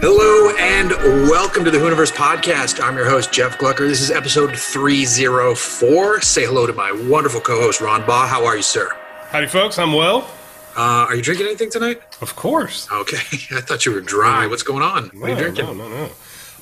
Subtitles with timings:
[0.00, 0.90] Hello and
[1.28, 2.82] welcome to the Hooniverse podcast.
[2.82, 3.86] I'm your host, Jeff Glucker.
[3.86, 6.22] This is episode 304.
[6.22, 8.26] Say hello to my wonderful co host, Ron Baugh.
[8.26, 8.88] How are you, sir?
[9.28, 9.78] Howdy, folks.
[9.78, 10.26] I'm well.
[10.74, 12.00] Uh, are you drinking anything tonight?
[12.22, 12.88] Of course.
[12.90, 13.16] Okay.
[13.54, 14.46] I thought you were dry.
[14.46, 15.08] What's going on?
[15.08, 15.66] What are you drinking?
[15.66, 16.08] No, no, no.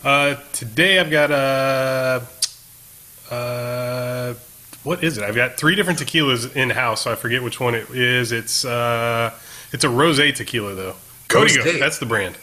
[0.02, 2.26] Uh, today I've got a.
[3.32, 4.34] uh,
[4.86, 5.24] what is it?
[5.24, 8.30] I've got three different tequilas in house, so I forget which one it is.
[8.30, 9.32] It's uh,
[9.72, 10.94] it's a rosé tequila though.
[11.28, 12.38] Código, that's the brand.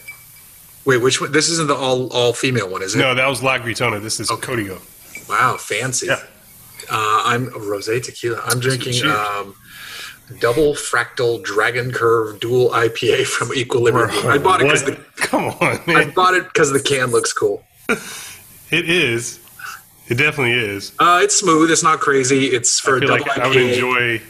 [0.84, 1.32] Wait, which one?
[1.32, 2.98] This isn't the all all female one, is it?
[2.98, 4.00] No, that was La Gritona.
[4.00, 4.78] This is Código.
[5.28, 6.06] Wow, fancy.
[6.06, 6.22] Yeah.
[6.90, 8.42] Uh, I'm a rosé tequila.
[8.44, 9.54] I'm drinking um,
[10.38, 14.10] double fractal dragon curve dual IPA from Equilibrium.
[14.26, 15.96] I bought it because the Come on, Man.
[15.96, 17.64] I bought it because the can looks cool.
[18.70, 19.38] It is.
[20.08, 20.92] It definitely is.
[20.98, 21.70] Uh, it's smooth.
[21.70, 22.46] It's not crazy.
[22.46, 24.20] It's for I a feel double like I would enjoy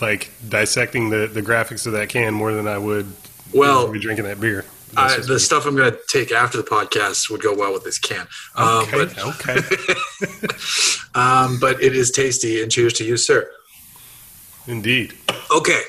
[0.00, 3.06] like dissecting the, the graphics of that can more than I would
[3.52, 4.64] Well, be drinking that beer.
[4.96, 7.82] Uh, just the stuff I'm going to take after the podcast would go well with
[7.84, 8.26] this can.
[8.56, 9.56] Um, Okay, but, okay.
[11.14, 13.50] um, but it is tasty, and cheers to you, sir.
[14.66, 15.14] Indeed.
[15.50, 15.80] Okay,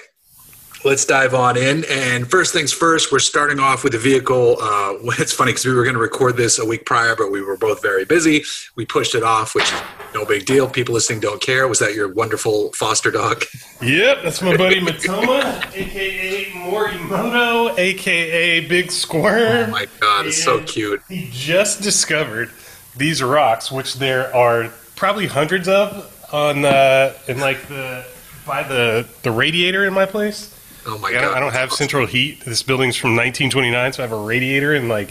[0.83, 1.85] let's dive on in.
[1.89, 4.57] And first things first, we're starting off with a vehicle.
[4.61, 7.41] Uh, it's funny because we were going to record this a week prior, but we
[7.41, 8.43] were both very busy.
[8.75, 9.81] We pushed it off, which is
[10.13, 10.69] no big deal.
[10.69, 11.67] People listening don't care.
[11.67, 13.43] Was that your wonderful foster dog?
[13.81, 15.43] Yep, that's my buddy Matoma,
[15.75, 19.67] aka Morimoto, aka Big Squirm.
[19.67, 21.01] Oh my god, it's so cute.
[21.09, 22.49] He just discovered
[22.95, 28.05] these rocks, which there are probably hundreds of on uh, in like the
[28.45, 30.57] by the the radiator in my place.
[30.85, 32.41] Oh my I god, I don't have central heat.
[32.41, 35.09] This building's from 1929, so I have a radiator, and like,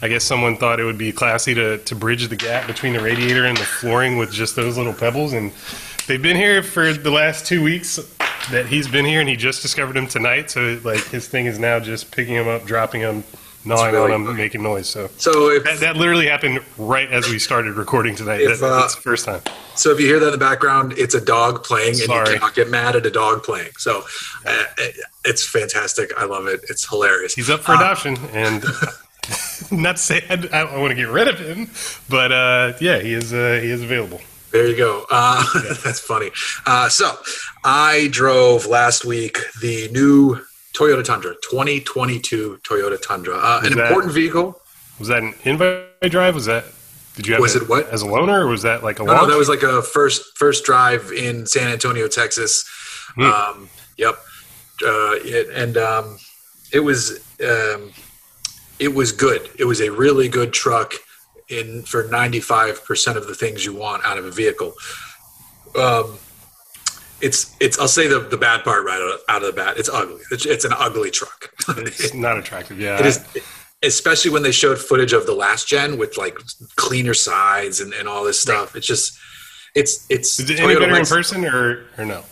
[0.00, 3.00] I guess someone thought it would be classy to to bridge the gap between the
[3.00, 5.32] radiator and the flooring with just those little pebbles.
[5.32, 5.52] And
[6.06, 7.98] they've been here for the last two weeks
[8.50, 10.50] that he's been here, and he just discovered them tonight.
[10.50, 13.24] So like, his thing is now just picking them up, dropping them,
[13.64, 14.38] gnawing really on them, funny.
[14.38, 14.88] making noise.
[14.88, 15.08] So.
[15.18, 18.40] So if That, that literally happened right as we started recording tonight.
[18.40, 19.40] If, That- uh, that's the first time.
[19.74, 22.54] So if you hear that in the background, it's a dog playing, and you cannot
[22.54, 23.70] get mad at a dog playing.
[23.78, 24.02] So
[24.44, 24.64] uh,
[25.24, 26.12] it's fantastic.
[26.18, 26.60] I love it.
[26.68, 27.34] It's hilarious.
[27.34, 28.64] He's up for adoption, and
[29.70, 31.70] not to say I, I want to get rid of him,
[32.08, 34.20] but uh, yeah, he is uh, he is available.
[34.50, 35.04] There you go.
[35.10, 35.44] Uh,
[35.84, 36.30] that's funny.
[36.66, 37.12] Uh, so
[37.62, 40.40] I drove last week the new
[40.78, 44.60] Toyota Tundra, 2022 Toyota Tundra, uh, an that- important vehicle.
[45.00, 46.34] Was that an invite drive?
[46.34, 46.64] Was that
[47.16, 47.88] did you have Was it what?
[47.88, 50.36] as a loaner, or was that like a No, no, that was like a first
[50.36, 52.64] first drive in San Antonio, Texas.
[53.16, 53.22] Hmm.
[53.22, 54.14] Um, yep,
[54.84, 56.18] uh, it, and um,
[56.72, 57.92] it was um,
[58.78, 59.50] it was good.
[59.58, 60.94] It was a really good truck
[61.48, 64.74] in for ninety five percent of the things you want out of a vehicle.
[65.76, 66.18] Um,
[67.20, 69.76] it's it's I'll say the, the bad part right out of, out of the bat.
[69.76, 70.20] It's ugly.
[70.30, 71.52] It's, it's an ugly truck.
[71.68, 72.80] it's not attractive.
[72.80, 73.26] Yeah, It is,
[73.82, 76.38] especially when they showed footage of the last gen with like
[76.76, 78.76] cleaner sides and, and all this stuff.
[78.76, 79.18] It's just,
[79.74, 80.38] it's it's.
[80.40, 82.24] Is it any better in person or or no?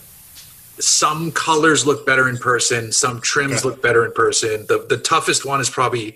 [0.79, 2.91] Some colors look better in person.
[2.91, 3.69] Some trims Okay.
[3.69, 4.65] look better in person.
[4.67, 6.15] The the toughest one is probably,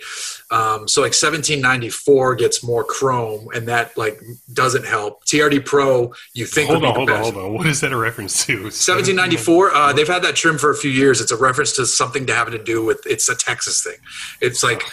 [0.52, 4.20] um, so like 1794 gets more chrome, and that like
[4.54, 5.26] doesn't help.
[5.26, 7.54] TRD Pro, you think Hold would on, be hold the on, hold on.
[7.56, 8.54] What is that a reference to?
[8.64, 12.26] 1794 uh, they've had that trim for a few years it's a reference to something
[12.28, 13.96] to having to do with it's a texas thing
[14.42, 14.84] it's like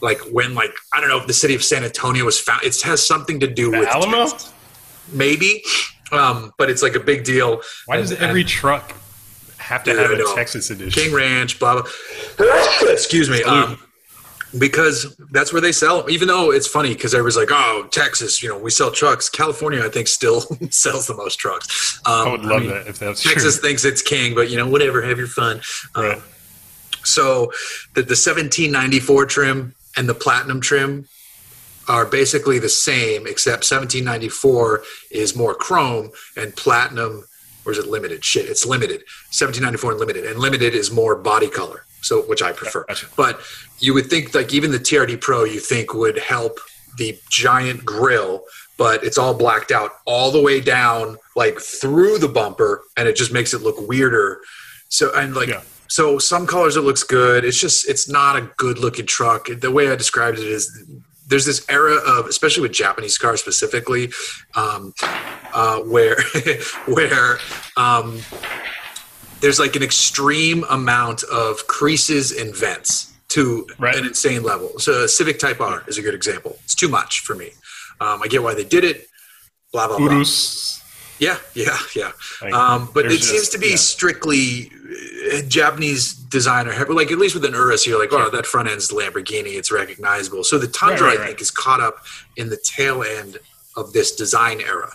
[0.00, 2.80] like when like i don't know if the city of san antonio was found it
[2.82, 4.26] has something to do The with Alamo?
[4.28, 4.52] Texas.
[5.12, 5.62] maybe
[6.12, 8.94] um, but it's like a big deal Why does And- every and truck
[9.68, 10.34] have to have a.
[10.34, 11.02] Texas edition?
[11.02, 11.82] king ranch blah
[12.36, 12.48] blah
[12.88, 13.78] excuse me um,
[14.58, 16.10] because that's where they sell them.
[16.10, 19.84] Even though it's funny because everybody's like, "Oh, Texas, you know, we sell trucks." California,
[19.84, 20.40] I think, still
[20.70, 22.00] sells the most trucks.
[22.06, 23.68] Um, I would love mean, that if that's Texas true.
[23.68, 25.60] thinks it's king, but you know, whatever, have your fun.
[25.94, 26.22] Um, Right.
[27.04, 27.52] so
[27.94, 31.06] the, the 1794 trim and the platinum trim
[31.86, 37.24] are basically the same, except 1794 is more chrome and platinum,
[37.68, 38.24] or is it limited?
[38.24, 39.02] Shit, it's limited.
[39.30, 41.84] 1794 and limited, and limited is more body color.
[42.00, 42.86] So, which I prefer.
[43.16, 43.40] But
[43.80, 46.58] you would think, like even the TRD Pro, you think would help
[46.96, 48.42] the giant grill,
[48.76, 53.16] but it's all blacked out all the way down, like through the bumper, and it
[53.16, 54.40] just makes it look weirder.
[54.88, 55.62] So, and like Yeah.
[55.88, 57.44] so some colors it looks good.
[57.44, 59.48] It's just it's not a good looking truck.
[59.60, 60.70] The way I described it is
[61.28, 64.10] there's this era of especially with Japanese cars specifically,
[64.54, 64.92] um,
[65.52, 66.16] uh, where
[66.86, 67.38] where
[67.76, 68.20] um,
[69.40, 73.94] there's like an extreme amount of creases and vents to Right.
[73.94, 74.72] an insane level.
[74.78, 76.58] So Civic Type R is a good example.
[76.64, 77.50] It's too much for me.
[78.00, 79.06] Um, I get why they did it.
[79.72, 80.08] Blah blah blah.
[81.18, 82.12] Yeah, yeah, yeah.
[82.40, 83.76] Like, Um, but it there's seems to be yeah.
[83.76, 84.70] strictly
[85.34, 88.90] uh, Japanese designer, like at least with an Urus, you're like, oh, that front end's
[88.90, 90.44] Lamborghini, it's recognizable.
[90.44, 91.40] So the Tundra, Right, right, I think, right.
[91.40, 91.98] is caught up
[92.36, 93.38] in the tail end
[93.76, 94.90] of this design era.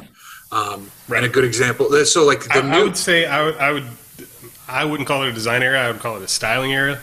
[0.51, 1.17] Um, Right.
[1.17, 3.71] And a good example, so like the I, I new, would say I would, I
[3.71, 3.85] would
[4.67, 5.79] I wouldn't call it a design era.
[5.79, 6.99] I would call it a styling era.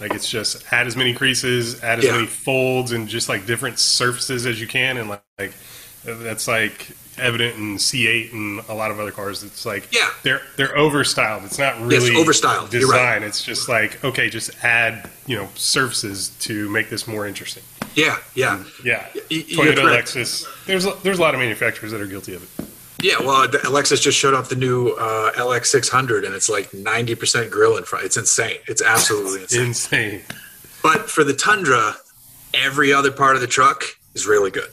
[0.00, 2.12] Like it's just add as many creases, add as Yeah.
[2.12, 5.52] many folds, and just like different surfaces as you can, and like, like
[6.04, 6.88] that's like
[7.20, 9.42] evident in C8 and a lot of other cars.
[9.42, 10.08] It's like Yeah.
[10.22, 11.44] they're they're overstyled.
[11.44, 12.72] It's not really yes, overstyled.
[12.72, 13.20] You're design.
[13.20, 13.22] right.
[13.22, 17.62] It's just like okay, just add you know surfaces to make this more interesting.
[17.94, 18.62] yeah, yeah.
[18.84, 19.76] Yeah, Y- Toyota.
[19.84, 20.44] Lexus.
[20.66, 22.66] There's there's a lot of manufacturers that are guilty of it.
[23.00, 27.48] Yeah, well, the- Lexus just showed off the new uh, LX600, and it's like 90%
[27.48, 28.04] grill in front.
[28.04, 28.56] It's insane.
[28.66, 29.66] It's absolutely insane.
[29.66, 30.22] Insane.
[30.82, 31.94] But for the Tundra,
[32.54, 33.84] every other part of the truck
[34.14, 34.68] is really good.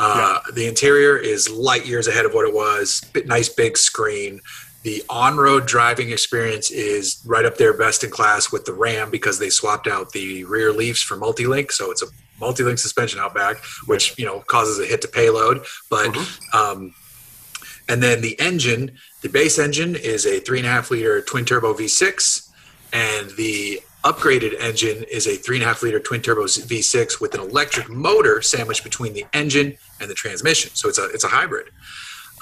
[0.00, 3.04] Uh, The interior is light years ahead of what it was.
[3.26, 4.40] Nice big screen.
[4.82, 9.38] The on-road driving experience is right up there, best in class with the Ram because
[9.38, 12.06] they swapped out the rear leaves for multi-link, so it's a
[12.40, 15.66] multi-link suspension out back, which you know causes a hit to payload.
[15.90, 16.16] But
[16.54, 16.94] um,
[17.90, 21.44] and then the engine, the base engine is a three and a half liter twin
[21.44, 22.48] turbo V6,
[22.94, 27.34] and the upgraded engine is a three and a half liter twin turbo V6 with
[27.34, 30.70] an electric motor sandwiched between the engine and the transmission.
[30.74, 31.68] So it's a it's a hybrid.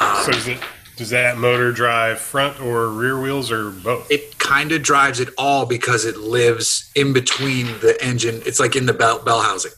[0.01, 0.59] Um, so does it
[0.97, 4.11] does that motor drive front or rear wheels or both?
[4.11, 8.41] It kind of drives it all because it lives in between the engine.
[8.47, 9.73] It's like in the bell, bell housing.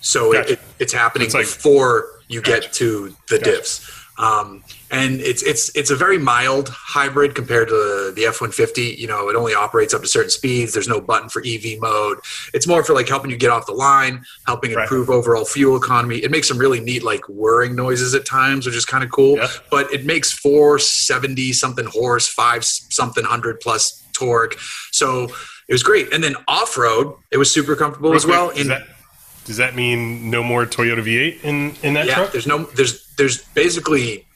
[0.00, 0.52] So Gotcha.
[0.52, 3.50] it, it, it's happening It's like- before you get to the Gotcha.
[3.50, 3.99] diffs.
[4.20, 8.94] Um, and it's it's it's a very mild hybrid compared to the F one fifty.
[8.98, 10.74] You know, it only operates up to certain speeds.
[10.74, 12.18] There's no button for EV mode.
[12.52, 14.82] It's more for like helping you get off the line, helping Right.
[14.82, 16.18] improve overall fuel economy.
[16.18, 19.38] It makes some really neat like whirring noises at times, which is kind of cool.
[19.70, 24.56] But it makes four seventy something horse, five something hundred plus torque.
[24.92, 25.24] So
[25.68, 26.12] it was great.
[26.12, 28.46] And then off road, it was super comfortable Real as well.
[28.46, 28.86] quick, does In that
[29.44, 32.32] does that mean no more Toyota V8 in in that yeah, truck?
[32.32, 34.26] there's no there's there's basically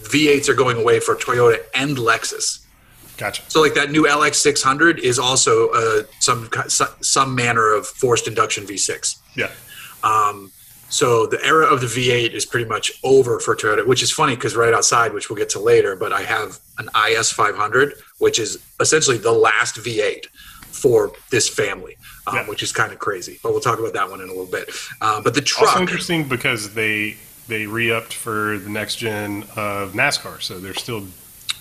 [0.00, 2.64] V8s are going away for Toyota and Lexus.
[3.16, 3.42] Gotcha.
[3.48, 6.50] So like that new LX600 is also uh, some
[7.00, 9.16] some manner of forced induction V6.
[9.36, 9.50] Yeah.
[10.02, 10.52] Um,
[10.88, 14.36] so the era of the V8 is pretty much over for Toyota, which is funny
[14.36, 18.38] because right outside, which we'll get to later, but I have an IS 500, which
[18.38, 20.26] is essentially the last V8
[20.62, 22.48] for this family, um, Yeah.
[22.48, 23.38] which is kind of crazy.
[23.42, 24.70] But we'll talk about that one in a little bit.
[25.00, 27.16] Um, but the truck Also interesting because they
[27.48, 31.06] they re-upped for the next gen of NASCAR, so they're still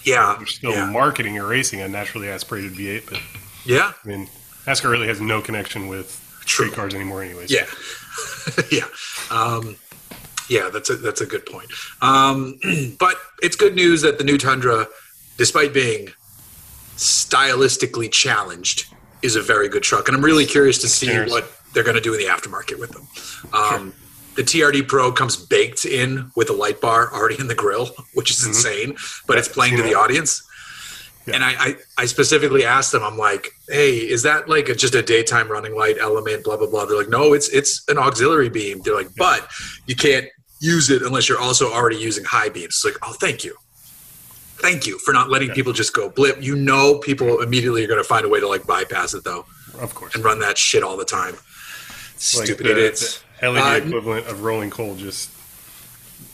[0.03, 3.09] yeah, they're still yeah, marketing or racing a naturally aspirated V8.
[3.09, 3.21] But
[3.65, 4.27] yeah, I mean,
[4.65, 6.67] NASCAR really has no connection with True.
[6.67, 7.51] street cars anymore, anyways.
[7.51, 7.65] Yeah,
[8.71, 8.85] yeah,
[9.31, 9.75] um,
[10.49, 10.69] yeah.
[10.71, 11.69] That's a that's a good point.
[12.01, 12.59] Um,
[12.99, 14.87] but it's good news that the new Tundra,
[15.37, 16.09] despite being
[16.97, 18.85] stylistically challenged,
[19.25, 22.01] is a very good truck, and I'm really curious to see what they're going to
[22.01, 23.05] do in the aftermarket with them.
[23.53, 23.93] Um,
[24.35, 28.29] The TRD Pro comes baked in with a light bar already in the grill, which
[28.31, 30.41] is insane, but it's playing to the audience.
[31.25, 31.35] Yeah.
[31.35, 34.93] And I, I, I specifically asked them, I'm like, hey, is that like a, just
[34.93, 36.85] a daytime running light element, blah, blah, blah.
[36.85, 38.81] They're like, no, it's it's an auxiliary beam.
[38.83, 39.47] They're like, but
[39.87, 40.27] you can't
[40.59, 42.75] use it unless you're also already using high beams.
[42.75, 43.55] It's like, oh, thank you.
[44.57, 46.41] Thank you for not letting people just go blip.
[46.41, 49.45] You know people immediately are going to find a way to like bypass it though
[49.79, 50.15] of course.
[50.15, 51.33] and run that shit all the time.
[51.33, 51.41] Like
[52.17, 53.19] Stupid the- idiots.
[53.41, 55.29] the LED Uh, equivalent of rolling coal, just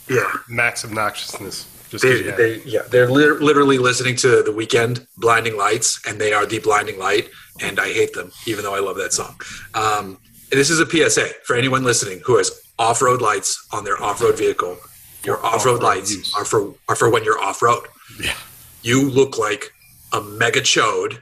[0.08, 0.30] Yeah.
[0.48, 1.64] max obnoxiousness.
[1.90, 6.32] Just They, they, yeah, they're lit- literally listening to the Weeknd blinding lights, and they
[6.32, 7.28] are the blinding light,
[7.60, 9.38] and I hate them, even though I love that song.
[9.74, 10.16] Um,
[10.50, 14.38] and this is a PSA for anyone listening who has off-road lights on their off-road
[14.38, 14.78] vehicle.
[15.24, 16.32] Your off-road off-road lights use.
[16.34, 17.86] are for are for when you're off-road.
[18.22, 18.36] Yeah.
[18.82, 19.72] You look like
[20.12, 21.18] a mega chode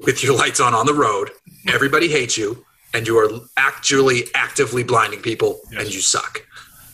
[0.00, 1.30] with your lights on on the road.
[1.68, 5.84] Everybody hates you, and you are actually actively blinding people, Yes.
[5.84, 6.42] and you suck.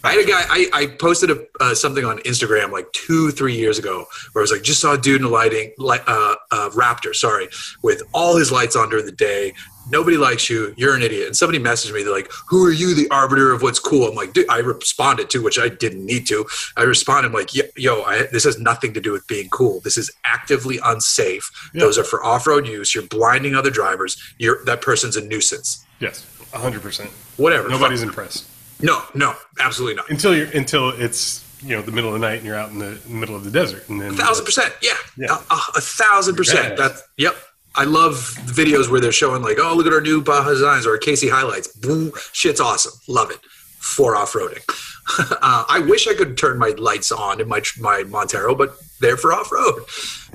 [0.04, 0.42] I had a guy.
[0.48, 4.44] I, I posted a, uh, something on Instagram like two, three years ago, where I
[4.44, 7.48] was like, just saw a dude in a lighting, light, uh, uh, Raptor, sorry,
[7.82, 9.54] with all his lights on during the day.
[9.90, 10.74] Nobody likes you.
[10.76, 11.26] You're an idiot.
[11.26, 12.04] And somebody messaged me.
[12.04, 14.48] They're like, "Who are you, the arbiter of what's cool?" I'm like, dude.
[14.48, 16.46] I responded to, which I didn't need to.
[16.76, 19.80] I responded I'm like, "Yo, I, this has nothing to do with being cool.
[19.80, 21.50] This is actively unsafe.
[21.74, 21.80] Yeah.
[21.80, 22.94] Those are for off-road use.
[22.94, 24.16] You're blinding other drivers.
[24.38, 25.84] You're that person's a nuisance.
[25.98, 27.10] Yes, hundred percent.
[27.36, 27.68] Whatever.
[27.68, 28.08] Nobody's Fuck.
[28.08, 28.51] impressed
[28.82, 30.10] no, no, absolutely not.
[30.10, 32.78] until you're until it's you know the middle of the night and you're out in
[32.78, 35.26] the middle of the desert, and then thousand percent yeah, Yeah.
[35.50, 36.76] A, a, a thousand percent badass.
[36.76, 37.34] that yep
[37.76, 38.14] i love
[38.46, 41.30] videos where they're showing like oh look at our new baja designs or our KC
[41.30, 43.38] HiLiTES boom shit's awesome love it
[43.78, 44.62] for off-roading
[45.18, 49.16] uh, I wish I could turn my lights on in my my Montero, but they're
[49.16, 49.82] for off road.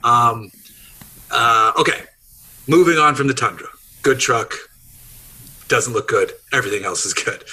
[0.03, 0.51] Um,
[1.31, 2.01] uh, okay,
[2.67, 3.67] moving on from the Tundra.
[4.01, 4.53] Good truck.
[5.67, 6.31] Doesn't look good.
[6.53, 7.43] Everything else is good.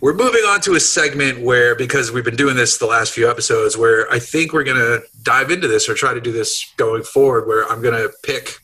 [0.00, 3.28] We're moving on to a segment where, because we've been doing this the last few
[3.28, 6.72] episodes, where I think we're going to dive into this or try to do this
[6.76, 8.60] going forward, where I'm going to pick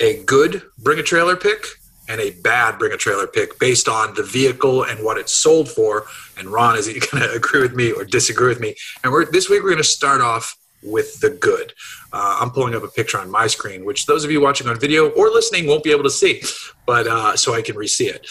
[0.00, 1.64] a good bring a trailer pick
[2.08, 5.70] and a bad bring a trailer pick based on the vehicle and what it's sold
[5.70, 6.04] for.
[6.36, 8.74] And Ron, is he going to agree with me or disagree with me?
[9.02, 11.72] And we're this week we're going to start off with the good.
[12.12, 14.78] Uh, I'm pulling up a picture on my screen, which those of you watching on
[14.78, 16.42] video or listening won't be able to see,
[16.86, 18.26] but uh, so I can re-see it.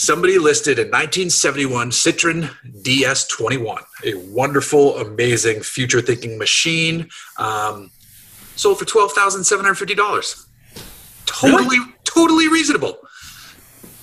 [0.00, 2.50] Somebody listed a 1971 Citroen
[2.82, 7.90] DS21, a wonderful, amazing, future-thinking machine, um,
[8.56, 10.46] sold for twelve thousand seven hundred fifty dollars.
[11.26, 12.98] Totally, totally reasonable.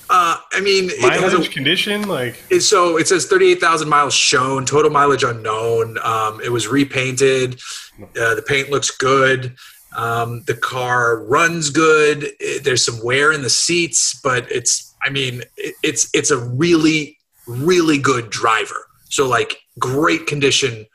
[0.09, 4.13] Uh, I mean, it has a- Mileage condition, like it- so it says 38,000 miles
[4.13, 5.97] shown, total mileage unknown.
[6.01, 7.59] Um, it was repainted.
[7.99, 9.55] Uh, the paint looks good.
[9.95, 12.31] Um, the car runs good.
[12.39, 16.37] It- there's some wear in the seats, but it's, I mean, it, it's, it's a
[16.37, 18.87] really, really good driver.
[19.09, 20.85] So like great condition,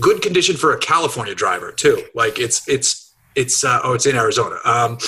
[0.00, 2.04] good condition for a California driver too.
[2.14, 4.58] Like it's, it's, it's, uh, oh, it's in Arizona.
[4.64, 4.98] Um,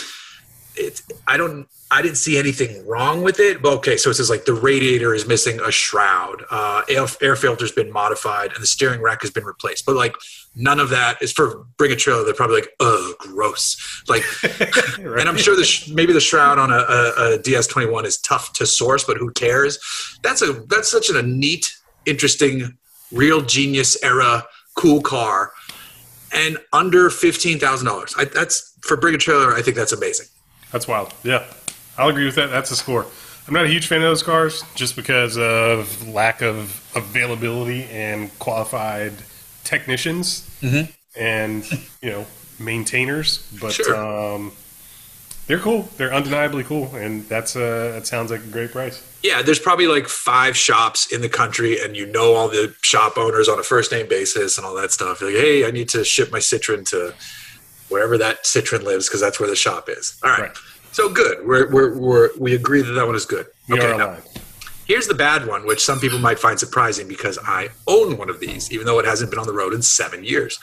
[0.76, 3.62] it, I don't, I didn't see anything wrong with it.
[3.62, 7.36] But okay, so it says like the radiator is missing a shroud, uh, air, air
[7.36, 9.86] filter's been modified, and the steering rack has been replaced.
[9.86, 10.14] But like
[10.54, 12.24] none of that is for bring a trailer.
[12.24, 14.02] They're probably like, oh, gross.
[14.08, 14.22] Like,
[14.98, 18.52] and I'm sure the sh- maybe the shroud on a, a, a DS21 is tough
[18.54, 19.78] to source, but who cares?
[20.22, 22.76] That's a that's such a neat, interesting,
[23.12, 25.52] real genius era cool car,
[26.32, 28.14] and under fifteen thousand dollars.
[28.34, 29.54] That's for bring a trailer.
[29.54, 30.26] I think that's amazing.
[30.70, 31.14] That's wild.
[31.24, 31.44] Yeah,
[31.98, 32.46] I'll agree with that.
[32.50, 33.04] That's a score.
[33.46, 38.30] I'm not a huge fan of those cars just because of lack of availability and
[38.38, 39.14] qualified
[39.64, 40.48] technicians
[41.18, 41.64] and
[42.02, 42.26] you know
[42.58, 43.38] maintainers.
[43.60, 43.96] But Sure.
[43.96, 44.52] um,
[45.46, 45.88] they're cool.
[45.96, 49.02] They're undeniably cool, and that's uh, that sounds like a great price.
[49.22, 53.16] Yeah, there's probably like five shops in the country, and you know all the shop
[53.16, 55.20] owners on a first name basis and all that stuff.
[55.22, 57.14] You're like, hey, I need to ship my Citroen to
[57.88, 60.20] wherever that Citroen lives because that's where the shop is.
[60.22, 60.40] All right.
[60.42, 60.56] Right.
[60.98, 61.46] So good.
[61.46, 63.46] We're, we're, we're, we agree that that one is good.
[63.70, 64.16] Okay, now,
[64.84, 68.40] here's the bad one, which some people might find surprising because I own one of
[68.40, 70.58] these, even though it hasn't been on the road in seven years.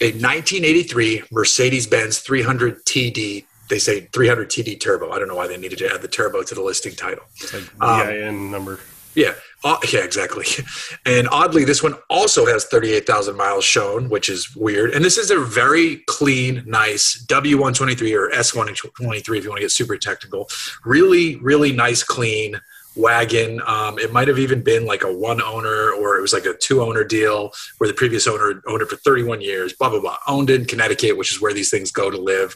[0.00, 3.44] A 1983 Mercedes Benz 300 TD.
[3.68, 5.10] They say 300 TD turbo.
[5.10, 7.24] I don't know why they needed to add the turbo to the listing title.
[7.40, 8.78] It's like Um, VIN number.
[9.18, 9.34] Yeah,
[9.64, 10.44] uh, yeah, exactly.
[11.04, 14.92] And oddly, this one also has 38,000 miles shown, which is weird.
[14.92, 19.72] And this is a very clean, nice W123 or S123 if you want to get
[19.72, 20.48] super technical.
[20.84, 22.60] Really, really nice, clean
[22.94, 23.60] wagon.
[23.66, 26.54] Um, it might have even been like a one owner or it was like a
[26.54, 30.18] two owner deal where the previous owner owned it for 31 years, blah, blah, blah.
[30.28, 32.54] Owned in Connecticut, which is where these things go to live.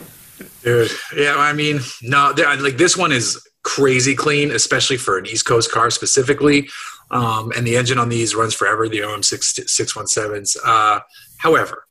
[0.63, 5.45] Dude, yeah, I mean, no, like this one is crazy clean, especially for an East
[5.45, 6.67] Coast car specifically.
[7.11, 8.89] Um, and the engine on these runs forever.
[8.89, 10.57] The OM six six one sevens.
[10.65, 11.01] Uh,
[11.37, 11.85] however,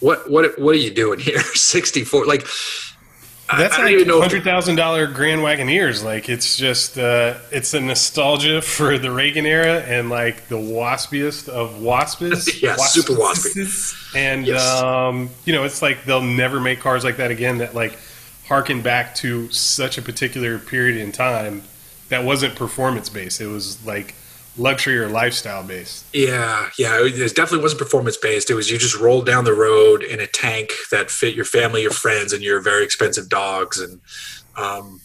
[0.00, 1.38] what what what are you doing here?
[1.54, 2.26] Sixty four.
[2.26, 2.46] Like
[3.50, 6.02] That's I, don't like hundred thousand dollar Grand Wagoneers.
[6.02, 11.48] Like it's just uh, it's a nostalgia for the Reagan era and like the waspiest
[11.48, 12.48] of waspes.
[12.62, 14.00] Yeah, super waspy.
[14.16, 14.62] And Yes.
[14.82, 17.58] um, you know, it's like they'll never make cars like that again.
[17.58, 17.98] That like
[18.46, 21.62] harken back to such a particular period in time
[22.10, 23.40] that wasn't performance based.
[23.40, 24.14] It was like
[24.56, 26.04] luxury or lifestyle based.
[26.12, 28.50] Yeah, yeah, it definitely wasn't performance based.
[28.50, 31.82] It was you just rolled down the road in a tank that fit your family,
[31.82, 34.00] your friends, and your very expensive dogs, and
[34.56, 35.00] um,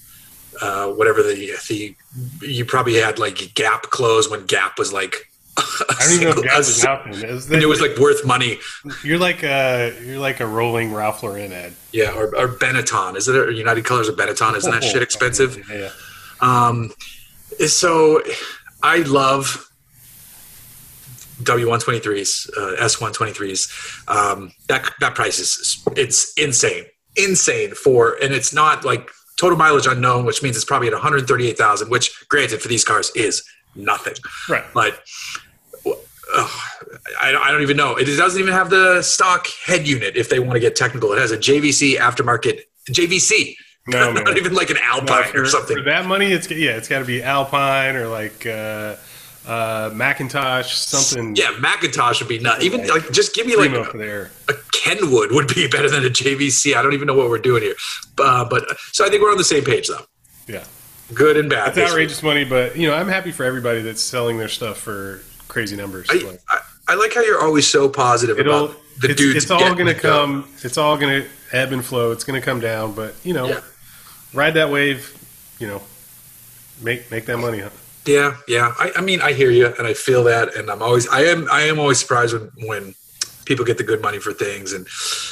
[0.61, 1.95] uh, whatever the the
[2.41, 5.25] you probably had like Gap clothes when Gap was like.
[5.57, 7.25] I don't even know if Gap was out then.
[7.25, 8.59] It was, and it was like worth money.
[9.03, 11.73] you're like a you're like a rolling Ralph Lauren ad.
[11.91, 13.17] Yeah, or, or Benetton.
[13.17, 14.55] Is it or United Colors of Benetton?
[14.55, 15.61] Isn't that shit expensive?
[15.69, 15.89] Yeah.
[16.39, 16.93] Um,
[17.67, 18.21] so
[18.81, 19.69] I love
[21.43, 24.09] W123s, uh, S123s.
[24.09, 29.87] Um, that that price is it's insane, insane for, and it's not like total mileage
[29.87, 31.89] unknown, which means it's probably at 138,000.
[31.89, 33.43] Which, granted, for these cars is
[33.75, 34.15] nothing.
[34.49, 34.65] Right.
[34.73, 35.03] But
[35.85, 36.49] uh,
[37.21, 37.95] I, I don't even know.
[37.95, 40.15] It doesn't even have the stock head unit.
[40.15, 43.55] If they want to get technical, it has a JVC aftermarket JVC
[43.93, 44.23] No, man.
[44.23, 45.77] not even like an No, Alpine for, or something.
[45.77, 48.95] for that money, it's yeah, it's got to be Alpine or like uh,
[49.47, 51.35] uh, McIntosh, something.
[51.35, 54.31] Yeah, McIntosh would be not even like just give me like there.
[54.47, 56.75] a Kenwood would be better than a JVC.
[56.75, 57.75] I don't even know what we're doing here,
[58.19, 60.05] uh, but so I think we're on the same page though.
[60.47, 60.63] Yeah,
[61.13, 61.69] Good and bad.
[61.69, 65.21] it's outrageous money, but you know, I'm happy for everybody that's selling their stuff for
[65.47, 66.07] crazy numbers.
[66.09, 69.35] I, Like, I, I like how you're always so positive about the it's, dudes.
[69.43, 70.47] it's all going to come.
[70.63, 72.11] It's all going to ebb and flow.
[72.11, 73.61] It's going to come down, but you know, Yeah.
[74.33, 75.15] Ride that wave.
[75.59, 75.81] You know,
[76.81, 77.59] make make that money.
[77.59, 77.69] Huh?
[78.05, 78.73] Yeah, yeah.
[78.79, 81.47] I, I mean, I hear you, and I feel that, and I'm always, I am,
[81.51, 82.95] I am always surprised when when
[83.45, 84.87] people get the good money for things, and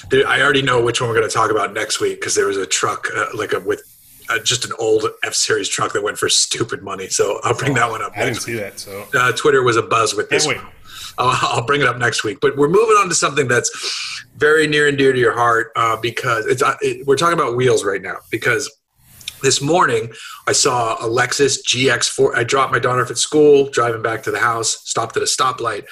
[0.09, 2.47] there, I already know which one we're going to talk about next week because there
[2.47, 3.81] was a truck uh, like a with.
[4.29, 7.75] Uh, just an old F Series truck that went for stupid money, so I'll bring
[7.75, 8.11] that one up.
[8.13, 10.45] I didn't see that, so uh, Twitter was a buzz with this.
[10.45, 10.73] Can't one.
[11.17, 12.39] I'll, I'll bring it up next week.
[12.41, 15.95] But we're moving on to something that's very near and dear to your heart uh,
[15.95, 18.17] because it's uh, it, we're talking about wheels right now.
[18.29, 18.69] Because
[19.41, 20.11] this morning
[20.47, 22.35] I saw a Lexus GX4.
[22.35, 25.27] I dropped my daughter off at school, driving back to the house, stopped at a
[25.27, 25.85] stoplight.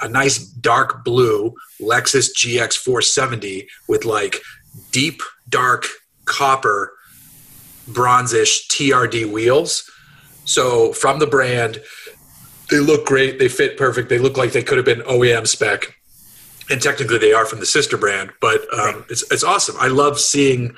[0.00, 4.40] A nice dark blue Lexus GX 470 with like
[4.90, 5.86] deep dark
[6.24, 6.92] copper
[7.88, 9.90] bronzish TRD wheels.
[10.44, 11.82] So from the brand,
[12.70, 13.38] they look great.
[13.38, 14.08] They fit perfect.
[14.08, 15.94] They look like they could have been OEM spec,
[16.70, 18.32] and technically they are from the sister brand.
[18.40, 19.76] But um, it's it's awesome.
[19.78, 20.74] I love seeing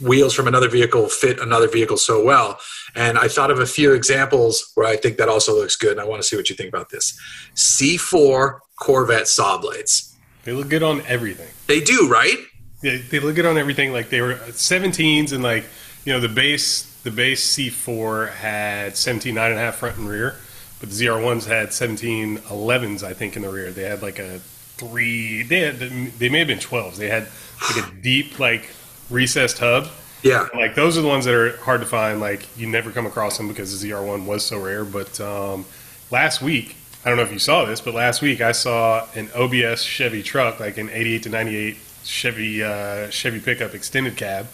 [0.00, 2.58] wheels from another vehicle fit another vehicle so well.
[2.94, 5.92] And I thought of a few examples where I think that also looks good.
[5.92, 7.18] And I want to see what you think about this.
[7.54, 10.16] C4 Corvette saw blades.
[10.44, 11.48] they look good on everything.
[11.66, 12.38] They do, right?
[12.82, 13.92] Yeah, they look good on everything.
[13.92, 15.64] Like they were 17s, and like
[16.04, 20.08] you know the base the base C4 had 17 nine and a half front and
[20.08, 20.36] rear,
[20.80, 23.70] but the ZR1s had 17 11s I think in the rear.
[23.72, 24.38] They had like a
[24.78, 25.42] three.
[25.42, 26.96] They had they may have been 12s.
[26.96, 27.28] They had
[27.74, 28.70] like a deep like
[29.10, 29.88] recessed hub.
[30.22, 30.48] Yeah.
[30.54, 32.20] Like those are the ones that are hard to find.
[32.20, 34.84] Like you never come across them because the ZR1 was so rare.
[34.84, 35.64] But um,
[36.10, 39.30] last week, I don't know if you saw this, but last week I saw an
[39.34, 44.48] OBS Chevy truck, like an 88 to 98 Chevy uh, Chevy pickup extended cab,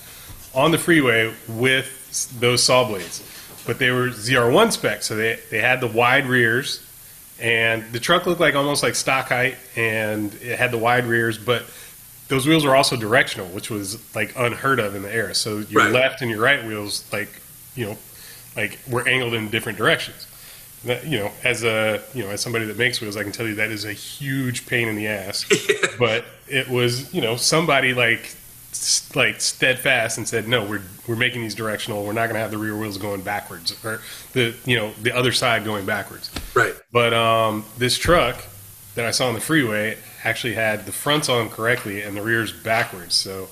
[0.55, 3.23] on the freeway with those saw blades.
[3.67, 6.87] But they were ZR1 spec, so they they had the wide rears,
[7.41, 11.39] and the truck looked like almost like stock height, and it had the wide rears,
[11.39, 11.65] but
[12.29, 15.35] those wheels were also directional, which was like unheard of in the era.
[15.35, 15.93] So your Right.
[15.93, 17.29] left and your right wheels, like
[17.77, 17.99] you know,
[18.57, 20.27] like were angled in different directions.
[20.85, 23.47] That, you know, as a you know, as somebody that makes wheels, I can tell
[23.47, 25.45] you that is a huge pain in the ass.
[25.99, 28.35] but it was you know somebody like
[29.15, 32.05] like steadfast and said, no, we're we're making these directional.
[32.05, 34.01] We're not going to have the rear wheels going backwards or
[34.33, 36.31] the you know the other side going backwards.
[36.55, 36.75] Right.
[36.93, 38.37] But um, this truck
[38.95, 42.51] that I saw on the freeway actually had the fronts on correctly and the rears
[42.53, 43.15] backwards.
[43.15, 43.49] So,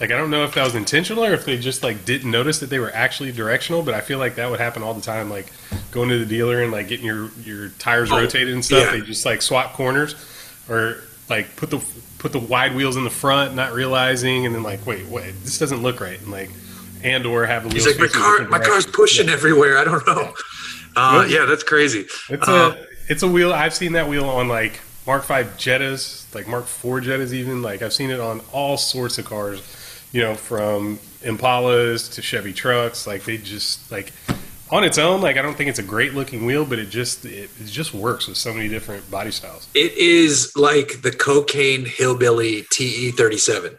[0.00, 2.58] like, I don't know if that was intentional or if they just like didn't notice
[2.60, 3.82] that they were actually directional.
[3.82, 5.30] But I feel like that would happen all the time.
[5.30, 5.46] Like
[5.90, 8.84] going to the dealer and like getting your your tires Oh, rotated and stuff.
[8.86, 8.90] yeah.
[8.92, 10.14] They just like swap corners
[10.68, 11.78] or like put the
[12.18, 15.58] put the wide wheels in the front, not realizing, and then like, wait, wait, this
[15.58, 16.50] doesn't look right, and like,
[17.04, 17.84] and or have the wheels.
[17.86, 19.78] He's like, my car, my car's directions." pushing everywhere.
[19.78, 20.34] I don't know.
[20.96, 22.06] Uh, yeah, that's crazy.
[22.30, 23.52] It's Uh, a it's a wheel.
[23.52, 27.62] I've seen that wheel on like Mark Five Jettas, like Mark Four Jettas, even.
[27.62, 29.62] Like I've seen it on all sorts of cars.
[30.12, 33.06] You know, from Impalas to Chevy trucks.
[33.06, 34.12] Like they just like
[34.70, 35.20] on its own.
[35.20, 37.94] Like I don't think it's a great looking wheel, but it just it, it just
[37.94, 39.68] works with so many different body styles.
[39.74, 43.78] It is like the cocaine hillbilly TE thirty seven.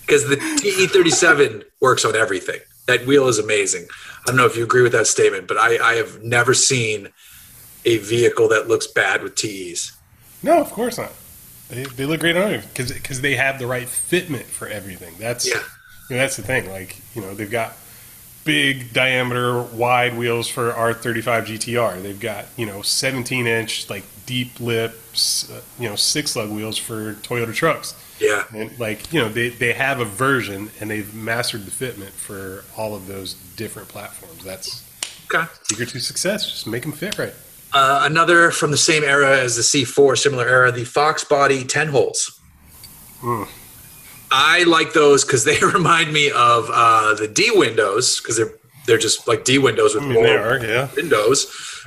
[0.00, 2.60] Because the TE thirty seven works on everything.
[2.86, 3.86] That wheel is amazing.
[4.22, 7.08] I don't know if you agree with that statement, but I, I have never seen
[7.86, 9.92] a vehicle that looks bad with TEs.
[10.42, 11.12] No, of course not.
[11.70, 15.14] They, they look great on it because they have the right fitment for everything.
[15.18, 15.62] That's Yeah.
[16.10, 16.68] you know, that's the thing.
[16.70, 17.74] Like you know, they've got
[18.44, 22.02] big diameter, wide wheels for R35 GTR.
[22.02, 26.76] They've got you know 17 inch like deep lips, uh, you know six lug wheels
[26.78, 27.94] for Toyota trucks.
[28.20, 28.44] Yeah.
[28.54, 32.64] And like you know, they they have a version and they've mastered the fitment for
[32.76, 34.44] all of those different platforms.
[34.44, 34.82] That's
[35.32, 35.44] Okay.
[35.64, 36.46] secret to success.
[36.48, 37.34] Just make them fit right.
[37.78, 41.88] Uh, another from the same era as the C4, similar era, the Fox Body 10
[41.88, 42.40] holes.
[43.20, 43.46] Mm.
[44.30, 48.54] I like those because they remind me of uh, the D windows because they're
[48.86, 50.88] they're just like D windows with I mean, more they are, yeah.
[50.96, 51.38] windows.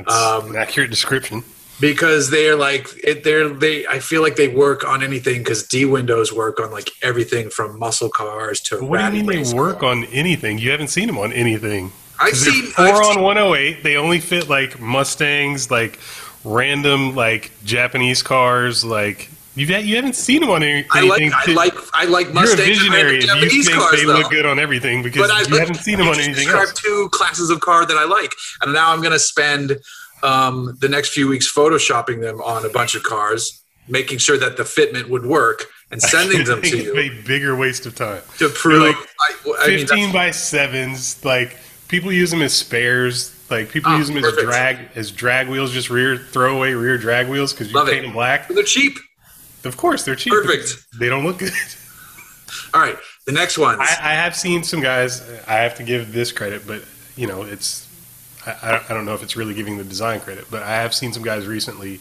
[0.06, 1.44] Um, an accurate description.
[1.82, 5.86] because they're like it, they're they I feel like they work on anything because D
[5.86, 9.80] windows work on like everything from muscle cars to What do you mean they work
[9.80, 9.98] cars.
[9.98, 10.60] on anything?
[10.60, 11.92] You haven't seen them on anything.
[12.20, 13.84] I've seen four I've on seen- 108.
[13.84, 16.00] They only fit like Mustangs, like
[16.44, 18.84] random like Japanese cars.
[18.84, 20.62] Like You've, you haven't seen one.
[20.62, 21.22] on any, I like.
[21.34, 24.06] I like I like You're a Mustangs and visionary if you Japanese think cars they
[24.06, 24.14] though.
[24.14, 26.82] look good on everything because But I you haven't seen them on anything described else.
[26.82, 29.78] two classes of car that I like, and now I'm going to spend
[30.24, 34.56] um, the next few weeks photoshopping them on a bunch of cars, making sure that
[34.58, 38.22] the fitment would work, and sending them to It's you a bigger waste of time.
[38.38, 38.82] to prove.
[38.84, 41.58] like I, I 15 that's, by sevens, like
[41.90, 43.36] people use them as spares.
[43.50, 47.28] Like people Ah, use them as drag as drag wheels, just rear throwaway rear drag
[47.28, 47.92] wheels because you Love it.
[47.92, 48.48] paint them black.
[48.48, 48.98] they're cheap.
[49.66, 50.32] Of course, they're cheap.
[50.32, 50.86] Perfect.
[51.00, 51.52] They don't look good.
[52.74, 53.80] All right, the next one.
[53.82, 55.22] I, I have seen some guys.
[55.48, 56.84] I have to give this credit, but
[57.16, 57.88] you know, it's
[58.46, 61.12] I, I- don't know if it's really giving the design credit, but I have seen
[61.12, 62.00] some guys recently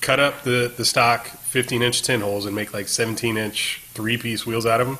[0.00, 4.16] cut up the the stock 15 inch tin holes and make like 17 inch three
[4.16, 4.98] piece wheels out of them.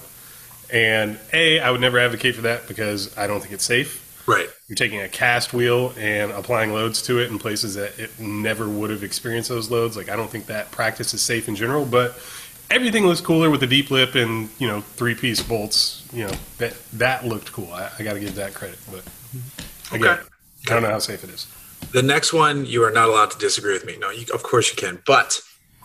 [0.72, 4.02] And a, I would never advocate for that because I don't think it's safe.
[4.26, 4.48] Right.
[4.68, 8.68] You're taking a cast wheel and applying loads to it in places that it never
[8.68, 9.96] would have experienced those loads.
[9.96, 12.18] Like I don't think that practice is safe in general, but
[12.70, 16.06] everything looks cooler with the deep lip and you know three piece bolts.
[16.12, 17.72] You know that that looked cool.
[17.72, 19.04] I, I got to give that credit, but
[19.94, 20.22] again, Okay.
[20.68, 21.46] I don't know how safe it is.
[21.92, 23.96] The next one, you are not allowed to disagree with me.
[23.98, 25.00] No, you, of course you can.
[25.06, 25.40] But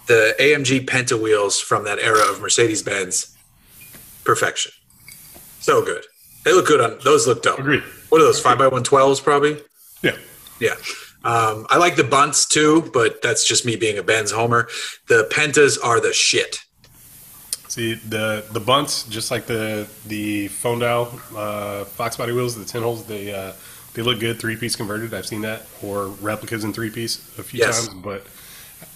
[0.07, 3.37] the AMG Penta wheels from that era of Mercedes Benz,
[4.23, 4.71] perfection.
[5.59, 6.03] So good.
[6.43, 7.27] They look good on those.
[7.27, 7.59] Look dope.
[7.59, 7.83] Agreed.
[8.11, 8.41] What are those?
[8.41, 9.57] Five by one twelves, probably.
[10.03, 10.17] Yeah.
[10.59, 10.75] Yeah.
[11.23, 14.67] Um, I like the Bundts too, but that's just me being a Benz homer.
[15.07, 16.59] The Pentas are the shit.
[17.69, 22.65] See the the Bundts, just like the the phone dial uh, Fox body wheels, the
[22.65, 23.53] ten holes, they uh,
[23.93, 25.13] they look good three piece converted.
[25.13, 27.87] I've seen that or replicas in three piece a few Yes.
[27.87, 28.27] times, but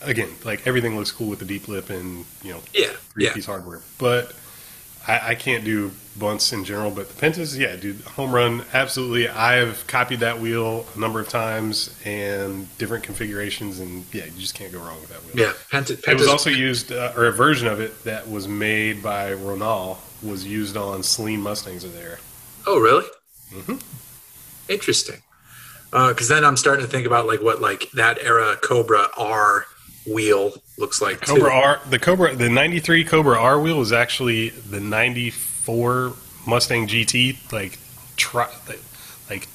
[0.01, 2.91] again, like everything looks cool with the deep lip and you know Yeah.
[3.13, 3.33] three Yeah.
[3.33, 3.79] piece hardware.
[3.97, 4.33] But
[5.07, 6.91] I, I can't do Bundts in general.
[6.91, 9.27] But the Pentas, yeah, dude, home run, absolutely.
[9.27, 14.55] I've copied that wheel a number of times and different configurations, and yeah, you just
[14.55, 15.45] can't go wrong with that wheel.
[15.47, 15.53] Yeah.
[15.71, 19.31] Penta, It was also used, uh, or a version of it that was made by
[19.33, 22.19] Ronal was used on Saleen Mustangs of there.
[22.65, 23.05] oh, really?
[23.53, 23.81] Mhm.
[24.69, 25.21] Interesting.
[25.91, 29.65] Because then I'm starting to think about like what like that era Cobra R
[30.07, 31.21] wheel looks like.
[31.21, 31.33] too.
[31.35, 36.13] Cobra R, the Cobra, the '93 Cobra R wheel was actually the '94
[36.47, 37.79] Mustang GT, like,
[38.17, 38.47] tri,
[39.29, 39.47] like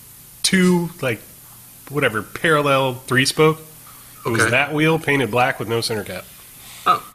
[0.43, 1.21] two, like
[1.89, 3.61] whatever parallel three spoke.
[4.27, 6.25] It was that wheel painted black with no center cap.
[6.85, 7.15] Oh,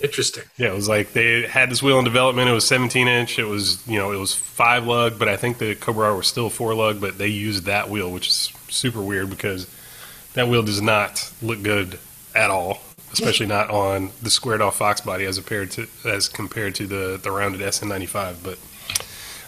[0.00, 0.44] interesting.
[0.56, 2.48] Yeah, it was like they had this wheel in development.
[2.48, 3.38] It was 17 inch.
[3.38, 6.26] It was you know it was five lug, but I think the Cobra R was
[6.26, 7.00] still four lug.
[7.00, 9.66] But they used that wheel, which is super weird because
[10.34, 11.98] that wheel does not look good
[12.36, 12.78] at all,
[13.12, 17.18] especially not on the squared off Fox body as compared to as compared to the
[17.22, 18.36] the rounded SN95.
[18.42, 18.58] But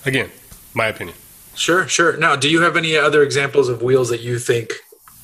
[0.07, 0.31] again,
[0.75, 1.17] my opinion.
[1.55, 2.17] Sure, sure.
[2.17, 4.75] Now, do you have any other examples of wheels that you think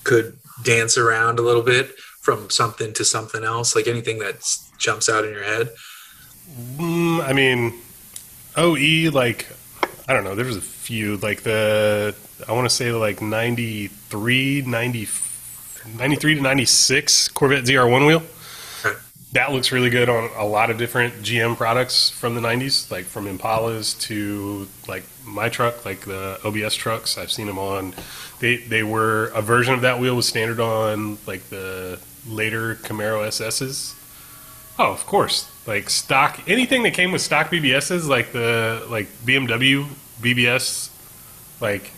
[0.03, 3.77] could dance around a little bit from something to something else?
[3.77, 4.45] Like anything that
[4.79, 5.71] jumps out in your head?
[6.77, 7.75] Mm, I mean,
[8.57, 9.47] OE like
[10.09, 10.35] I don't know.
[10.35, 12.15] There was a few like the
[12.49, 15.09] I want to say like 93, 90,
[15.97, 18.23] 93 to ninety six Corvette ZR1 wheel.
[19.33, 23.05] That looks really good on a lot of different GM products from the nineties, like
[23.05, 27.19] from Impalas to like my truck, like the OBS trucks.
[27.19, 27.95] I've seen them on.
[28.39, 33.27] They they were a version of that wheel was standard on like the later Camaro
[33.27, 33.95] SSs.
[34.79, 35.51] Oh, of course.
[35.67, 39.87] Like stock, anything that came with stock BBSs, like the like BMW
[40.21, 40.91] BBS,
[41.61, 41.91] like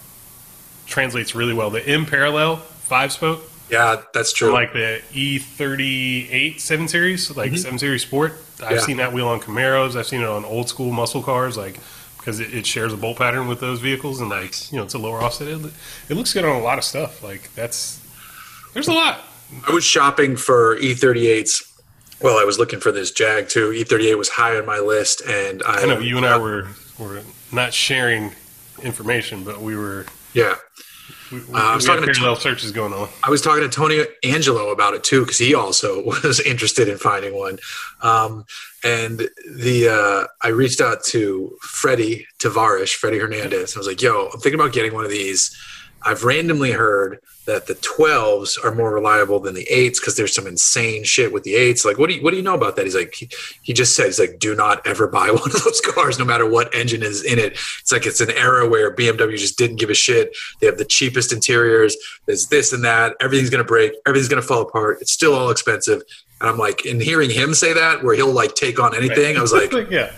[0.87, 1.68] translates really well.
[1.70, 4.52] The M parallel five spoke, Yeah, that's true.
[4.52, 7.59] like the E38 seven series, like Mhm.
[7.59, 8.35] seven series Sport.
[8.62, 8.81] I've Yeah.
[8.81, 9.96] seen that wheel on Camaros.
[9.96, 11.79] I've seen it on old school muscle cars, like
[12.18, 14.94] because it, it shares a bolt pattern with those vehicles, and like you know, it's
[14.94, 15.48] a lower offset.
[15.48, 15.61] It,
[16.09, 17.22] it looks good on a lot of stuff.
[17.22, 17.98] Like that's
[18.74, 19.20] there's a lot.
[19.68, 21.62] I was shopping for E38s.
[22.20, 23.72] Well, I was looking for this Jag too.
[23.72, 27.20] E38 was high on my list, and I, I know you and I were were
[27.52, 28.33] not sharing
[28.83, 30.07] information, but we were.
[30.33, 30.55] Yeah,
[31.32, 33.08] We, we, Uh, I was talking to parallel searches going on.
[33.22, 36.98] I was talking to Tony Angelo about it too because he also was interested in
[36.98, 37.58] finding one.
[38.02, 38.44] Um,
[38.84, 43.76] and the uh, I reached out to Freddie Tavares, Freddie Hernandez.
[43.76, 45.56] I was like, "Yo, I'm thinking about getting one of these.
[46.07, 50.47] I've randomly heard that the 12s are more reliable than the 8s because there's some
[50.47, 51.85] insane shit with the 8s.
[51.85, 53.29] Like, what do you what do you know about that?" He's like, he,
[53.62, 56.49] he just said, "He's like, do not ever buy one of those cars, no matter
[56.49, 57.55] what engine is in it.
[57.81, 60.37] It's like it's an era where BMW just didn't give a shit.
[60.61, 61.97] They have the cheapest interiors.
[62.27, 63.16] There's this and that.
[63.21, 63.92] Everything's gonna break.
[64.07, 64.99] Everything's gonna fall apart.
[65.01, 66.03] It's still all expensive."
[66.40, 69.40] And I'm like, in hearing him say that, where he'll like take on anything, I
[69.40, 70.12] was like, yeah,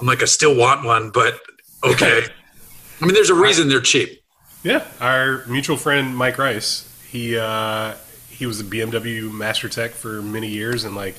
[0.00, 1.38] I'm like, I still want one, but
[1.84, 2.24] okay.
[3.00, 4.23] I mean, there's a reason they're cheap.
[4.64, 4.84] Yeah.
[5.00, 7.94] Our mutual friend Mike Rice, he uh,
[8.28, 11.14] he was a BMW master tech for many years, and like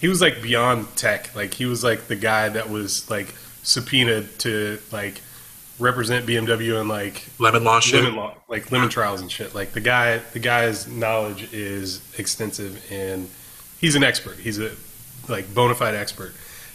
[0.00, 1.34] he was like beyond tech.
[1.34, 5.20] Like he was like the guy that was like subpoenaed to like
[5.78, 8.02] represent BMW and like Lemon law shit.
[8.02, 9.54] lemon law, like lemon trials and shit.
[9.54, 13.28] Like the guy, the guy's knowledge is extensive and
[13.80, 14.36] he's an expert.
[14.38, 14.72] He's a
[15.28, 16.32] like bona fide expert.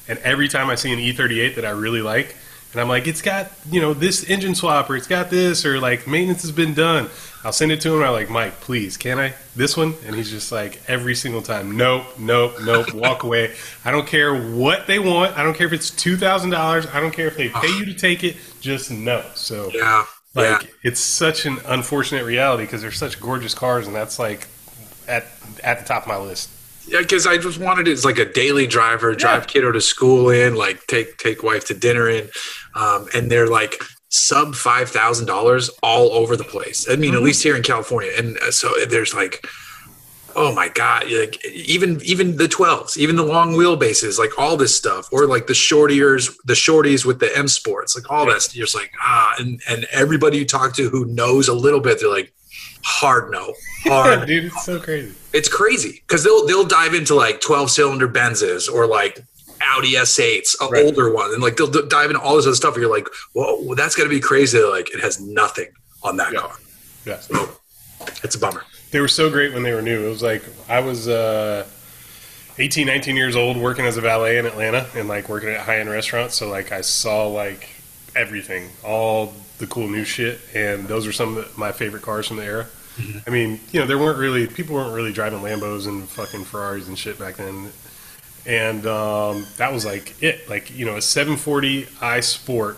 [0.07, 2.35] And every time I see an E38 that I really like,
[2.73, 5.79] and I'm like, it's got you know this engine swap or it's got this or
[5.79, 7.09] like maintenance has been done.
[7.45, 7.95] I'll send it to him.
[7.95, 9.95] And I'm like, Mike, please, can I this one?
[10.05, 13.53] And he's just like, every single time, nope, nope, nope, walk away.
[13.83, 15.37] I don't care what they want.
[15.37, 16.85] I don't care if it's two thousand dollars.
[16.87, 18.37] I don't care if they pay you to take it.
[18.61, 19.23] Just no.
[19.35, 20.05] So Yeah.
[20.35, 20.69] like yeah.
[20.83, 24.47] it's such an unfortunate reality because they're such gorgeous cars, and that's like
[25.07, 25.25] at
[25.63, 26.49] at the top of my list.
[26.85, 30.29] Yeah, because I just wanted it as like a daily driver, drive kiddo to school
[30.29, 32.29] in, like take take wife to dinner in,
[32.75, 33.75] um, and they're like
[34.09, 36.87] sub five thousand dollars all over the place.
[36.89, 39.45] I mean, at least here in California, and uh, so there's like,
[40.35, 44.75] oh my god, like even even the twelves, even the long wheelbases, like all this
[44.75, 48.41] stuff, or like the shortiers, the shorties with the M Sports, like all that.
[48.41, 48.55] stuff.
[48.55, 51.99] You're just like ah, and and everybody you talk to who knows a little bit,
[51.99, 52.33] they're like
[52.85, 53.53] hard no,
[53.85, 55.15] hard dude, it's so crazy.
[55.31, 59.23] it's crazy because they'll they'll dive into like 12 cylinder Benzes or like
[59.63, 60.85] Audi S8s, an Right.
[60.85, 62.73] older one, and like they'll d- dive into all this other stuff.
[62.75, 64.59] And you're like, whoa, that's got to be crazy.
[64.59, 65.69] Like, it has nothing
[66.03, 66.39] on that Yeah.
[66.39, 66.51] car.
[67.05, 67.49] Yeah, So
[68.23, 68.63] it's a bummer.
[68.91, 70.05] they were so great when they were new.
[70.05, 71.65] It was like I was uh,
[72.59, 75.79] 18, 19 years old working as a valet in Atlanta and like working at high
[75.79, 76.35] end restaurants.
[76.35, 77.67] So like I saw like
[78.15, 82.37] everything, all the cool new shit, and those are some of my favorite cars from
[82.37, 82.67] the era.
[83.25, 86.87] I mean, you know, there weren't really people weren't really driving Lambos and fucking Ferraris
[86.87, 87.71] and shit back then,
[88.45, 90.49] and um, that was like it.
[90.49, 92.77] Like you know, a 740 i Sport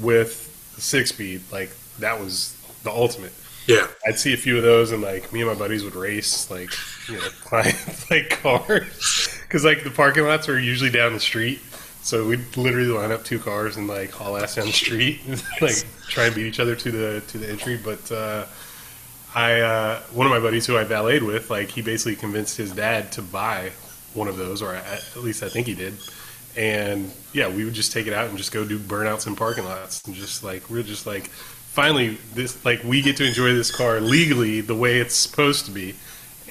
[0.00, 3.32] with six speed, like that was the ultimate.
[3.66, 6.50] Yeah, I'd see a few of those, and like me and my buddies would race,
[6.50, 6.70] like
[7.08, 7.76] you know, client
[8.10, 11.60] like cars, because like the parking lots were usually down the street,
[12.02, 15.42] so we'd literally line up two cars and like haul ass down the street, and,
[15.60, 15.76] like
[16.08, 17.76] try and beat each other to the to the entry.
[17.82, 18.46] But uh,
[19.32, 22.72] I, uh, one of my buddies who I valeted with, like he basically convinced his
[22.72, 23.70] dad to buy
[24.14, 25.94] one of those, or at at least I think he did.
[26.56, 29.64] And yeah, we would just take it out and just go do burnouts in parking
[29.64, 33.74] lots, and just like we're just like finally this like we get to enjoy this
[33.74, 35.94] car legally the way it's supposed to be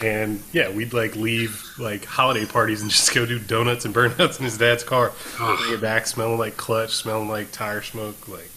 [0.02, 4.40] and yeah we'd like leave like holiday parties and just go do donuts and burnouts
[4.40, 8.50] in his dad's car bring it back smelling like clutch smelling like tire smoke like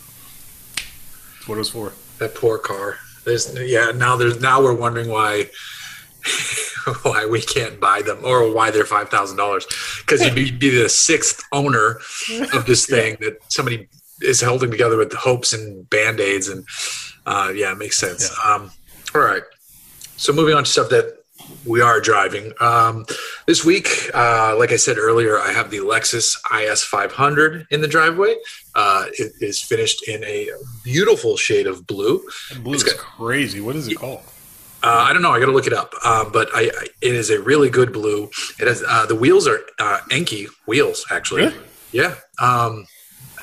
[1.35, 2.99] that's what it was for that poor car.
[3.25, 3.93] There's yeah.
[3.95, 5.51] Now there's now we're wondering why
[7.03, 9.67] why we can't buy them or why they're five thousand dollars
[10.01, 11.99] because you'd be, be the sixth owner
[12.53, 13.89] of this thing that somebody
[14.21, 16.65] is holding together with hopes and band aids and
[17.27, 18.31] uh, yeah, it makes sense.
[18.45, 18.71] Um,
[19.15, 19.43] all right,
[20.17, 21.19] so moving on to stuff that
[21.67, 23.05] we are driving um,
[23.47, 23.89] this week.
[24.15, 28.37] Uh, like I said earlier, I have the Lexus IS 500 in the driveway.
[28.75, 30.49] Uh, it is finished in a
[30.85, 32.23] beautiful shade of blue.
[32.51, 34.23] that blue It's is got- crazy what is it called
[34.85, 35.33] Uh, I don't know.
[35.33, 35.95] I got to look it up.
[36.05, 38.25] Uh, but I, I, it is a really good blue.
[38.61, 41.47] It has uh, the wheels are uh, Enkei wheels actually.
[41.47, 41.57] Really?
[41.93, 42.17] Yeah.
[42.39, 42.87] Um,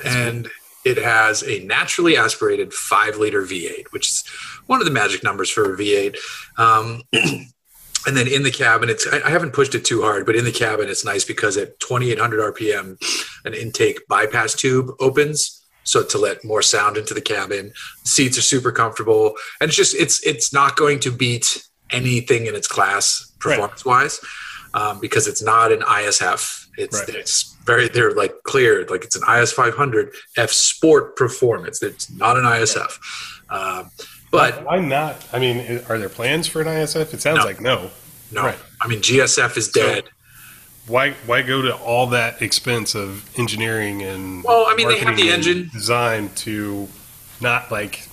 [0.05, 0.47] and
[0.85, 4.23] it has a naturally aspirated five liter V8, which is
[4.67, 6.15] one of the magic numbers for a V8.
[6.57, 10.35] Um, and then in the cabin, it's I, I haven't pushed it too hard, but
[10.35, 13.01] in the cabin, it's nice because at 2,800 RPM,
[13.45, 15.60] an intake bypass tube opens.
[15.83, 17.73] So to let more sound into the cabin,
[18.05, 22.55] seats are super comfortable, and it's just it's it's not going to beat anything in
[22.55, 23.55] its class Right.
[23.55, 24.19] performance wise
[24.75, 26.67] um, because it's not an ISF.
[26.77, 27.09] It's Right.
[27.09, 31.81] it's very they're like cleared like it's an IS 500 F Sport performance.
[31.81, 32.99] It's not an ISF.
[33.49, 33.89] Um,
[34.31, 37.43] but why not i mean are there plans for an isf it sounds No.
[37.43, 37.89] like no
[38.31, 38.57] no, Right.
[38.81, 40.05] I mean GSF is dead.
[40.91, 43.07] Why why go to all that expense of
[43.39, 45.69] engineering and Well, I mean, they have the engine.
[45.73, 46.87] design to
[47.39, 48.07] not like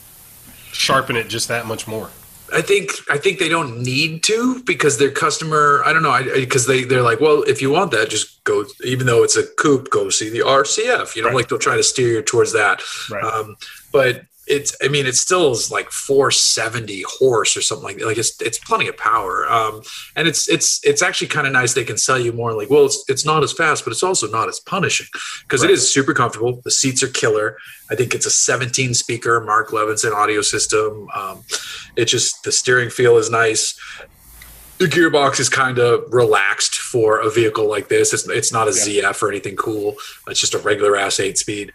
[0.72, 2.10] sharpen it just that much more
[2.50, 5.82] I think I think they don't need to because their customer.
[5.84, 8.64] I don't know because they they're like, well, if you want that, just go.
[8.84, 11.14] Even though it's a coupe, go see the RCF.
[11.14, 11.34] You know, Right.
[11.36, 12.80] like they'll try to steer you towards that.
[13.10, 13.56] right Um,
[13.92, 18.06] but it's I mean, it still is like 470 horse or something like that.
[18.06, 19.46] Like it's it's plenty of power.
[19.50, 19.82] Um,
[20.16, 21.74] and it's it's it's actually kind of nice.
[21.74, 24.28] They can sell you more like, well, it's it's not as fast, but it's also
[24.28, 25.06] not as punishing
[25.42, 25.70] because Right.
[25.70, 26.60] it is super comfortable.
[26.64, 27.56] The seats are killer.
[27.90, 31.08] I think it's a 17 speaker Mark Levinson audio system.
[31.14, 31.44] Um,
[31.96, 33.78] it just the steering feel is nice.
[34.78, 38.12] The gearbox is kind of relaxed for a vehicle like this.
[38.14, 39.96] It's, it's not a ZF or anything cool.
[40.28, 41.72] It's just a regular ass eight speed.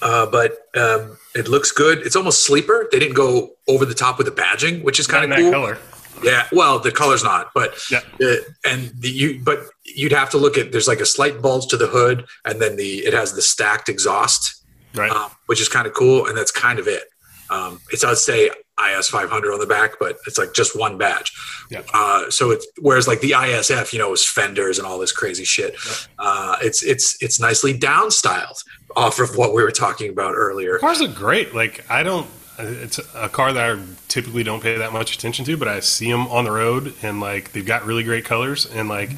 [0.00, 1.98] Uh, but um, it looks good.
[2.00, 2.88] It's almost sleeper.
[2.90, 5.50] They didn't go over the top with the badging, which is kind of cool.
[5.50, 5.78] color
[6.22, 8.00] Yeah, well, the color's not, but Yeah.
[8.18, 11.66] the, and the you but you'd have to look at there's like a slight bulge
[11.68, 14.62] to the hood, and then the it has the stacked exhaust,
[14.94, 15.10] Right.
[15.10, 17.04] um, which is kind of cool, and that's kind of it.
[17.50, 18.50] Um, I'd say
[18.90, 21.32] IS 500 on the back, but it's like just one badge.
[21.70, 21.82] Yeah.
[21.92, 25.44] Uh, so it's whereas like the ISF, you know, is fenders and all this crazy
[25.44, 25.76] shit.
[26.18, 28.62] Uh, it's it's it's nicely down styled
[28.96, 30.78] off of what we were talking about earlier.
[30.78, 31.54] Cars look great.
[31.54, 32.26] Like I don't.
[32.58, 36.10] It's a car that I typically don't pay that much attention to, but I see
[36.10, 39.10] them on the road, and like they've got really great colors, and like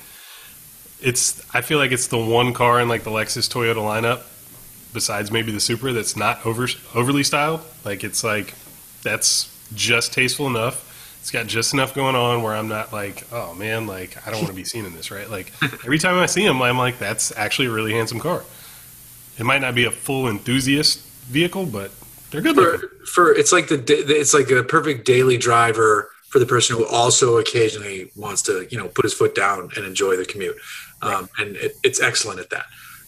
[1.00, 1.42] it's.
[1.55, 4.22] I feel like it's the one car in like the Lexus Toyota lineup,
[4.92, 7.61] besides maybe the Supra, that's not over overly styled.
[7.85, 8.55] Like it's like
[9.03, 10.90] that's just tasteful enough.
[11.20, 14.40] It's got just enough going on where I'm not like, oh man, like I don't
[14.40, 15.29] want to be seen in this, right?
[15.31, 18.44] Like every time I see him, I'm like, that's actually a really handsome car.
[19.38, 21.90] It might not be a full enthusiast vehicle, but
[22.31, 22.88] they're good looking.
[22.88, 26.85] for, for it's like the it's like a perfect daily driver for the person who
[26.87, 30.57] also occasionally wants to you know put his foot down and enjoy the commute
[31.00, 32.64] um, and it, it's excellent at that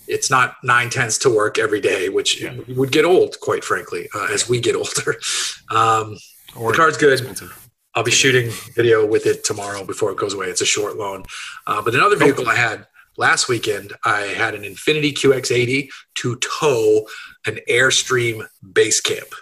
[0.06, 2.54] it's not nine tenths to work every day which Yeah.
[2.76, 5.16] would get old quite frankly uh, as we get older
[5.70, 6.16] um,
[6.58, 7.68] Or the car's good expensive.
[7.94, 10.46] I'll be shooting video with it tomorrow before it goes away.
[10.48, 11.24] It's a short loan.
[11.66, 17.06] Uh, but another vehicle I had last weekend, I had an Infiniti QX80 to tow
[17.46, 19.32] an Airstream Basecamp.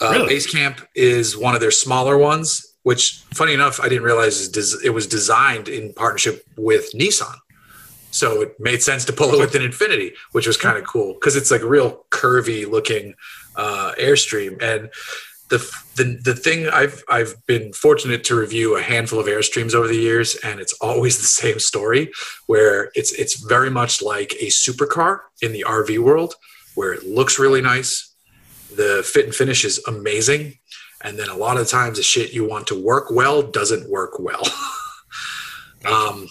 [0.00, 0.34] Uh, Really?
[0.34, 4.48] Basecamp is one of their smaller ones, which, funny enough, I didn't realize
[4.84, 7.36] it was designed in partnership with Nissan.
[8.10, 11.14] So it made sense to pull it with an Infiniti, which was kind of cool
[11.14, 13.14] because it's like a real curvy looking
[13.54, 14.60] uh, Airstream.
[14.62, 14.90] And
[15.48, 15.58] the,
[15.96, 19.96] the the thing I've I've been fortunate to review a handful of Airstreams over the
[19.96, 22.10] years, and it's always the same story,
[22.46, 26.34] where it's it's very much like a supercar in the RV world,
[26.74, 28.14] where it looks really nice,
[28.74, 30.58] the fit and finish is amazing,
[31.02, 34.18] and then a lot of times the shit you want to work well doesn't work
[34.18, 34.42] well.
[35.86, 36.28] um,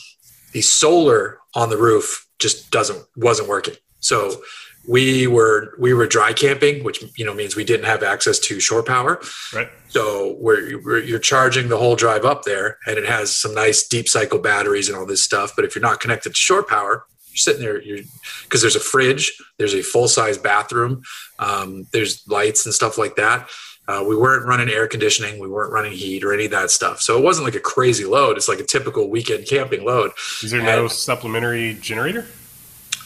[0.52, 3.76] the solar on the roof just doesn't wasn't working.
[4.00, 4.42] So
[4.88, 8.60] we were we were dry camping, which you know means we didn't have access to
[8.60, 9.22] shore power.
[9.54, 9.70] Right.
[9.90, 13.86] So where we're, you're charging the whole drive up there, and it has some nice
[13.86, 15.54] deep cycle batteries and all this stuff.
[15.56, 17.82] But if you're not connected to shore power, you're sitting there.
[17.82, 18.00] You're
[18.44, 21.04] because there's a fridge, there's a full size bathroom,
[21.38, 23.50] um, there's lights and stuff like that.
[23.90, 27.02] Uh, we weren't running air conditioning, we weren't running heat or any of that stuff.
[27.02, 28.36] So it wasn't like a crazy load.
[28.36, 30.12] It's like a typical weekend camping load.
[30.44, 32.26] Is there no supplementary generator?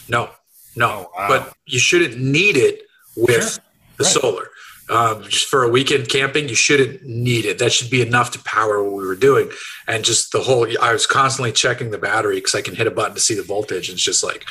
[0.08, 0.30] No,
[0.76, 1.08] no.
[1.08, 1.28] Oh, wow.
[1.28, 2.82] But you shouldn't need it
[3.16, 3.62] with Sure.
[3.98, 4.12] the Right.
[4.12, 4.48] solar.
[4.88, 7.58] Um, just for a weekend camping, you shouldn't need it.
[7.58, 9.50] That should be enough to power what we were doing.
[9.86, 12.90] And just the whole, I was constantly checking the battery because I can hit a
[12.90, 13.88] button to see the voltage.
[13.88, 14.44] And it's just like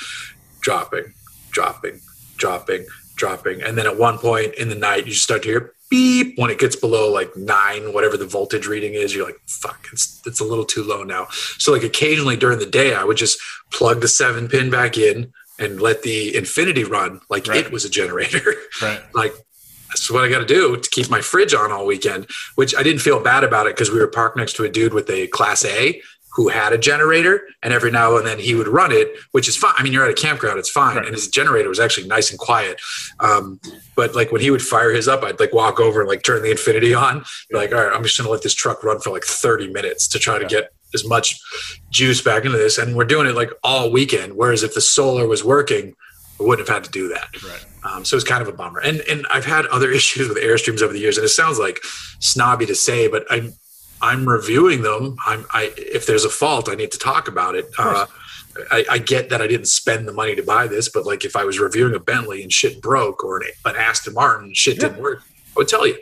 [0.62, 1.14] dropping,
[1.52, 2.02] dropping,
[2.38, 3.62] dropping, dropping.
[3.62, 6.58] And then at one point in the night, you start to hear beep when it
[6.58, 9.14] gets below like nine, whatever the voltage reading is.
[9.14, 11.28] You're like, fuck, it's, it's a little too low now.
[11.60, 13.38] So like occasionally during the day, I would just
[13.72, 17.66] plug the seven pin back in and let the Infiniti run like Right.
[17.66, 18.56] it was a generator.
[18.82, 19.02] Right.
[19.14, 19.34] like
[19.90, 22.28] that's what I got to do to keep my fridge on all weekend.
[22.56, 24.94] Which I didn't feel bad about it because we were parked next to a dude
[24.94, 26.02] with a Class A
[26.34, 29.58] who had a generator, and every now and then he would run it, which is
[29.58, 29.74] fine.
[29.78, 31.06] I mean, you're at a campground; it's fine, Right.
[31.06, 32.80] and his generator was actually nice and quiet.
[33.20, 33.60] Um,
[33.98, 36.42] but like when he would fire his up, I'd like walk over and like turn
[36.42, 37.26] the Infiniti on.
[37.50, 40.08] Be Like, all right, I'm just gonna let this truck run for like 30 minutes
[40.08, 41.40] to try to get as much
[41.90, 44.34] juice back into this, and we're doing it like all weekend.
[44.34, 45.96] Whereas if the solar was working,
[46.40, 47.44] we wouldn't have had to do that.
[47.44, 47.66] Right.
[47.84, 48.80] Um, so it's kind of a bummer.
[48.80, 51.80] And and I've had other issues with Airstreams over the years, and it sounds like
[52.20, 53.54] snobby to say, but I'm
[54.02, 55.18] I'm reviewing them.
[55.26, 57.66] I'm I if there's a fault, I need to talk about it.
[57.78, 58.06] Uh,
[58.70, 61.36] I, I get that I didn't spend the money to buy this, but like if
[61.36, 64.80] I was reviewing a Bentley and shit broke, or an, an Aston Martin and shit
[64.80, 65.98] didn't work, I would tell you.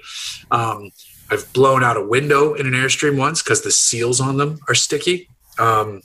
[0.50, 0.90] Um,
[1.32, 4.76] I've blown out a window in an Airstream once because the seals on them are
[4.76, 5.28] sticky.
[5.58, 6.02] Um,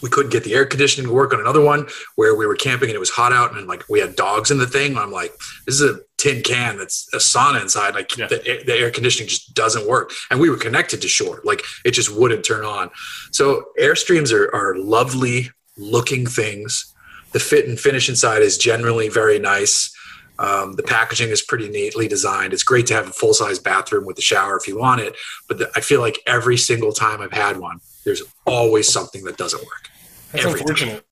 [0.00, 2.88] we couldn't get the air conditioning to work on another one where we were camping
[2.88, 4.96] and it was hot out and like we had dogs in the thing.
[4.96, 5.32] I'm like,
[5.66, 7.94] this is a tin can that's a sauna inside.
[7.94, 8.28] Like Yeah.
[8.28, 10.12] the, air- the air conditioning just doesn't work.
[10.30, 12.90] And we were connected to shore, like it just wouldn't turn on.
[13.32, 16.94] So Airstreams are, are lovely looking things.
[17.32, 19.90] The fit and finish inside is generally very nice.
[20.38, 22.52] Um, the packaging is pretty neatly designed.
[22.52, 25.16] It's great to have a full size bathroom with a shower if you want it.
[25.48, 29.36] But the, I feel like every single time I've had one, there's always something that
[29.36, 29.90] doesn't work.
[30.32, 30.68] That's Every time.
[30.68, 31.04] unfortunate.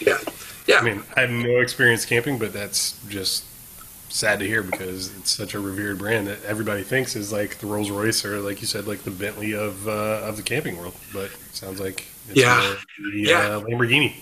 [0.00, 0.18] Yeah.
[0.66, 0.76] Yeah.
[0.78, 3.44] I mean, I have no experience camping, but that's just
[4.12, 7.66] sad to hear because it's such a revered brand that everybody thinks is like the
[7.66, 10.94] Rolls Royce or, like you said, like the Bentley of uh, of the camping world.
[11.12, 12.74] But it sounds like it's Yeah.
[12.98, 13.38] the Yeah.
[13.38, 14.14] uh, Lamborghini.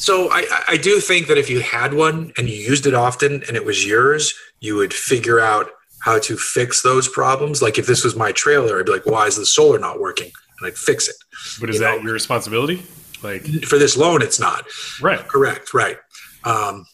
[0.00, 3.42] So I, I- do think that if you had one and you used it often
[3.46, 5.70] and it was yours, you would figure out
[6.02, 7.60] how to fix those problems.
[7.60, 10.30] Like if this was my trailer, I'd be like, why is the solar not working?
[10.58, 11.16] And I'd fix it.
[11.60, 12.04] But is You that know.
[12.04, 12.82] your responsibility?
[13.22, 14.64] Like, For this loan, it's not.
[15.02, 15.26] right.
[15.28, 15.98] Correct, right.
[16.44, 16.86] Um,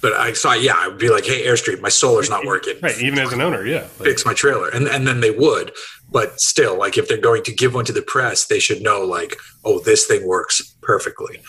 [0.00, 2.76] but I saw, yeah, I would be like, hey, Airstream, my solar's not working.
[2.80, 2.96] Right.
[3.00, 3.82] Even as an owner, yeah.
[3.98, 4.68] Like, Fix my trailer.
[4.68, 5.72] And, and then they would.
[6.10, 9.00] But still, like if they're going to give one to the press, they should know,
[9.02, 11.40] like, oh, this thing works perfectly.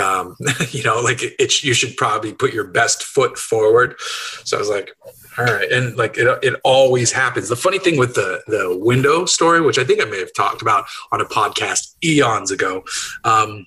[0.00, 0.36] Um,
[0.70, 3.96] you know, like it, it, you should probably put your best foot forward.
[4.44, 4.90] So I was like,
[5.38, 5.70] all right.
[5.70, 7.48] And like it, it always happens.
[7.48, 10.62] The funny thing with the, the window story, which I think I may have talked
[10.62, 12.84] about on a podcast eons ago,
[13.24, 13.66] um,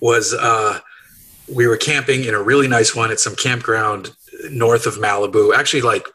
[0.00, 0.80] was uh,
[1.48, 4.14] we were camping in a really nice one at some campground
[4.50, 6.06] north of Malibu, actually like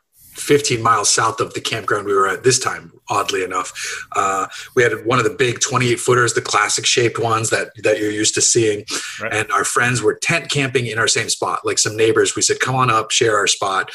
[0.48, 3.74] 15 miles south of the campground we were at this time, oddly enough.
[4.16, 8.00] Uh, we had one of the big 28 footers, the classic shaped ones that, that
[8.00, 8.86] you're used to seeing.
[9.22, 9.34] Right.
[9.34, 11.66] And our friends were tent camping in our same spot.
[11.66, 13.92] Like some neighbors, we said, come on up, share our spot.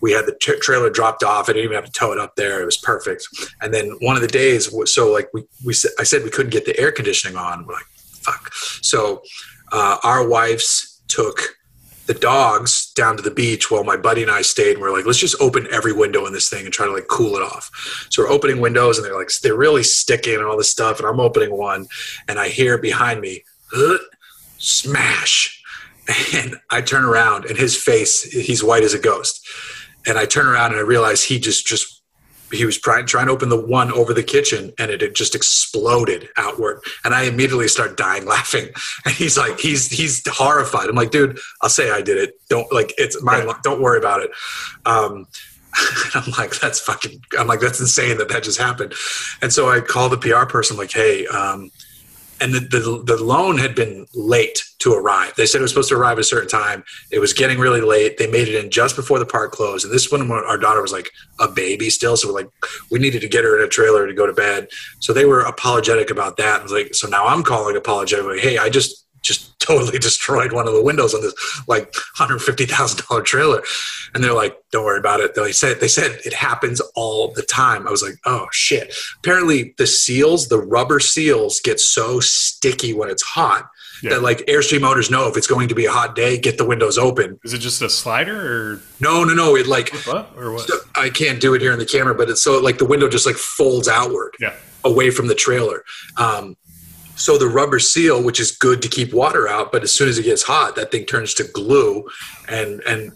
[0.00, 1.50] We had the tra- trailer dropped off.
[1.50, 2.62] I didn't even have to tow it up there.
[2.62, 3.28] It was perfect.
[3.60, 6.52] And then one of the days, so like we, we said, I said we couldn't
[6.52, 7.66] get the air conditioning on.
[7.66, 7.86] We're like,
[8.22, 8.54] fuck.
[8.54, 9.22] So
[9.70, 11.40] uh, our wives took
[12.10, 14.72] the dogs down to the beach while my buddy and I stayed.
[14.72, 17.06] And we're like, let's just open every window in this thing and try to like
[17.06, 17.70] cool it off.
[18.10, 20.98] So we're opening windows and they're like, they're really sticking and all this stuff.
[20.98, 21.86] And I'm opening one
[22.26, 23.44] and I hear behind me,
[24.58, 25.62] smash.
[26.34, 29.48] And I turn around and his face, he's white as a ghost.
[30.04, 31.99] And I turn around and I realize he just, just,
[32.52, 35.34] he was trying, trying to open the one over the kitchen and it had just
[35.34, 36.80] exploded outward.
[37.04, 38.68] And I immediately start dying laughing.
[39.04, 40.88] And he's like, he's, he's horrified.
[40.88, 42.40] I'm like, dude, I'll say I did it.
[42.48, 43.62] Don't like, it's my, Right.
[43.62, 44.30] don't worry about it.
[44.86, 45.26] Um,
[45.76, 48.94] and I'm like, that's fucking, I'm like, that's insane that that just happened.
[49.40, 51.70] And so I call the PR person, like, hey, um,
[52.40, 55.34] and the, the, the loan had been late to arrive.
[55.36, 56.82] They said it was supposed to arrive at a certain time.
[57.10, 58.16] It was getting really late.
[58.16, 59.84] They made it in just before the park closed.
[59.84, 62.16] And this one, our daughter was like a baby still.
[62.16, 62.48] So we're like,
[62.90, 64.68] we needed to get her in a trailer to go to bed.
[65.00, 66.62] So they were apologetic about that.
[66.62, 68.40] And like, so now I'm calling apologetic.
[68.40, 71.34] Hey, I just, just totally destroyed one of the windows on this
[71.68, 73.62] like $150,000 trailer.
[74.14, 75.34] And they're like, don't worry about it.
[75.34, 77.86] They said, they said it happens all the time.
[77.86, 78.94] I was like, oh shit.
[79.18, 83.68] Apparently the seals, the rubber seals get so sticky when it's hot
[84.02, 84.10] Yeah.
[84.10, 86.64] that like Airstream owners know if it's going to be a hot day, get the
[86.66, 87.38] windows open.
[87.44, 88.36] Is it just a slider
[88.74, 89.56] or No, no, no.
[89.56, 89.92] It like?
[90.36, 90.68] Or what?
[90.94, 93.26] I can't do it here in the camera, but it's so like the window just
[93.26, 94.54] like folds outward Yeah.
[94.84, 95.84] away from the trailer.
[96.16, 96.56] Um,
[97.20, 100.18] so the rubber seal, which is good to keep water out, but as soon as
[100.18, 102.08] it gets hot, that thing turns to glue.
[102.48, 103.12] And and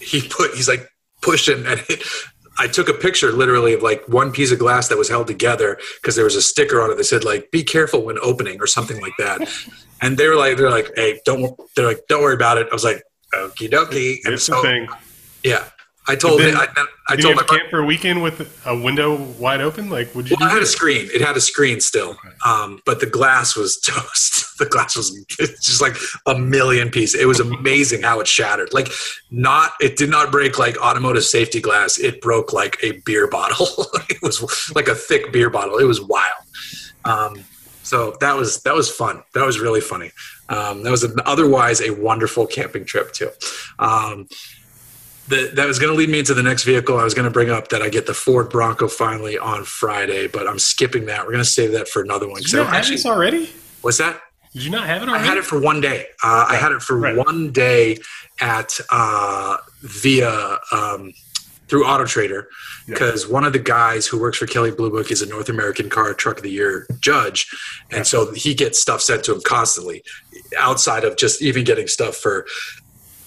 [0.00, 0.88] he put he's like
[1.22, 2.02] pushing and it,
[2.58, 5.78] I took a picture literally of like one piece of glass that was held together
[6.00, 8.66] because there was a sticker on it that said like "Be careful when opening" or
[8.66, 9.48] something like that.
[10.00, 12.74] and they were like, they're like, "Hey, don't." They're like, "Don't worry about it." I
[12.74, 13.02] was like,
[13.34, 14.88] "Okie dokie." And It's so thing.
[15.42, 15.64] yeah,
[16.06, 16.56] I told then-.
[16.56, 16.66] I,
[17.08, 19.90] I told you my camp for a weekend with a window wide open?
[19.90, 21.08] Like, would you Well, it do had a screen.
[21.12, 24.58] It had a screen still, um, but the glass was toast.
[24.58, 25.96] the glass was just like
[26.26, 27.20] a million pieces.
[27.20, 28.72] It was amazing how it shattered.
[28.72, 28.88] Like
[29.30, 31.98] not, it did not break like automotive safety glass.
[31.98, 33.66] It broke like a beer bottle.
[34.10, 35.78] it was like a thick beer bottle.
[35.78, 36.32] It was wild.
[37.04, 37.44] Um,
[37.82, 39.22] so that was that was fun.
[39.34, 40.10] That was really funny.
[40.48, 43.30] Um, that was an, otherwise a wonderful camping trip too.
[45.28, 46.98] The, that was going to lead me into the next vehicle.
[46.98, 50.26] I was going to bring up that I get the Ford Bronco finally on Friday,
[50.28, 51.20] but I'm skipping that.
[51.24, 52.42] We're going to save that for another one.
[52.42, 53.50] Did you not don't have actually, this already?
[53.80, 54.20] what's that?
[54.52, 55.24] Did you not have it already?
[55.24, 56.06] I had it for one day.
[56.22, 57.16] Uh, I had it for Right.
[57.16, 57.98] one day
[58.40, 61.12] at uh, via um,
[61.68, 62.46] through Auto Trader
[62.86, 65.88] because one of the guys who works for Kelley Blue Book is a North American
[65.88, 67.48] Car Truck of the Year judge,
[67.90, 68.02] and Yeah.
[68.02, 70.04] so he gets stuff sent to him constantly,
[70.58, 72.46] outside of just even getting stuff for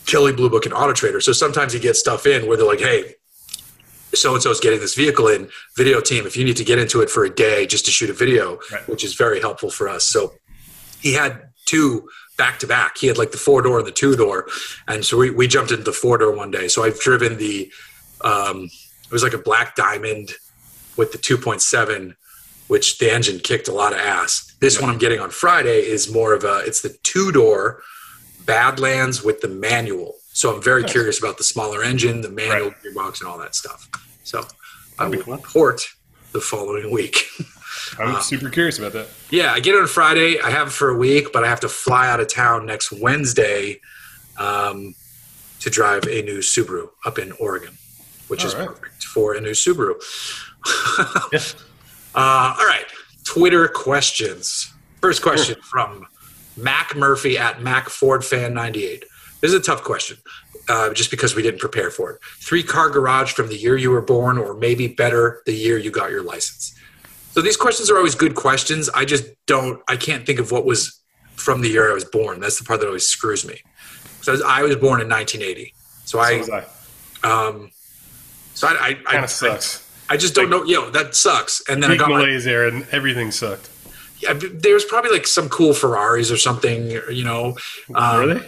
[0.07, 1.21] Kelley Blue Book and Auto Trader.
[1.21, 3.15] So sometimes he gets stuff in where they're like, "Hey."
[4.15, 6.25] So and so is getting this vehicle in video team.
[6.25, 8.57] If you need to get into it for a day just to shoot a video,
[8.71, 8.87] Right.
[8.87, 10.07] which is very helpful for us.
[10.07, 10.33] So
[11.01, 12.97] he had two back to back.
[12.97, 14.47] He had like the four door and the two door,
[14.87, 16.67] and so we, we jumped into the four door one day.
[16.69, 17.69] So I've driven the
[18.21, 18.69] um,
[19.05, 20.31] it was like a black diamond
[20.95, 22.15] with the 2.7,
[22.67, 24.55] which the engine kicked a lot of ass.
[24.59, 27.83] This one I'm getting on Friday is more of a it's the two door
[28.47, 30.15] Badlands with the manual.
[30.33, 30.91] So I'm very Nice.
[30.91, 33.87] curious about the smaller engine, the manual gearbox, and all that stuff.
[34.23, 34.47] So
[34.97, 35.35] I will cool.
[35.35, 35.87] report
[36.31, 37.27] the following week.
[37.99, 39.07] I'm Uh, super curious about that.
[39.29, 40.39] Yeah, I get it on Friday.
[40.41, 42.91] I have it for a week, but I have to fly out of town next
[42.91, 43.79] Wednesday
[44.37, 44.95] um,
[45.59, 47.77] to drive a new Subaru up in Oregon,
[48.27, 48.69] which is All right.
[48.69, 49.93] perfect for a new Subaru.
[51.31, 51.39] Yeah.
[52.15, 52.85] uh, all right,
[53.23, 54.73] Twitter questions.
[55.01, 56.05] First question from
[56.57, 59.05] Mac Murphy at Mac Ford Fan 98.
[59.41, 60.17] This is a tough question.
[60.69, 62.19] uh, just because we didn't prepare for it.
[62.41, 65.91] Three car garage from the year you were born, or maybe better, the year you
[65.91, 66.75] got your license.
[67.31, 68.89] So these questions are always good questions.
[68.89, 70.99] I just don't, I can't think of what was
[71.35, 72.39] from the year I was born.
[72.41, 73.61] That's the part that always screws me.
[74.21, 75.73] So I was born in 1980.
[76.03, 76.65] So So I, was I.
[77.23, 77.71] um,
[78.53, 79.89] so I, I, I, Kind of sucks.
[80.09, 80.63] I just don't know.
[80.65, 81.61] Yo, that sucks.
[81.69, 83.69] And then I got my, and everything sucked.
[84.27, 87.55] Yeah, but there's probably like some cool Ferraris or something, you know,
[87.95, 88.47] um, Were they?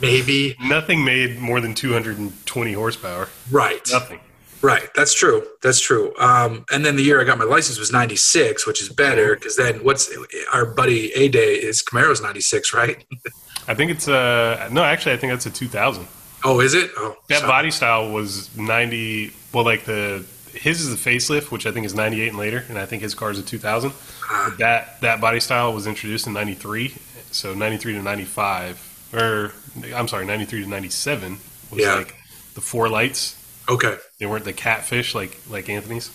[0.00, 0.56] maybe.
[0.60, 3.28] Nothing made more than 220 horsepower.
[3.50, 3.80] Right.
[3.90, 4.20] Nothing.
[4.60, 4.88] Right.
[4.94, 5.44] That's true.
[5.62, 6.14] That's true.
[6.18, 9.56] Um, and then the year I got my license was 96, which is better because
[9.56, 10.08] then what's
[10.52, 13.04] our buddy A Day is Camaro's 96, right?
[13.68, 16.06] I think it's uh no, actually I think that's a 2000.
[16.44, 16.90] Oh, is it?
[16.96, 19.32] Oh, That so- body style was 90.
[19.52, 20.24] Well, like the
[20.54, 23.14] his is a facelift, which I think is 98 and later, and I think his
[23.14, 23.92] car is a 2000.
[24.28, 24.46] Ah.
[24.48, 26.94] But that that body style was introduced in 93,
[27.30, 29.52] so 93 to 95, or
[29.94, 31.38] I'm sorry, 93 to 97
[31.70, 31.94] was Yeah.
[31.94, 32.14] like
[32.54, 33.36] the four lights.
[33.68, 33.96] Okay.
[34.18, 36.10] They weren't the catfish like like Anthony's.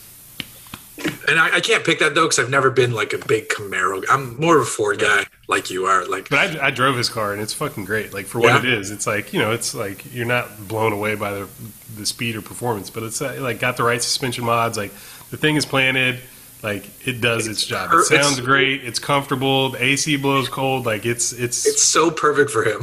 [1.28, 4.04] And I, I can't pick that though because I've never been like a big Camaro.
[4.10, 6.06] I'm more of a Ford guy, like you are.
[6.06, 8.14] Like, But I, I drove his car and it's fucking great.
[8.14, 8.72] Like for what Yeah.
[8.72, 11.48] it is, it's like you know, it's like you're not blown away by the
[11.95, 14.78] the speed or performance, but it's uh, like got the right suspension mods.
[14.78, 14.91] Like
[15.30, 16.20] the thing is planted,
[16.64, 17.91] like it does its job.
[17.91, 18.84] It It's- sounds great.
[18.84, 19.72] It's comfortable.
[19.72, 20.86] The AC blows cold.
[20.86, 22.82] Like it's it's, it's so perfect for him.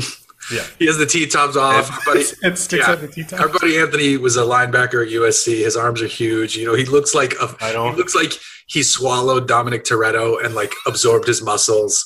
[0.52, 0.64] Yeah.
[0.78, 1.90] He has the T tops off.
[1.90, 2.92] Our buddy, it sticks yeah.
[2.92, 5.64] out the T our buddy Anthony was a linebacker at USC.
[5.64, 6.56] His arms are huge.
[6.56, 8.32] You know, he looks like a, I don't- he looks like
[8.66, 12.04] he swallowed Dominic Toretto and like absorbed his muscles.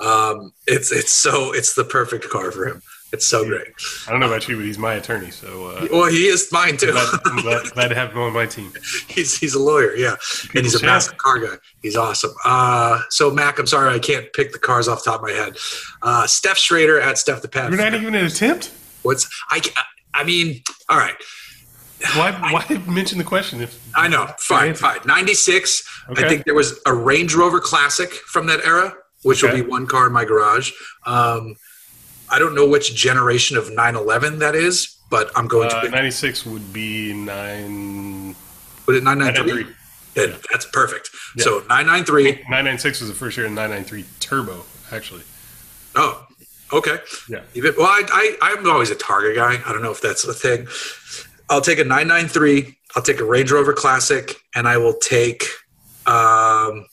[0.00, 2.82] Um, it's it's so it's the perfect car for him.
[3.12, 3.68] It's so great.
[4.06, 6.76] I don't know about you, but he's my attorney, so uh, Well, he is mine
[6.76, 6.90] too.
[6.90, 8.72] glad, I'm glad, glad to have him on my team.
[9.08, 10.16] he's he's a lawyer, yeah,
[10.54, 11.54] and he's a massive car guy.
[11.82, 12.32] He's awesome.
[12.44, 15.32] Uh, so Mac, I'm sorry I can't pick the cars off the top of my
[15.32, 15.56] head.
[16.02, 17.70] Uh, Stef Schrader at Steph the Pet.
[17.70, 18.72] You're not even an attempt.
[19.02, 19.60] What's I?
[20.12, 21.14] I mean, all right.
[22.16, 24.26] Why why mention the question if I know.
[24.38, 24.98] Fine, fine.
[25.06, 25.82] 96.
[26.10, 26.24] Okay.
[26.24, 29.54] I think there was a Range Rover Classic from that era, which Okay.
[29.56, 30.72] will be one car in my garage.
[31.06, 31.54] Um,
[32.30, 35.88] I don't know which generation of 911 that is, but I'm going Uh, to.
[35.90, 38.34] 96 would be nine.
[38.84, 39.64] Put it 993.
[39.64, 39.74] 993.
[40.14, 41.10] Then That's perfect.
[41.36, 41.44] Yeah.
[41.44, 42.24] So 993.
[42.48, 45.22] 996 was the first year, and 993 Turbo, actually.
[45.94, 46.26] Oh,
[46.72, 46.98] okay.
[47.28, 47.40] Yeah.
[47.54, 49.60] Even, well, I, I, I'm always a Targa guy.
[49.64, 50.66] I don't know if that's a thing.
[51.50, 52.76] I'll take a 993.
[52.96, 55.44] I'll take a Range Rover Classic, and I will take.
[56.06, 56.86] Um,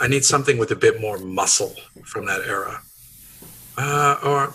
[0.00, 1.74] I need something with a bit more muscle
[2.04, 2.82] from that era.
[3.76, 4.54] Uh, or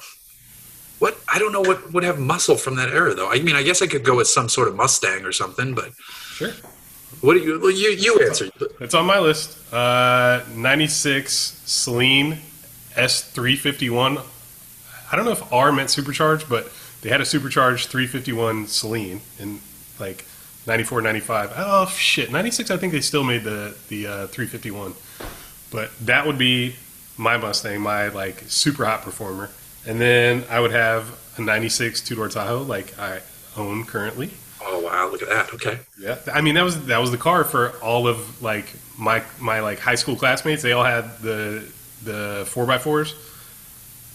[0.99, 1.17] what?
[1.31, 3.29] I don't know what would have muscle from that era, though.
[3.31, 5.73] I mean, I guess I could go with some sort of Mustang or something.
[5.73, 5.91] But
[6.33, 6.51] Sure.
[7.21, 7.59] what do you?
[7.59, 8.49] Well, you you answer.
[8.79, 9.57] It's on my list.
[9.73, 12.37] Uh, 96 Saleen
[12.95, 14.21] S351.
[15.11, 16.69] I don't know if R meant supercharged, but
[17.01, 19.59] they had a supercharged 351 Saleen in
[19.99, 20.25] like
[20.65, 21.53] 94, 95.
[21.55, 22.31] Oh, shit.
[22.31, 24.93] 96, I think they still made the, the uh, 351.
[25.71, 26.75] But that would be
[27.17, 29.49] my Mustang, my like super hot performer.
[29.85, 33.21] And then I would have a 96 two door Tahoe, like I
[33.55, 34.31] own currently.
[34.61, 35.09] Oh wow!
[35.09, 35.53] Look at that.
[35.53, 35.79] Okay.
[35.99, 39.59] Yeah, I mean that was that was the car for all of like my my
[39.61, 40.61] like high school classmates.
[40.61, 41.63] They all had the
[42.03, 43.15] the four x fours,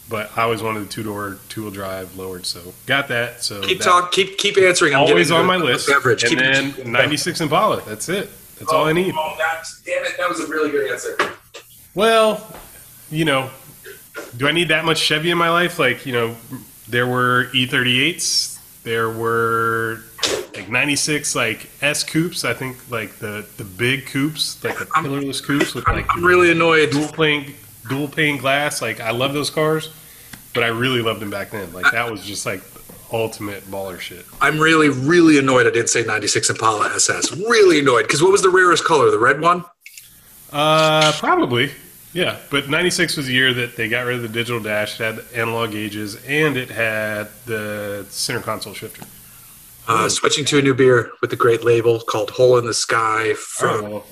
[0.09, 2.45] but I always wanted the two door two wheel drive lowered.
[2.45, 3.43] So got that.
[3.43, 4.13] So Keep that- talk.
[4.13, 4.95] Keep keep answering.
[4.95, 5.89] I'm Always on my list.
[5.89, 6.25] Beverage.
[6.25, 6.39] And Keep
[6.85, 7.81] then ninety six Impala.
[7.83, 8.29] That's it.
[8.59, 9.15] That's all I need.
[9.17, 10.13] Oh, oh, that's, damn it!
[10.19, 11.17] That was a really good answer.
[11.95, 12.47] Well,
[13.13, 13.51] you know,
[14.37, 15.79] do I need that much Chevy in my life?
[15.79, 16.37] Like, you know,
[16.89, 20.01] there were E38s, there were
[20.55, 25.43] like 96 like S coupes, I think like the the big coupes, like the pillarless
[25.43, 26.91] coupes with like I'm really annoyed.
[26.91, 27.55] dual pane
[27.89, 28.83] dual pane glass.
[28.83, 29.91] Like I love those cars,
[30.55, 31.73] but I really loved them back then.
[31.73, 32.63] Like that was just like
[33.13, 34.25] ultimate baller shit.
[34.41, 35.67] I'm really, really annoyed.
[35.67, 37.37] I didn't say 96 Impala SS.
[37.37, 39.11] Really annoyed because what was the rarest color?
[39.11, 39.65] The red one.
[40.53, 41.71] Uh, probably.
[42.13, 45.15] Yeah, but 96 was the year that they got rid of the digital dash, it
[45.15, 49.05] had analog gauges, and it had the center console shifter.
[49.89, 53.35] Uh, switching to a new beer with a great label called Hole in the Sky
[53.35, 53.85] from.
[53.85, 54.05] Oh, well,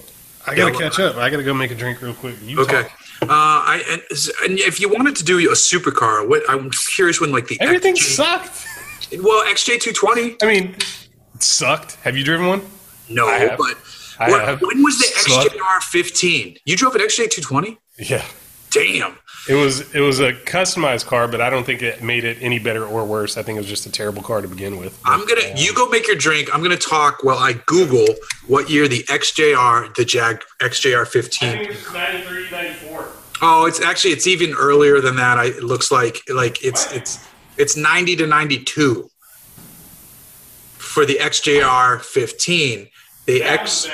[0.46, 1.16] I gotta catch up.
[1.16, 2.36] I gotta go make a drink real quick.
[2.42, 2.86] You Okay.
[3.22, 4.02] Uh, I and,
[4.44, 7.94] and if you wanted to do a supercar, what I'm curious when like the Everything
[7.94, 8.66] XJ sucked.
[9.22, 10.74] Well, XJ220, I mean,
[11.34, 11.96] it sucked.
[11.96, 12.62] Have you driven one?
[13.10, 13.26] no,
[13.58, 13.76] but
[14.28, 15.54] what, when was the Sucked.
[15.54, 16.58] XJR15?
[16.64, 17.76] You drove an XJ220?
[18.00, 18.24] Yeah.
[18.70, 19.16] Damn.
[19.48, 22.58] It was it was a customized car, but I don't think it made it any
[22.58, 23.36] better or worse.
[23.36, 25.00] I think it was just a terrible car to begin with.
[25.04, 25.54] I'm gonna.
[25.56, 26.54] You go make your drink.
[26.54, 28.06] I'm gonna talk while I Google
[28.46, 31.48] what year the XJR, the Jag XJR 15.
[31.48, 33.06] it was 93, 94.
[33.42, 35.38] Oh, it's actually it's even earlier than that.
[35.38, 37.26] I, it looks like like it's it's
[37.56, 39.10] it's 90 to 92.
[40.76, 42.88] for the XJR 15.
[43.26, 43.88] The X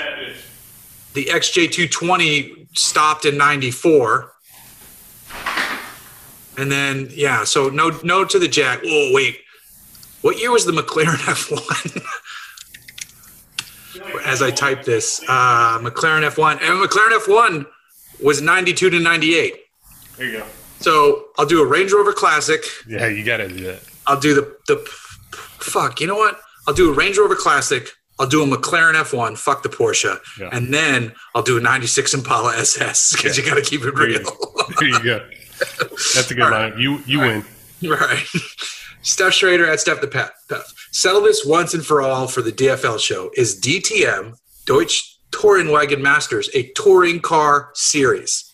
[1.15, 4.33] the XJ220 stopped in 94.
[6.59, 8.81] And then yeah, so no no to the Jag.
[8.85, 9.39] Oh wait.
[10.23, 12.03] What year was the McLaren F1?
[14.25, 17.67] As I type this, uh, McLaren F1 and McLaren F1
[18.23, 19.55] was 92 to 98.
[20.17, 20.47] There you go.
[20.81, 22.65] So I'll do a Range Rover Classic.
[22.89, 23.81] Yeah, you got to do that.
[24.07, 24.77] I'll do the the
[25.59, 26.01] fuck.
[26.01, 26.39] You know what?
[26.67, 27.89] I'll do a Range Rover Classic.
[28.19, 29.37] I'll do a McLaren F1.
[29.39, 30.49] Fuck the Porsche, Yeah.
[30.53, 33.45] and then I'll do a '96 Impala SS because Yeah.
[33.45, 34.21] you got to keep it real.
[34.79, 35.29] There you go.
[36.15, 36.75] That's a good All line.
[36.79, 37.45] You you win.
[37.83, 38.25] right.
[39.03, 40.33] Stef Schrader at Steph the Pet.
[40.93, 43.31] Settle this once and for all for the DFL show.
[43.37, 48.51] Is DTM Deutsch Tourenwagen Masters a touring car series?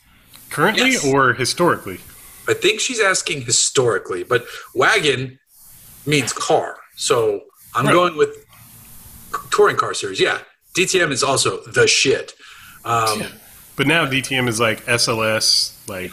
[0.51, 1.05] Currently Yes.
[1.07, 2.01] or historically?
[2.49, 4.45] I think she's asking historically, but
[4.75, 5.39] wagon
[6.05, 6.77] means car.
[6.97, 7.43] So
[7.75, 7.93] I'm Right.
[7.95, 8.42] going with
[9.51, 10.21] touring car series.
[10.21, 10.39] Yeah.
[10.77, 12.33] DTM is also the shit.
[12.85, 13.23] Um,
[13.77, 16.13] But now DTM is like SLS, like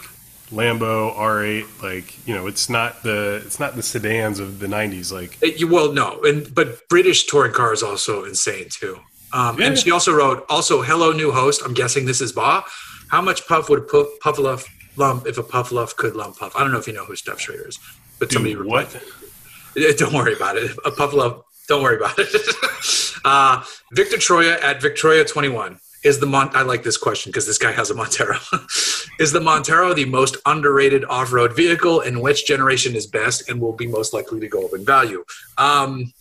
[0.51, 5.11] Lambo R8, like you know, it's not the it's not the sedans of the '90s.
[5.11, 8.99] Like it- you, well, no, and but British touring car is also insane too.
[9.31, 11.61] Um, And she also wrote, also, hello, new host.
[11.63, 12.63] I'm guessing this is Baugh.
[13.09, 14.65] How much puff would a pu- Puffluff
[14.95, 16.55] lump if a puff Puffluff could lump puff?
[16.55, 17.77] I don't know if you know who Stef Schrader is,
[18.19, 18.87] but somebody dude, replied.
[18.87, 19.97] what?
[19.99, 20.71] Don't worry about it.
[20.83, 22.31] A puff Puffalo, don't worry about it.
[23.25, 26.49] uh, Victor Troya at Victoria21 is the Mon.
[26.53, 28.37] I like this question because this guy has a Montero.
[29.19, 33.73] is the Montero the most underrated off-road vehicle, and which generation is best and will
[33.73, 35.23] be most likely to go up in value?
[35.57, 36.13] Um,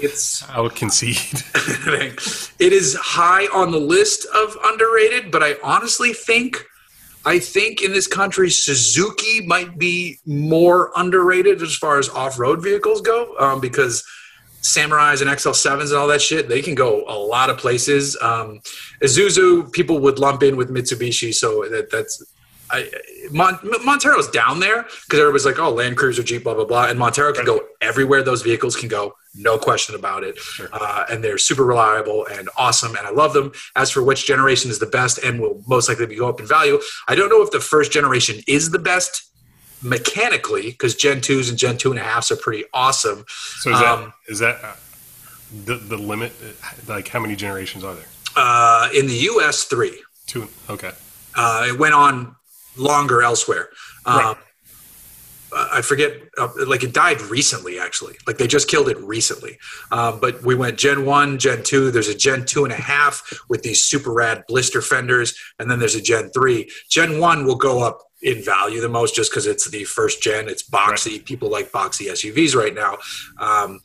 [0.00, 1.16] it's I would concede.
[1.54, 6.64] it is high on the list of underrated, but I honestly think
[7.24, 13.02] I think in this country Suzuki might be more underrated as far as off-road vehicles
[13.02, 14.02] go, um, because
[14.62, 18.16] Samurais and XL7s and all that shit, they can go a lot of places.
[18.20, 18.60] Um,
[19.02, 22.22] Isuzu, people would lump in with Mitsubishi, so that, that's
[22.70, 22.90] I,
[23.32, 26.98] Mon- Montero's down there because everybody's like, oh, Land Cruiser, Jeep, blah blah blah, and
[26.98, 30.38] Montero can go everywhere those vehicles can go, no question about it.
[30.72, 33.52] Uh, and they're super reliable and awesome, and I love them.
[33.76, 36.46] As for which generation is the best and will most likely be go up in
[36.46, 39.29] value, I don't know if the first generation is the best
[39.82, 43.24] mechanically because Gen twos and Gen two and a halfs are pretty awesome.
[43.60, 44.74] So is that Um, is that uh,
[45.64, 46.32] the the limit?
[46.86, 48.06] Like how many generations are there?
[48.36, 50.00] Uh, in the U.S., three.
[50.26, 50.46] Two.
[50.68, 50.92] Okay.
[51.34, 52.36] Uh, it went on
[52.76, 53.70] longer elsewhere.
[54.06, 54.36] Um, Right.
[55.52, 58.16] I forget, uh, like it died recently, actually.
[58.24, 59.58] Like they just killed it recently.
[59.90, 61.90] Um, but we went Gen 1, Gen 2.
[61.90, 65.34] There's a Gen 2.5 with these super rad blister fenders.
[65.58, 66.70] And then there's a Gen 3.
[66.88, 70.48] Gen 1 will go up in value the most just because it's the first gen.
[70.48, 71.24] It's boxy.
[71.24, 72.98] People like boxy SUVs right now.
[73.38, 73.80] Um,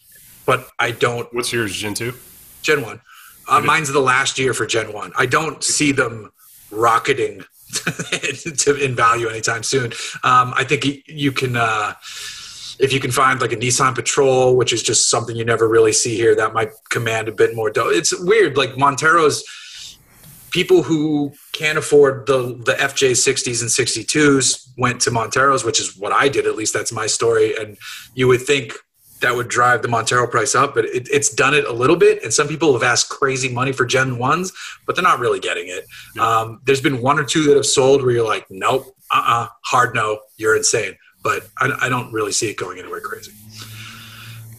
[0.46, 1.76] but I don't What's yours?
[1.76, 2.14] Gen two.
[2.62, 3.02] Gen 1.
[3.48, 5.14] Uh, Mine's the last year for Gen 1.
[5.18, 6.32] I don't see them
[6.72, 7.44] rocketing
[8.58, 9.92] to, in value anytime soon.
[10.24, 11.94] Um, I think you can, uh,
[12.80, 15.94] if you can find like a Nissan Patrol, which is just something you never really
[15.94, 17.90] see here, that might command a bit more dough.
[17.90, 18.58] It's weird.
[18.58, 19.44] Like Montero's
[20.56, 25.98] people who can't afford the the FJ 60s and 62s went to Montero's, which is
[25.98, 26.48] what I did.
[26.48, 27.54] At least that's my story.
[27.58, 27.78] And
[28.14, 28.72] you would think
[29.20, 32.24] that would drive the Montero price up, but it, it's done it a little bit.
[32.24, 34.54] And some people have asked crazy money for Gen ones,
[34.86, 35.84] but they're not really getting it.
[36.18, 39.48] Um, there's been one or two that have sold where you're like, nope, uh, uh
[39.66, 40.96] hard no, you're insane.
[41.22, 43.34] But I, I don't really see it going anywhere crazy.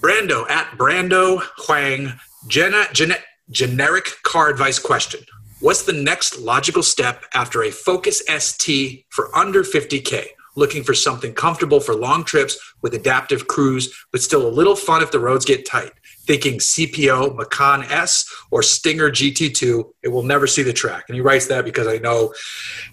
[0.02, 3.14] Brando at Brando Huang, Jenna, gene,
[3.50, 5.20] generic car advice question.
[5.60, 10.26] What's the next logical step after a Focus ST for under 50K?
[10.54, 15.02] Looking for something comfortable for long trips with adaptive cruise, but still a little fun
[15.02, 15.92] if the roads get tight.
[16.26, 19.92] Thinking CPO, Macan S, or Stinger GT2.
[20.02, 21.04] It will never see the track.
[21.08, 22.34] And he writes that because I know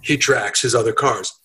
[0.01, 1.37] he tracks his other cars.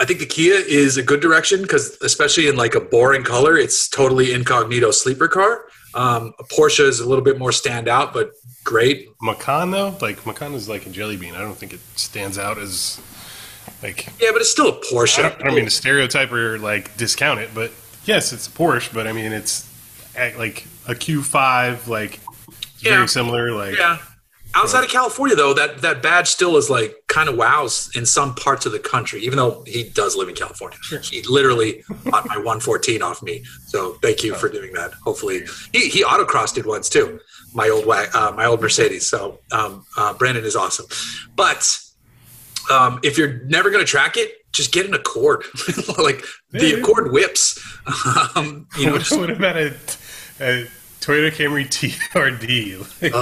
[0.00, 3.56] I think the Kia is a good direction because, especially in like a boring color,
[3.56, 5.64] it's totally incognito sleeper car.
[5.94, 8.32] Um, Porsche is a little bit more standout, but
[8.64, 9.08] great.
[9.22, 11.34] Macan though, like Macan is like a jelly bean.
[11.34, 13.00] I don't think it stands out as
[13.82, 14.06] like.
[14.20, 15.20] Yeah, but it's still a Porsche.
[15.20, 17.70] I don't, I don't mean to stereotype or like discount it, but
[18.04, 18.92] yes, it's a Porsche.
[18.92, 19.70] But I mean, it's
[20.16, 22.20] at, like a Q5, like
[22.80, 22.96] Yeah.
[22.96, 23.52] very similar.
[23.52, 23.98] Like Yeah.
[24.56, 28.34] Outside of California, though, that, that badge still is like kind of wows in some
[28.34, 30.78] parts of the country, even though he does live in California.
[31.02, 33.44] He literally bought my 114 off me.
[33.66, 34.92] So thank you for doing that.
[35.04, 35.42] Hopefully,
[35.72, 37.18] he, he autocrossed it once too.
[37.52, 39.08] My old uh, my old Mercedes.
[39.08, 40.86] So um, uh, Brandon is awesome.
[41.34, 41.78] But
[42.70, 45.44] um, if you're never going to track it, just get an Accord.
[45.98, 46.76] like the Yeah.
[46.76, 47.58] Accord whips.
[48.36, 49.74] um, you know, just what about a,
[50.40, 50.66] a
[51.00, 53.02] Toyota Camry TRD.
[53.02, 53.12] Like,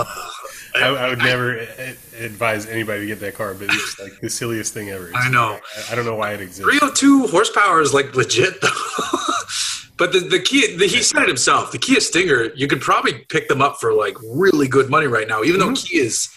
[0.75, 4.31] I, I would never a- advise anybody to get that car, but it's like the
[4.31, 5.09] silliest thing ever.
[5.09, 5.59] It's- I know.
[5.89, 6.63] I, I don't know why it exists.
[6.63, 8.69] 302 horsepower is like legit though.
[9.99, 11.73] but the, the Kia, the, he said it himself.
[11.73, 15.29] The Kia Stinger, you could probably pick them up for like really good money right
[15.29, 16.29] now, even though Kia is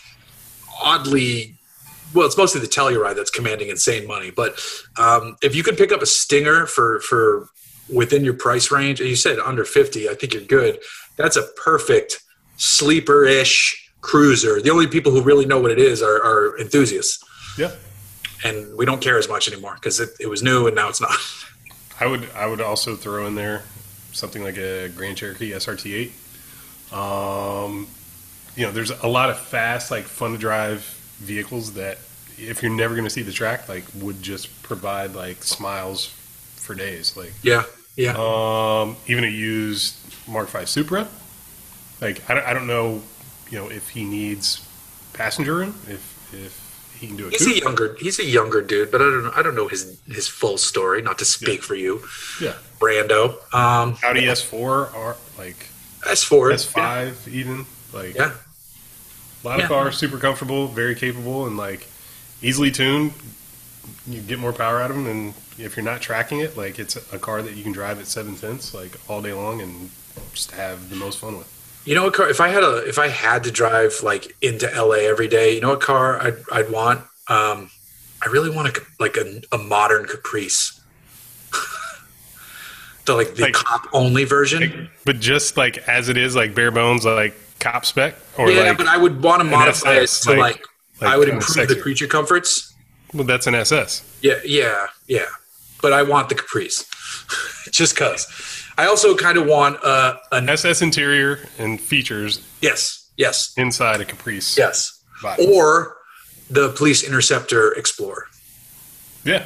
[0.81, 1.57] oddly.
[2.13, 4.31] Well, it's mostly the Telluride that's commanding insane money.
[4.31, 4.57] But
[4.97, 7.49] um, if you could pick up a Stinger for for
[7.93, 10.79] within your price range, and you said under fifty, I think you're good.
[11.17, 12.21] That's a perfect
[12.57, 14.61] sleeper-ish cruiser.
[14.61, 17.23] The only people who really know what it is are, are enthusiasts,
[17.57, 17.71] Yeah.
[18.43, 21.01] and we don't care as much anymore because it, it was new and now it's
[21.01, 21.15] not.
[21.99, 23.63] I would I would also throw in there
[24.11, 26.11] something like a Grand Cherokee SRT8.
[26.93, 27.87] Um,
[28.55, 30.81] you know, there's a lot of fast, like fun to drive
[31.19, 31.97] vehicles that
[32.37, 36.07] if you're never going to see the track, like would just provide like smiles
[36.57, 37.15] for days.
[37.17, 37.63] Like Yeah,
[37.95, 38.13] yeah.
[38.17, 39.95] um, even a used
[40.27, 41.07] Mark V Supra.
[42.01, 43.01] Like I don't, I don't know,
[43.49, 44.65] you know, if he needs
[45.13, 47.95] passenger room, if if he can do a He's a younger.
[47.99, 49.31] He's a younger dude, but I don't know.
[49.35, 51.01] I don't know his his full story.
[51.01, 52.03] Not to speak for you,
[52.41, 53.35] Yeah, Brando.
[53.53, 55.67] Um, Audi S4 or like
[56.07, 58.33] S four, S5 even like Yeah,
[59.43, 59.65] a lot Yeah.
[59.65, 61.87] of cars super comfortable, very capable, and like
[62.41, 63.13] easily tuned.
[64.07, 66.95] You get more power out of them, and if you're not tracking it, like it's
[67.13, 69.89] a car that you can drive at seven tenths like all day long and
[70.33, 71.51] just have the most fun with.
[71.85, 72.27] You know what car?
[72.29, 75.61] If I had a, if I had to drive like into LA every day, you
[75.61, 77.01] know what car I'd I'd want?
[77.27, 77.69] Um,
[78.23, 80.81] I really want a like a, a modern Caprice.
[83.05, 84.89] the like the Like- cop only version.
[85.05, 88.77] But just like as it is, like bare bones, like cop spec, or yeah, like
[88.77, 90.63] but I would want to modify it to like- like,
[91.01, 92.73] like I would improve the creature comforts.
[93.13, 94.01] well, that's an SS.
[94.21, 95.25] Yeah, yeah, yeah.
[95.81, 96.83] But I want the Caprice,
[97.71, 98.25] just cause.
[98.77, 104.05] I also kind of want uh, an SS interior and features yes, yes, inside a
[104.05, 104.57] Caprice.
[104.57, 105.39] yes, vibe.
[105.39, 105.97] or
[106.49, 108.27] the Police Interceptor Explorer,
[109.23, 109.45] yeah,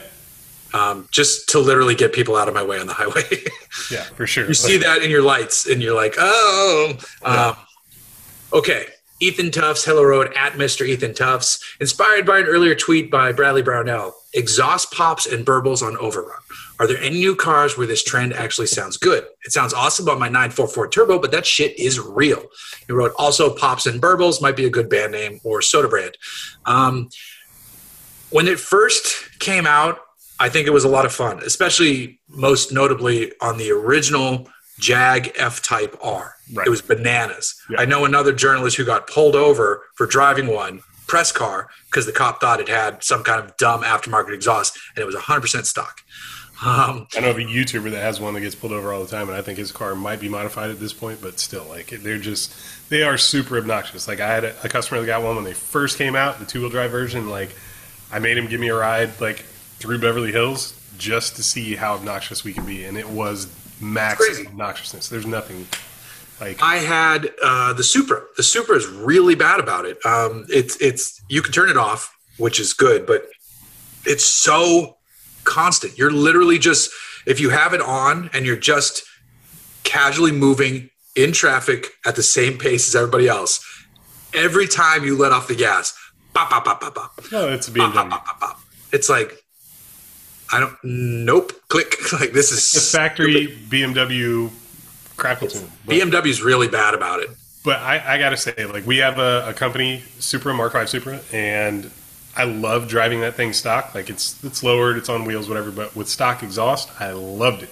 [0.73, 3.23] um, just to literally get people out of my way on the highway.
[3.91, 4.47] yeah, for sure.
[4.47, 7.55] you see that in your lights, and you're like, oh, um,
[8.53, 8.85] okay.
[9.21, 10.87] Ethan Tufts, Hello Road at Mr.
[10.87, 14.15] Ethan Tufts, inspired by an earlier tweet by Bradley Brownell.
[14.33, 16.39] Exhaust pops and burbles on overrun.
[16.79, 19.25] Are there any new cars where this trend actually sounds good?
[19.45, 22.43] It sounds awesome on my 944 Turbo, but that shit is real.
[22.87, 26.17] He wrote also pops and burbles might be a good band name or soda brand.
[26.65, 27.09] Um,
[28.29, 29.99] when it first came out,
[30.39, 34.47] I think it was a lot of fun, especially most notably on the original
[34.79, 36.35] Jag F Type R.
[36.53, 36.65] Right.
[36.65, 37.61] It was bananas.
[37.69, 37.81] Yeah.
[37.81, 42.11] I know another journalist who got pulled over for driving one press car because the
[42.11, 46.01] cop thought it had some kind of dumb aftermarket exhaust and it was 100% stock.
[46.65, 49.09] Um, I know of a YouTuber that has one that gets pulled over all the
[49.09, 51.87] time, and I think his car might be modified at this point, but still, like
[51.87, 52.53] they're just
[52.89, 54.09] they are super obnoxious.
[54.09, 56.45] Like I had a, a customer that got one when they first came out, the
[56.45, 57.29] two wheel drive version.
[57.29, 57.55] Like
[58.11, 59.37] I made him give me a ride like
[59.79, 63.47] through Beverly Hills just to see how obnoxious we could be, and it was
[63.79, 65.07] max obnoxiousness.
[65.07, 65.65] There's nothing
[66.41, 68.21] like I had uh, the Supra.
[68.35, 70.05] The Supra is really bad about it.
[70.05, 73.27] Um, it's it's you can turn it off, which is good, but
[74.05, 74.97] it's so
[75.49, 75.97] constant.
[75.97, 76.91] You're literally just
[77.25, 79.03] if you have it on and you're just
[79.83, 83.65] casually moving in traffic at the same pace as everybody else.
[84.33, 85.97] Every time you let off the gas,
[86.33, 88.09] pop, pop, pop, pop, pop, no, it's a pop, pop, BMW.
[88.25, 88.61] pop, pop.
[88.91, 89.43] It's like
[90.53, 90.75] I don't.
[90.83, 91.51] Nope.
[91.67, 91.95] Click.
[92.13, 94.49] Like this is The factory BMW
[95.17, 95.69] crackle tune.
[95.85, 97.29] But- BMW's really bad about it.
[97.65, 101.19] But I, I gotta say, like we have a, a company, Supra Mark V Supra,
[101.33, 101.91] and
[102.35, 103.93] I love driving that thing stock.
[103.95, 105.71] Like it's it's lowered, it's on wheels, whatever.
[105.71, 107.69] But with stock exhaust, I loved it.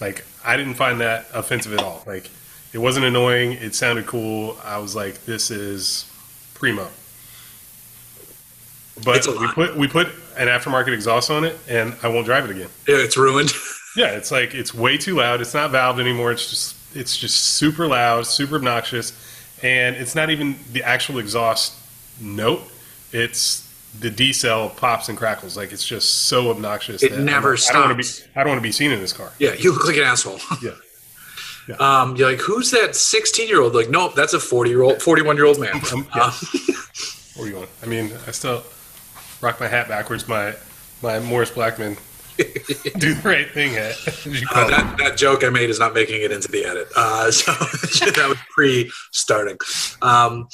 [0.00, 2.02] Like I didn't find that offensive at all.
[2.06, 2.30] Like
[2.72, 3.52] it wasn't annoying.
[3.52, 4.56] It sounded cool.
[4.64, 6.10] I was like, this is
[6.54, 6.88] primo.
[9.04, 12.50] But we put we put an aftermarket exhaust on it, and I won't drive it
[12.50, 12.68] again.
[12.86, 13.50] Yeah, it's ruined.
[13.94, 15.42] Yeah, it's like it's way too loud.
[15.42, 16.32] It's not valved anymore.
[16.32, 19.12] It's just it's just super loud, super obnoxious,
[19.62, 21.74] and it's not even the actual exhaust
[22.18, 22.62] note.
[23.12, 23.61] It's
[23.98, 25.56] the decel pops and crackles.
[25.56, 27.02] Like it's just so obnoxious.
[27.02, 28.26] It never like, I don't want to stops.
[28.26, 28.40] be.
[28.40, 29.32] I don't want to be seen in this car.
[29.38, 30.38] Yeah, you look like an asshole.
[30.62, 30.70] Yeah.
[31.68, 31.76] Yeah.
[31.76, 33.72] Um, you're like, who's that 16 year old?
[33.72, 35.76] Like, nope, that's a 40 year old, 41 year old man.
[35.92, 36.22] Um, yeah.
[36.24, 36.32] Uh,
[37.36, 37.68] What are you going?
[37.84, 38.64] I mean, I still
[39.40, 40.26] rock my hat backwards.
[40.26, 40.54] My
[41.02, 41.96] my Mars Blackmon
[42.98, 43.94] do the right thing hat.
[44.54, 46.88] uh, that, that joke I made is not making it into the edit.
[46.96, 49.56] Uh, so that was pre starting.
[50.02, 50.48] Um,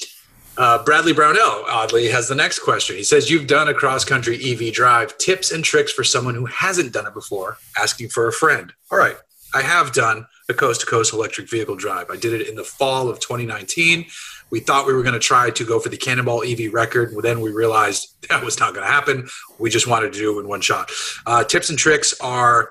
[0.58, 2.96] uh, Bradley Brownell, oddly, has the next question.
[2.96, 5.16] He says, You've done a cross country EV drive.
[5.18, 8.72] Tips and tricks for someone who hasn't done it before, asking for a friend.
[8.90, 9.16] All right,
[9.54, 12.10] I have done a coast to coast electric vehicle drive.
[12.10, 14.06] I did it in the fall of 2019.
[14.50, 17.12] We thought we were going to try to go for the Cannonball EV record.
[17.12, 19.28] Well, then we realized that was not going to happen.
[19.60, 20.90] We just wanted to do it in one shot.
[21.24, 22.70] Uh, tips and tricks are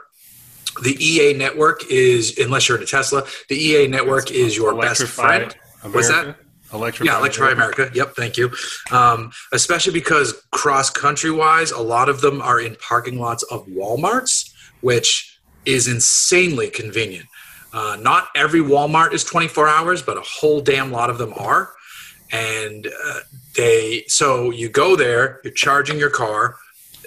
[0.83, 5.03] the EA network is, unless you're in a Tesla, the EA network is your best
[5.03, 5.55] friend.
[5.83, 5.89] America?
[5.91, 6.35] What's that?
[6.73, 7.89] Electrify Yeah, Electrify America.
[7.93, 8.51] Yep, thank you.
[8.91, 13.65] Um, especially because cross country wise, a lot of them are in parking lots of
[13.67, 14.51] WalMarts,
[14.81, 17.27] which is insanely convenient.
[17.73, 21.71] Uh, not every Walmart is 24 hours, but a whole damn lot of them are.
[22.31, 23.19] And uh,
[23.55, 26.57] they, so you go there, you're charging your car.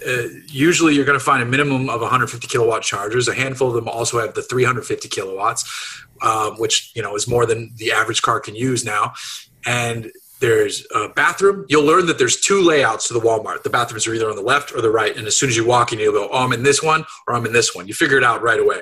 [0.06, 3.28] Uh, usually you're going to find a minimum of 150 kilowatt chargers.
[3.28, 7.44] A handful of them also have the 350 kilowatts, um, which you know is more
[7.44, 9.12] than the average car can use now.
[9.66, 11.66] And there's a bathroom.
[11.68, 13.62] You'll learn that there's two layouts to the Walmart.
[13.62, 15.14] The bathrooms are either on the left or the right.
[15.14, 17.34] And as soon as you walk in, you'll go, "Oh, I'm in this one," or
[17.34, 18.80] "I'm in this one." You figure it out right away.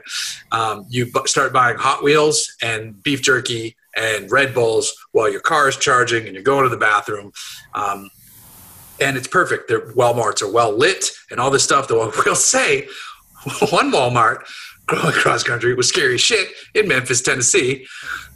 [0.52, 5.40] Um, you bu- start buying Hot Wheels and beef jerky and Red Bulls while your
[5.40, 7.32] car is charging and you're going to the bathroom.
[7.74, 8.08] Um,
[9.00, 9.68] and it's perfect.
[9.68, 11.88] Their Walmarts are well lit and all this stuff.
[11.88, 12.86] Though I will say,
[13.70, 14.48] one Walmart
[14.86, 17.86] going cross country was scary shit in Memphis, Tennessee,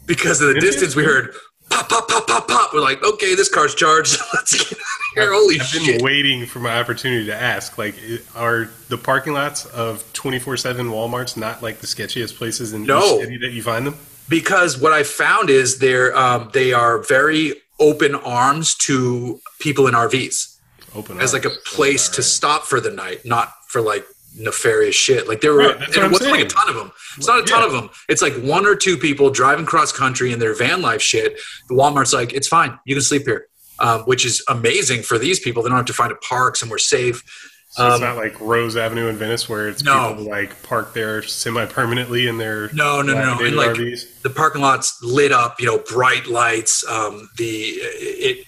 [0.06, 0.96] because of the Is distance.
[0.96, 1.34] We heard
[1.72, 2.72] pop, pop, pop, pop, pop.
[2.74, 4.18] We're like, okay, this car's charged.
[4.34, 5.32] Let's get out of here.
[5.32, 6.02] Holy I've been shit!
[6.02, 7.76] waiting for my opportunity to ask.
[7.78, 7.94] Like,
[8.34, 12.84] are the parking lots of twenty four seven WalMarts not like the sketchiest places in
[12.84, 12.98] No.
[13.16, 13.96] each city that you find them?
[14.28, 19.94] because what I found is they're um, they are very open arms to people in
[19.94, 20.56] RVs
[20.94, 21.58] Open as like a arms.
[21.66, 24.06] place to stop for the night, not for like
[24.36, 25.28] nefarious shit.
[25.28, 26.90] Like there were, Right, it wasn't like a ton of them.
[27.18, 27.66] It's not a ton Yeah.
[27.66, 27.90] of them.
[28.08, 31.38] It's like one or two people driving cross country in their van life shit.
[31.68, 33.46] The Walmart's like, it's fine, you can sleep here,
[33.78, 35.62] um, which is amazing for these people.
[35.62, 37.22] They don't have to find a park somewhere safe.
[37.70, 40.10] So it's um, not like Rose Avenue in Venice where it's No.
[40.10, 43.44] people like park there semi permanently in their No, no, no, no.
[43.44, 44.20] And like RVs.
[44.22, 46.86] the parking lot's lit up, you know, bright lights.
[46.86, 48.46] Um, the it,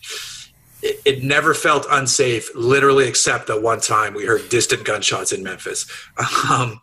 [0.85, 5.43] it it never felt unsafe, literally, except that one time we heard distant gunshots in
[5.43, 5.91] Memphis.
[6.51, 6.81] Um,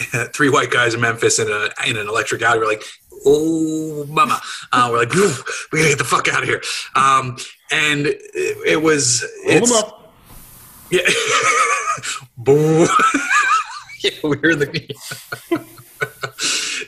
[0.32, 2.58] three white guys in Memphis in a in an electric alley.
[2.58, 2.82] We're like,
[3.26, 4.40] oh, mama.
[4.72, 6.62] Uh, we're like, we gotta get the fuck out of here.
[6.94, 7.36] Um,
[7.70, 8.18] and it,
[8.66, 10.14] it was Roll it's, them up.
[10.90, 11.00] yeah.
[12.38, 12.86] Boo.
[14.02, 14.96] yeah, we're the.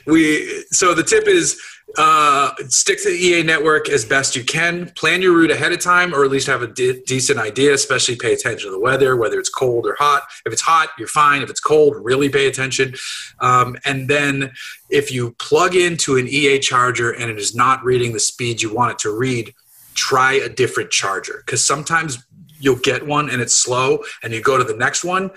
[0.07, 1.59] we so the tip is
[1.97, 4.91] uh, stick to the EA network as best you can.
[4.95, 7.73] Plan your route ahead of time, or at least have a de- decent idea.
[7.73, 10.23] Especially pay attention to the weather, whether it's cold or hot.
[10.45, 11.41] If it's hot, you're fine.
[11.41, 12.95] If it's cold, really pay attention.
[13.39, 14.51] Um, and then
[14.89, 18.73] if you plug into an EA charger and it is not reading the speed you
[18.73, 19.53] want it to read,
[19.93, 22.25] try a different charger because sometimes
[22.59, 25.29] you'll get one and it's slow and you go to the next one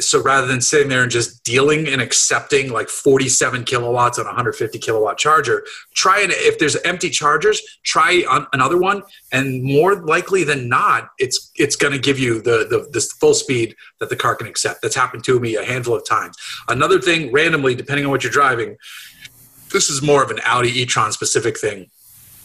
[0.00, 4.28] so rather than sitting there and just dealing and accepting like 47 kilowatts on a
[4.28, 5.64] 150 kilowatt charger
[5.94, 11.10] try it if there's empty chargers try on another one and more likely than not
[11.18, 14.46] it's it's going to give you the, the the full speed that the car can
[14.46, 16.36] accept that's happened to me a handful of times
[16.68, 18.76] another thing randomly depending on what you're driving
[19.72, 21.90] this is more of an audi e-tron specific thing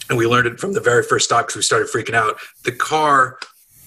[0.10, 2.38] and we learned it from the very first stop because we started freaking out.
[2.64, 3.38] The car,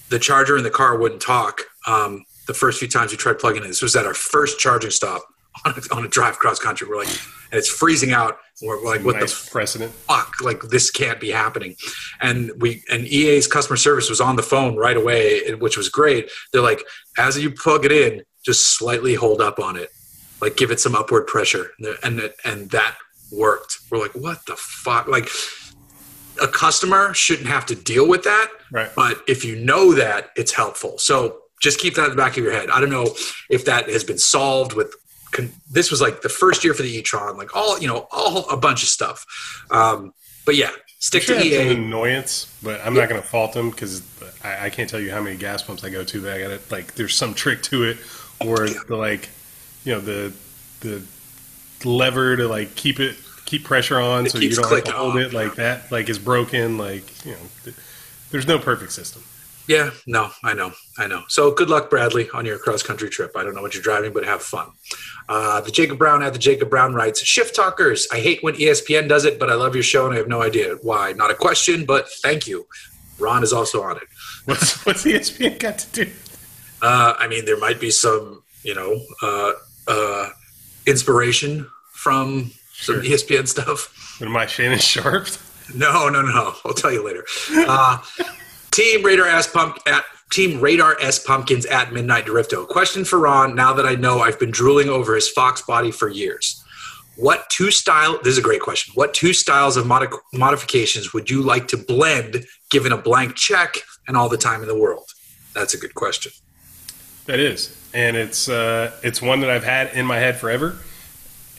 [0.09, 1.63] the charger in the car wouldn't talk.
[1.87, 4.91] Um, the first few times we tried plugging in, this was at our first charging
[4.91, 5.23] stop
[5.65, 6.89] on a, on a drive cross country.
[6.89, 8.39] We're like, and it's freezing out.
[8.63, 9.93] We're like, what nice the precedent.
[9.93, 10.35] fuck?
[10.41, 11.77] Like this can't be happening.
[12.21, 16.31] And we and EA's customer service was on the phone right away, which was great.
[16.53, 16.83] They're like,
[17.19, 19.91] as you plug it in, just slightly hold up on it,
[20.41, 22.97] like give it some upward pressure, and and, and that
[23.31, 23.79] worked.
[23.91, 25.07] We're like, what the fuck?
[25.07, 25.29] Like
[26.41, 28.91] a customer shouldn't have to deal with that, Right.
[28.97, 30.97] but if you know that, it's helpful.
[30.99, 32.69] So just keep that in the back of your head.
[32.69, 33.15] I don't know
[33.49, 34.95] if that has been solved with.
[35.31, 38.47] Con- this was like the first year for the e-tron, like all you know, all
[38.51, 39.25] a bunch of stuff.
[39.71, 40.13] Um,
[40.45, 43.71] but yeah, stick Sure, to it's an annoyance, but I'm not going to fault them
[43.71, 44.03] because
[44.45, 46.51] I, I can't tell you how many gas pumps I go to that I got
[46.51, 46.71] it.
[46.71, 47.97] Like, there's some trick to it,
[48.45, 49.31] or the like,
[49.85, 50.35] you know, the
[50.81, 51.03] the
[51.85, 55.17] lever to like keep it keep pressure on, It so you don't have to hold
[55.17, 55.91] it like that.
[55.91, 56.77] Like is broken.
[56.77, 57.77] Like you know, th-
[58.31, 59.23] there's no perfect system.
[59.69, 61.23] Yeah, no, I know, I know.
[61.29, 63.37] So good luck, Bradley, on your cross country trip.
[63.37, 64.71] I don't know what you're driving, but have fun.
[65.29, 68.09] Uh, the Jacob Brown at the Jacob Brown writes, Shift Talkers.
[68.13, 70.43] I hate when ESPN does it, but I love your show and I have no
[70.43, 71.13] idea why.
[71.13, 72.67] Not a question, but thank you.
[73.21, 74.09] Ron is also on it.
[74.47, 76.13] What's what's ESPN got to do?
[76.83, 79.53] Uh, I mean, there might be some, you know, uh,
[79.87, 80.31] uh,
[80.87, 83.03] inspiration from some Sure.
[83.05, 84.21] ESPN stuff.
[84.21, 85.29] Am I, Shannon Sharpe?
[85.77, 86.33] No, no, no.
[86.33, 86.55] No.
[86.65, 87.25] I'll tell you later.
[87.55, 87.99] Uh,
[88.73, 92.67] Team Radar S Pump at Team Radar S Pumpkins at Midnight Drifto.
[92.67, 93.55] Question for Ron.
[93.55, 96.65] Now that I know I've been drooling over his fox body for years,
[97.17, 98.19] what two style?
[98.23, 98.93] This is a great question.
[98.95, 103.77] What two styles of modi- modifications would you like to blend, given a blank check
[104.09, 105.07] and all the time in the world?
[105.55, 106.33] That's a good question.
[107.27, 110.79] That is, and it's uh, it's one that I've had in my head forever,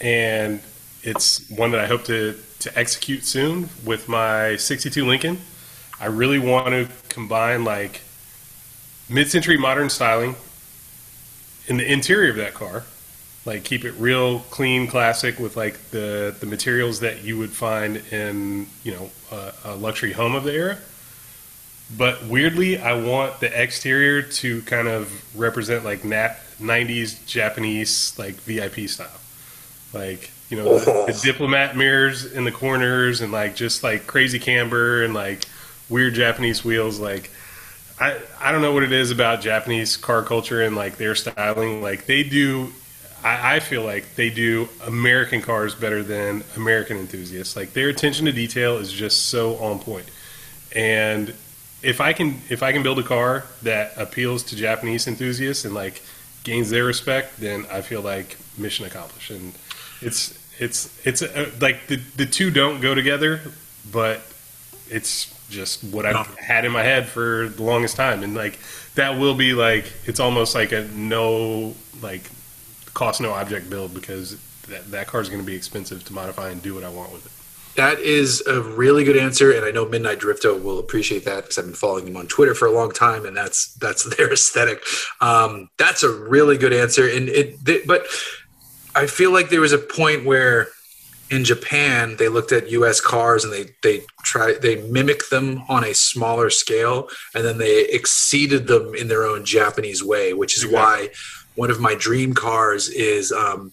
[0.02, 0.62] and
[1.04, 5.38] it's one that I hope to to execute soon with my '62 Lincoln.
[6.04, 8.02] I really want to combine like
[9.10, 10.36] mid-century modern styling
[11.68, 12.84] in the interior of that car,
[13.46, 18.02] like keep it real clean, classic with like the the materials that you would find
[18.12, 20.78] in you know a, a luxury home of the era.
[21.98, 28.36] But weirdly, I want the exterior to kind of represent like nat- 90s Japanese like
[28.36, 29.22] VIP style.
[29.94, 34.40] Like, you know, the, the diplomat mirrors in the corners and like just like crazy
[34.40, 35.46] camber and like
[35.94, 37.00] weird Japanese wheels.
[37.00, 37.30] Like,
[38.00, 41.82] I, I don't know what it is about Japanese car culture and like their styling.
[41.82, 42.74] Like, they do,
[43.24, 47.56] I, I feel like they do American cars better than American enthusiasts.
[47.56, 50.10] Like, their attention to detail is just so on point.
[50.76, 51.34] And
[51.84, 55.76] if I can if I can build a car that appeals to Japanese enthusiasts and
[55.76, 56.02] like
[56.44, 59.30] gains their respect, then I feel like mission accomplished.
[59.32, 59.54] And
[60.02, 63.42] it's it's it's uh, like the the two don't go together,
[63.92, 64.22] but
[64.94, 66.24] it's just what I've No.
[66.40, 68.60] had in my head for the longest time, and like
[68.96, 72.30] that will be like it's almost like a no like
[72.94, 74.38] cost no object build because
[74.68, 77.12] that that car is going to be expensive to modify and do what I want
[77.12, 77.32] with it.
[77.76, 81.58] That is a really good answer, and I know Midnight Drifto will appreciate that because
[81.58, 84.84] I've been following them on Twitter for a long time, and that's that's their aesthetic.
[85.22, 87.66] Um, that's a really good answer, and it.
[87.66, 88.06] th- but
[88.96, 90.68] I feel like there was a point where
[91.34, 93.02] in Japan they looked at U.S.
[93.02, 97.86] cars and they they try they mimic them on a smaller scale, and then they
[97.86, 101.10] exceeded them in their own Japanese way, which is why
[101.56, 103.32] one of my dream cars is.
[103.32, 103.72] Um,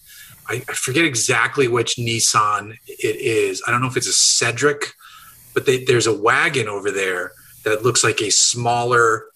[0.49, 3.63] I, I forget exactly which Nissan it is.
[3.67, 4.95] I don't know if it's a Cedric,
[5.55, 7.31] but they, there's a wagon over there
[7.65, 9.27] that looks like a smaller,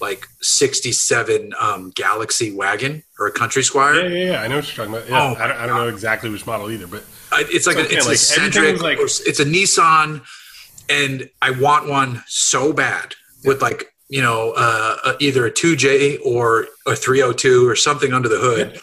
[0.00, 4.08] like 67 um, Galaxie wagon or a Country Squire.
[4.08, 4.42] Yeah, yeah, yeah.
[4.42, 5.10] I know what you're talking about.
[5.10, 7.04] Yeah, Oh, I, don't, I don't know exactly which model either, but
[7.40, 10.22] It's like So, a, it's like, a Cedric, like- it's a Nissan,
[10.88, 13.14] and I want one so bad
[13.44, 18.28] with like you know uh, uh, either a 2J or a 302 or something under
[18.28, 18.76] the hood.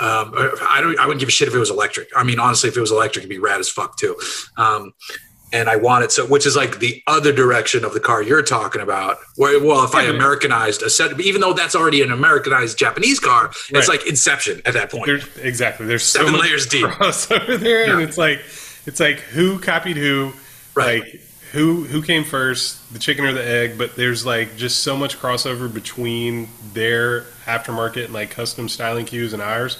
[0.00, 0.32] Um,
[0.62, 0.98] I don't.
[0.98, 2.08] I wouldn't give a shit if it was electric.
[2.16, 4.16] I mean, honestly, if it was electric, it'd be rad as fuck too.
[4.56, 4.92] Um,
[5.52, 8.42] and I want it so, which is like the other direction of the car you're
[8.42, 9.18] talking about.
[9.36, 13.46] Where, well, if I Americanized a set, even though that's already an Americanized Japanese car,
[13.46, 13.54] Right.
[13.80, 15.06] it's like Inception at that point.
[15.06, 16.86] there's exactly there's so Seven much layers deep.
[16.86, 18.40] crossover there, and it's like
[18.86, 20.32] it's like who copied who,
[20.74, 21.02] Right.
[21.02, 21.20] like
[21.52, 23.76] who who came first, the chicken or the egg.
[23.76, 29.32] But there's like just so much crossover between their aftermarket and like custom styling cues
[29.32, 29.76] and ours.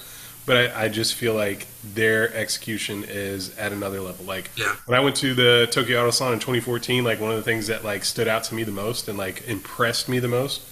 [0.50, 4.24] But I, I just feel like their execution is at another level.
[4.24, 4.74] Like Yeah.
[4.86, 7.68] when I went to the Tokyo Auto Salon in 2014, like one of the things
[7.68, 10.62] that like stood out to me the most and like impressed me the most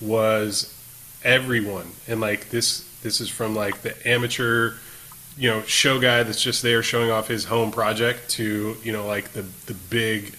[0.00, 0.72] was
[1.24, 1.90] everyone.
[2.06, 4.74] And like this this is from like the amateur,
[5.36, 9.08] you know, show guy that's just there showing off his home project to, you know,
[9.08, 10.34] like the the big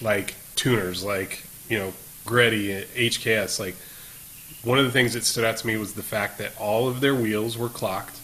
[0.00, 1.92] like tuners like, you know,
[2.24, 3.76] GReddy, HKS, like
[4.64, 7.00] one of the things that stood out to me was the fact that all of
[7.00, 8.18] their wheels were clocked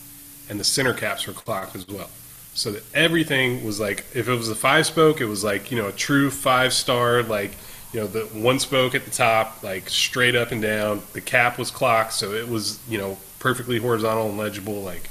[0.49, 2.11] and the center caps were clocked as well.
[2.55, 5.79] So that everything was like, if it was a five spoke, it was like, you
[5.79, 7.53] know, a true five star, like,
[7.93, 11.03] you know, the one spoke at the top, like straight up and down.
[11.13, 14.83] The cap was clocked, so it was, you know, perfectly horizontal and legible.
[14.83, 15.09] Like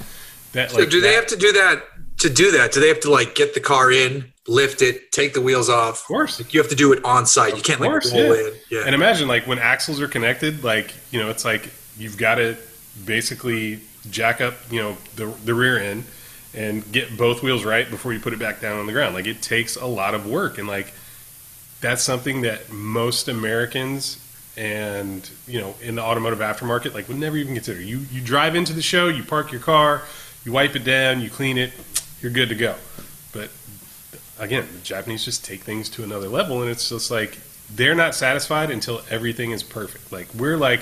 [0.53, 0.72] that.
[0.72, 1.84] So like do they have to do that
[2.22, 2.72] to do that?
[2.72, 6.01] Do they have to like get the car in, lift it, take the wheels off?
[6.01, 6.53] Of course.
[6.53, 7.55] You have to do it on site.
[7.55, 8.47] You can't like course, roll yeah.
[8.47, 8.53] in.
[8.69, 8.84] Yeah.
[8.86, 12.57] And imagine like when axles are connected, like you know, it's like you've got to
[13.05, 16.05] basically jack up, you know, the the rear end
[16.53, 19.15] and get both wheels right before you put it back down on the ground.
[19.15, 20.93] Like it takes a lot of work, and like
[21.80, 24.17] that's something that most Americans
[24.57, 27.82] and you know in the automotive aftermarket like would never even consider.
[27.82, 30.03] You you drive into the show, you park your car,
[30.43, 31.72] you wipe it down, you clean it,
[32.22, 32.76] you're good to go.
[33.34, 33.49] But
[34.39, 37.38] again, the Japanese just take things to another level, and it's just like
[37.74, 40.11] they're not satisfied until everything is perfect.
[40.11, 40.82] Like we're like,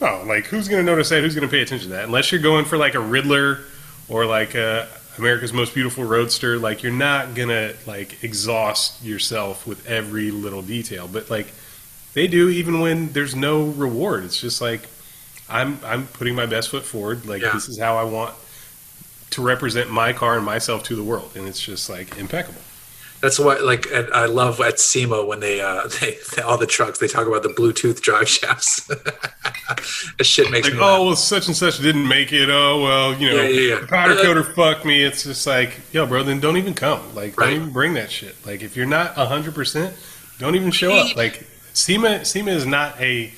[0.00, 1.22] oh, like who's going to notice that?
[1.22, 2.04] Who's going to pay attention to that?
[2.04, 3.62] Unless you're going for like a Ridler
[4.08, 9.86] or like a America's Most Beautiful Roadster, like you're not gonna like exhaust yourself with
[9.86, 11.08] every little detail.
[11.08, 11.46] But like
[12.14, 14.24] they do, even when there's no reward.
[14.24, 14.88] It's just like
[15.48, 17.26] I'm I'm putting my best foot forward.
[17.26, 17.52] Like Yeah.
[17.52, 18.34] this is how I want
[19.30, 22.60] to represent my car and myself to the world, and it's just like impeccable.
[23.20, 26.66] That's why, like, at, I love at SEMA when they, uh, they, they, all the
[26.66, 28.84] trucks, they talk about the Bluetooth drive shafts.
[28.86, 30.80] that shit makes like, me.
[30.82, 32.50] oh, well, such and such didn't make it.
[32.50, 33.80] Oh, well, you know, Yeah, yeah, yeah.
[33.80, 35.02] the powder coater fucked me.
[35.02, 37.14] It's just like, yo, bro, then don't even come.
[37.14, 37.46] Like, Right.
[37.46, 38.36] don't even bring that shit.
[38.44, 39.94] Like, if you're not 100%,
[40.38, 41.16] don't even show up.
[41.16, 43.32] Like, SEMA, SEMA is not a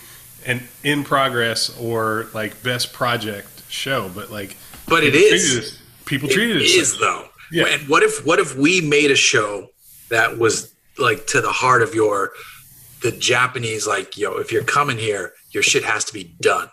[0.47, 4.57] an in progress or like best project show, but like,
[4.89, 5.81] but it is.
[6.05, 6.65] people treated It it.
[6.81, 7.29] is though.
[7.53, 7.67] Yeah.
[7.67, 9.69] And what if what if we made a show
[10.09, 12.33] that was like to the heart of your
[13.03, 16.69] the Japanese like yo if you're coming here your shit has to be done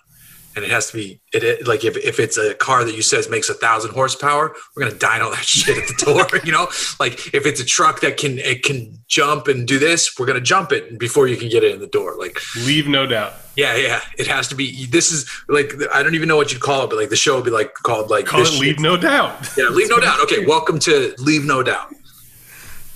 [0.56, 3.01] and it has to be it, it like if, if it's a car that you
[3.01, 6.68] says makes a thousand horsepower we're gonna dyno that shit at the door you know
[6.99, 10.39] like if it's a truck that can it can jump and do this we're gonna
[10.41, 13.34] jump it before you can get it in the door like Leave no doubt.
[13.56, 16.62] yeah yeah it has to be this is like I don't even know what you'd
[16.62, 18.80] call it but like the show would be like called like Call it shit- Leave
[18.80, 19.49] No Doubt.
[19.58, 20.20] yeah, leave no doubt.
[20.22, 21.93] Okay, welcome to Leave No Doubt.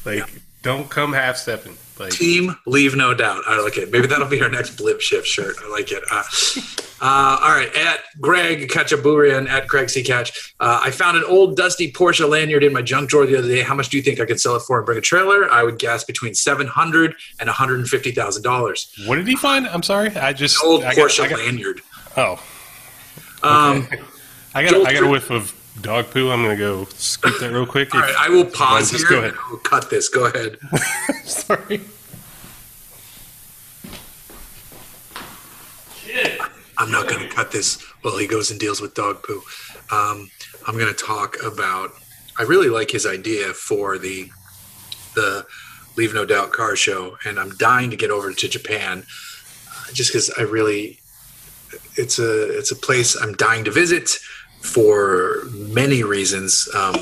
[0.05, 0.29] Like,
[0.61, 1.75] don't come half stepping.
[1.99, 3.43] Like, Team Leave No Doubt.
[3.47, 3.91] I like it.
[3.91, 5.55] Maybe that'll be our next Blipshift shirt.
[5.63, 6.03] I like it.
[6.11, 6.23] Uh,
[7.01, 10.03] uh, all right, at Greg Kachaburian, at Craig C.
[10.03, 10.53] Catch.
[10.59, 13.61] Uh, I found an old dusty Porsche lanyard in my junk drawer the other day.
[13.61, 15.49] How much do you think I could sell it for and bring a trailer?
[15.51, 18.91] I would guess between seven hundred and one hundred and fifty thousand dollars.
[19.05, 19.67] what did he find?
[19.67, 20.09] I'm sorry.
[20.15, 21.81] I just Old I got, Porsche I got, lanyard.
[22.17, 22.33] oh,
[23.43, 23.87] Um,
[24.55, 26.29] I got I got a whiff of dog poo.
[26.29, 27.93] I'm gonna go scoop that real quick.
[27.93, 29.07] all right, I will pause here.
[29.09, 29.33] go ahead.
[29.33, 30.09] I will cut this.
[30.09, 30.57] Go ahead.
[31.25, 31.81] Sorry.
[36.77, 39.41] I'm not going to cut this while he goes and deals with dog poo.
[39.91, 40.29] Um,
[40.67, 41.91] I'm going to talk about.
[42.37, 44.29] I really like his idea for the
[45.15, 45.45] the
[45.95, 49.03] Leave No Doubt car show, and I'm dying to get over to Japan,
[49.69, 50.99] uh, just because I really.
[51.95, 54.11] It's a it's a place I'm dying to visit
[54.61, 56.95] for many reasons um,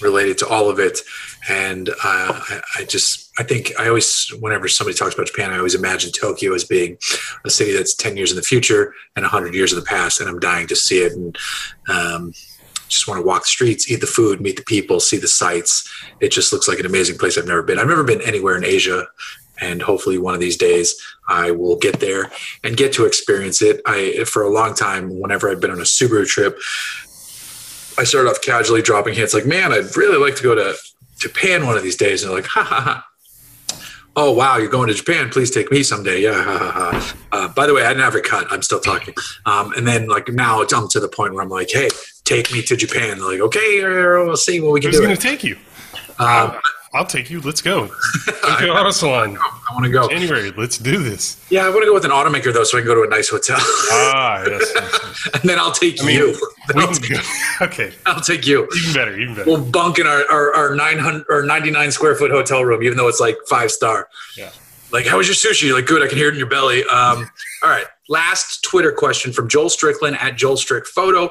[0.00, 1.00] related to all of it,
[1.48, 5.56] and uh, I, I just I think I always whenever somebody talks about Japan, I
[5.56, 6.98] always imagine Tokyo as being
[7.44, 10.28] a city that's 10 years in the future and 100 years in the past and
[10.28, 11.12] i'm dying to see it.
[11.12, 11.36] And
[11.88, 12.32] um,
[12.88, 15.90] just want to walk the streets eat the food meet the people see the sights.
[16.20, 17.78] It just looks like an amazing place i've never been.
[17.78, 19.06] I've never been anywhere in asia
[19.62, 20.94] and hopefully one of these days
[21.28, 22.30] i will get there
[22.64, 23.80] and get to experience it.
[23.86, 26.58] I for a long time whenever i've been on a subaru trip
[27.98, 30.74] i started off casually dropping hints like man i'd really like to go to
[31.22, 32.22] japan one of these days.
[32.22, 33.06] And they're like ha ha ha.
[34.14, 35.30] Oh wow you're going to japan.
[35.30, 36.20] Please take me someday.
[36.20, 37.16] Yeah ha, ha, ha.
[37.32, 38.46] Uh, by the way i never cut.
[38.50, 39.14] I'm still talking.
[39.46, 41.88] Um, and then like now it's i'm to the point where i'm like hey
[42.24, 43.18] take me to japan.
[43.18, 45.06] They're like okay we'll see what we can do." Who's do.
[45.06, 45.56] gonna take you?
[46.18, 46.58] um,
[46.94, 47.40] I'll take you.
[47.40, 47.84] Let's go.
[48.44, 49.38] Auto Salon.
[49.38, 50.50] i want to go January.
[50.50, 51.42] Let's do this.
[51.50, 53.08] yeah i want to go with an automaker though so i can go to a
[53.08, 54.72] nice hotel Ah, yes.
[54.74, 56.36] yes, and then i'll take I mean, you
[56.76, 57.18] I'll, take.
[57.62, 59.50] Okay, I'll take you even better, even better.
[59.50, 63.08] we'll bunk in our, our, our 900 or 99 square foot hotel room even though
[63.08, 64.50] it's like five star Yeah.
[64.92, 66.84] like how was your sushi You're like good i can hear it in your belly
[66.84, 67.26] um,
[67.62, 71.30] all right last twitter question from joel strickland at joel strick photo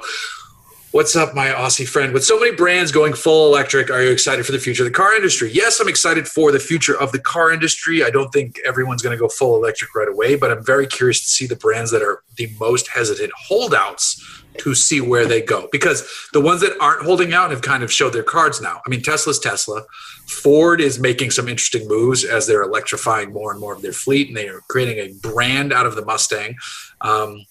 [0.91, 4.45] what's up my aussie friend with so many brands going full electric are you excited
[4.45, 7.19] for the future of the car industry yes i'm excited for the future of the
[7.19, 10.63] car industry i don't think everyone's going to go full electric right away but i'm
[10.65, 15.25] very curious to see the brands that are the most hesitant holdouts to see where
[15.25, 18.61] they go because the ones that aren't holding out have kind of showed their cards
[18.61, 18.81] now.
[18.85, 19.83] I mean, Tesla's Tesla.
[20.27, 24.27] Ford is making some interesting moves as they're electrifying more and more of their fleet,
[24.27, 26.55] and they are creating a brand out of the Mustang.
[27.01, 27.45] Um,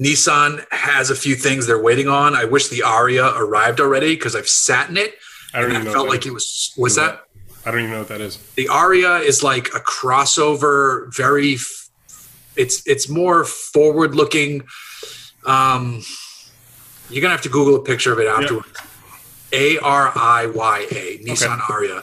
[0.00, 2.34] Nissan has a few things they're waiting on.
[2.36, 5.14] I wish the Ariya arrived already because I've sat in it.
[5.52, 5.92] I don't and even know.
[5.92, 6.72] felt like it was.
[6.76, 7.04] Was Yeah.
[7.06, 7.24] that
[7.66, 8.38] I don't even know what that is.
[8.54, 11.54] the Ariya is like a crossover, very.
[11.54, 11.88] f-
[12.56, 14.62] It's it's more forward looking.
[15.46, 16.02] Um,
[17.10, 18.68] you're gonna have to Google a picture of it afterwards.
[19.52, 22.02] A R I Y A Nissan Ariya.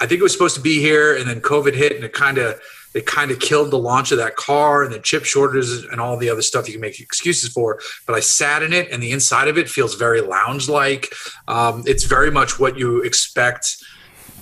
[0.00, 2.38] I think it was supposed to be here, and then COVID hit, and it kind
[2.38, 2.60] of
[2.94, 6.16] it kind of killed the launch of that car, and the chip shortages and all
[6.16, 7.80] the other stuff you can make excuses for.
[8.06, 11.12] But I sat in it, and the inside of it feels very lounge like.
[11.46, 13.76] Um, it's very much what you expect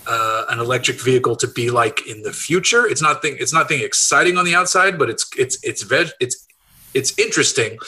[0.07, 2.87] uh, an electric vehicle to be like in the future.
[2.87, 3.37] It's not thing.
[3.39, 6.09] It's nothing exciting on the outside, but it's it's it's veg.
[6.19, 6.47] It's
[6.95, 7.79] it's interesting.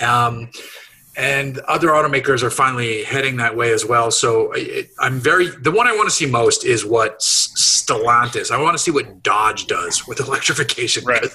[0.00, 0.50] Um,
[1.18, 4.12] and other automakers are finally heading that way as well.
[4.12, 8.52] So it, I'm very the one I want to see most is what Stellantis.
[8.52, 11.04] I want to see what Dodge does with electrification.
[11.04, 11.26] Right.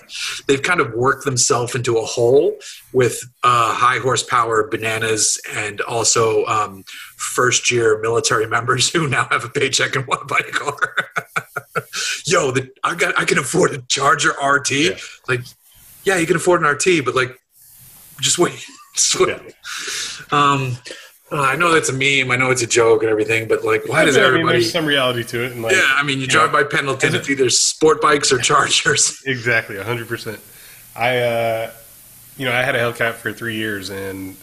[0.47, 2.55] They've kind of worked themselves into a hole
[2.93, 6.85] with uh, high horsepower bananas and also um,
[7.17, 11.09] first year military members who now have a paycheck and want to buy a car.
[12.25, 14.71] Yo, the, I got I can afford a Charger RT.
[14.71, 14.95] Yeah.
[15.27, 15.41] Like,
[16.05, 17.37] yeah, you can afford an RT, but like,
[18.21, 18.65] just wait.
[19.19, 19.29] Wait.
[19.29, 19.37] Yeah.
[20.31, 20.77] Um,
[21.31, 22.29] Uh, I know that's a meme.
[22.31, 24.59] I know it's a joke and everything, but like, why does I mean, everybody?
[24.59, 27.27] there's some reality to it, and like, yeah, I mean, you drive by Pendleton, it's
[27.27, 29.19] either sport bikes or Chargers.
[29.25, 30.39] Exactly, hundred percent.
[30.95, 31.71] I, uh,
[32.37, 34.35] you know, I had a Hellcat for three years, and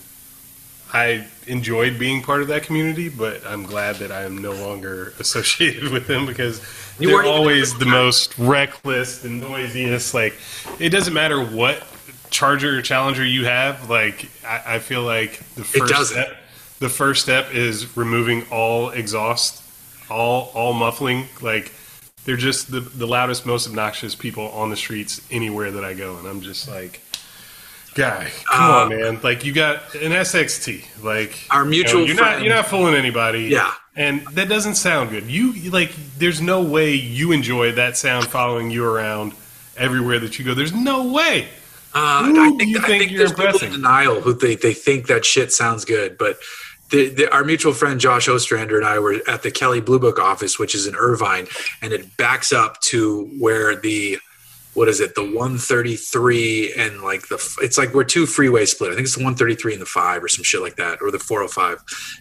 [0.92, 3.08] I enjoyed being part of that community.
[3.08, 6.60] But I'm glad that I am no longer associated with them because
[6.98, 10.12] You they're always the most reckless, and noisiest.
[10.12, 10.34] Like,
[10.80, 11.86] it doesn't matter what
[12.30, 13.90] Charger or Challenger you have.
[13.90, 16.36] Like, I, I feel like the first step,
[16.78, 19.62] the first step is removing all exhaust,
[20.10, 21.26] all all muffling.
[21.40, 21.72] Like,
[22.24, 26.16] they're just the, the loudest, most obnoxious people on the streets anywhere that I go,
[26.18, 27.00] and I'm just like,
[27.94, 29.20] guy, come Uh, on, man!
[29.22, 32.94] Like you got an SXT, like Our mutual you know, you're not you're not fooling
[32.94, 33.72] anybody, Yeah.
[33.96, 35.24] and that doesn't sound good.
[35.30, 39.32] You like, there's no way you enjoy that sound following you around
[39.76, 40.54] everywhere that you go.
[40.54, 41.48] There's no way.
[41.92, 45.52] Uh, I think, I think there's people in denial who they, they think that shit
[45.52, 46.38] sounds good, but
[46.90, 50.18] the, the, our mutual friend Josh Ostrander and I were at the Kelley Blue Book
[50.18, 51.46] office, which is in Irvine,
[51.82, 54.18] and it backs up to where the
[54.74, 58.92] what is it, the 133 and like the it's like we're two freeway split.
[58.92, 61.18] I think it's the 133 and the five or some shit like that, or the
[61.18, 61.78] 405,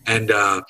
[0.08, 0.62] and uh,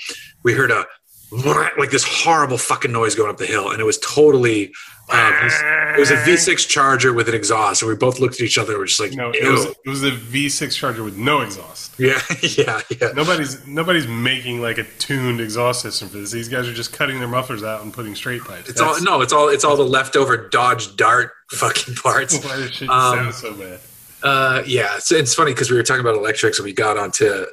[0.44, 0.86] we heard a
[1.32, 4.72] like this horrible fucking noise going up the hill, and it was totally.
[5.12, 5.54] Uh, it, was,
[5.98, 8.74] it was a V6 Charger with an exhaust, and we both looked at each other.
[8.74, 11.42] and We're just like, No, it "Ew." was it was a V6 Charger with no
[11.42, 11.94] exhaust.
[12.00, 13.08] Yeah, yeah, yeah.
[13.16, 16.30] Nobody's nobody's making like a tuned exhaust system for this.
[16.32, 18.70] These guys are just cutting their mufflers out and putting straight pipes.
[18.70, 22.38] It's all no, it's all it's all the leftover Dodge Dart fucking parts.
[22.46, 23.80] why this shit Um, sounds so bad.
[24.22, 27.46] Uh, yeah, so it's funny because we were talking about electrics and we got onto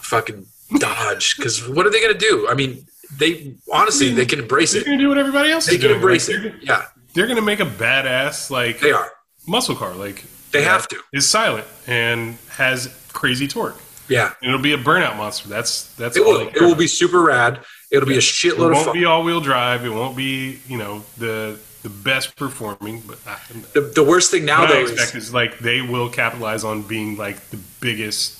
[0.00, 0.44] fucking
[0.78, 2.48] Dodge because what are they gonna do?
[2.48, 2.84] I mean,
[3.20, 4.86] they honestly they can embrace They're it.
[4.86, 6.00] gonna do what everybody else They is can doing.
[6.00, 6.54] embrace Like, it.
[6.62, 9.12] Yeah, They're gonna make a badass like they are.
[9.46, 9.94] muscle car.
[9.94, 10.96] Like They have to.
[11.12, 13.76] Is silent and has crazy torque.
[14.08, 15.48] Yeah, And it'll be a burnout monster.
[15.48, 16.48] That's that's it will.
[16.48, 17.60] It will be super rad.
[17.92, 19.84] It'll be a It shitload of won't be all wheel drive.
[19.84, 23.02] It won't be you know the the best performing.
[23.06, 23.38] But I,
[23.74, 26.64] The, the worst thing now what I though expect is is like they will capitalize
[26.64, 28.38] on being like the biggest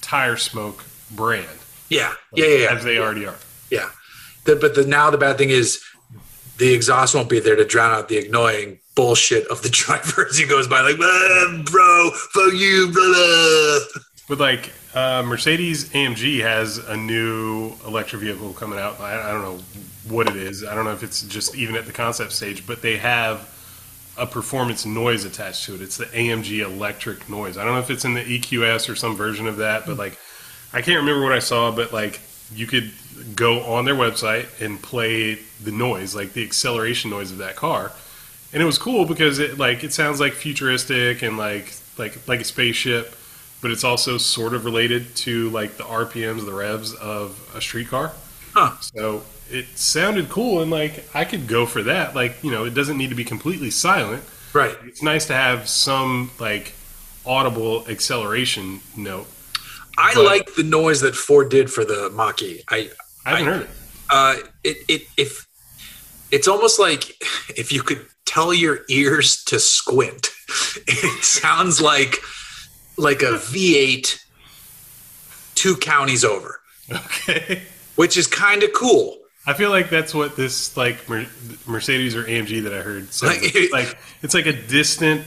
[0.00, 1.46] tire smoke brand.
[1.88, 2.72] yeah, yeah, yeah, yeah.
[2.74, 3.36] as they already are.
[3.74, 3.90] Yeah.
[4.44, 5.82] The, but the now the bad thing is
[6.58, 10.38] the exhaust won't be there to drown out the annoying bullshit of the driver as
[10.38, 13.80] he goes by like, "Ah, bro, fuck you, brother.
[14.28, 19.00] But like uh, Mercedes AMG has a new electric vehicle coming out.
[19.00, 19.58] I, I don't know
[20.08, 20.64] what it is.
[20.64, 23.50] I don't know if it's just even at the concept stage, but they have
[24.16, 25.82] a performance noise attached to it.
[25.82, 27.58] It's the AMG electric noise.
[27.58, 30.18] I don't know if it's in the EQS or some version of that, but like
[30.72, 32.20] I can't remember what I saw, but like
[32.54, 32.92] you could
[33.34, 37.92] go on their website and play the noise, like the acceleration noise of that car.
[38.52, 42.40] And it was cool because it like it sounds like futuristic and like like like
[42.40, 43.14] a spaceship,
[43.60, 47.88] but it's also sort of related to like the RPMs, the revs of a street
[47.88, 48.12] car.
[48.52, 48.72] Huh.
[48.80, 52.14] So it sounded cool and like I could go for that.
[52.14, 54.22] Like, you know, it doesn't need to be completely silent.
[54.52, 54.76] Right.
[54.84, 56.74] It's nice to have some like
[57.26, 59.26] audible acceleration note.
[59.98, 62.62] I But- like the noise that Ford did for the Mach-E.
[62.68, 62.90] I,
[63.26, 63.68] I haven't heard it.
[64.10, 65.46] uh, it, it, if
[66.30, 67.04] it's almost like
[67.56, 70.28] if you could tell your ears to squint,
[70.86, 72.18] it sounds like,
[72.96, 74.20] like a V8
[75.54, 76.60] two counties over,
[76.90, 77.62] Okay.
[77.96, 79.18] which is kind of cool.
[79.46, 81.26] I feel like that's what this like Mer-
[81.66, 83.54] Mercedes or AMG that I heard sounds Like- like.
[83.54, 85.26] It's like it's like a distant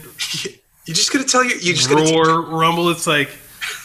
[0.86, 2.90] You just gotta tell your, you just gotta roar rumble.
[2.90, 3.30] It's like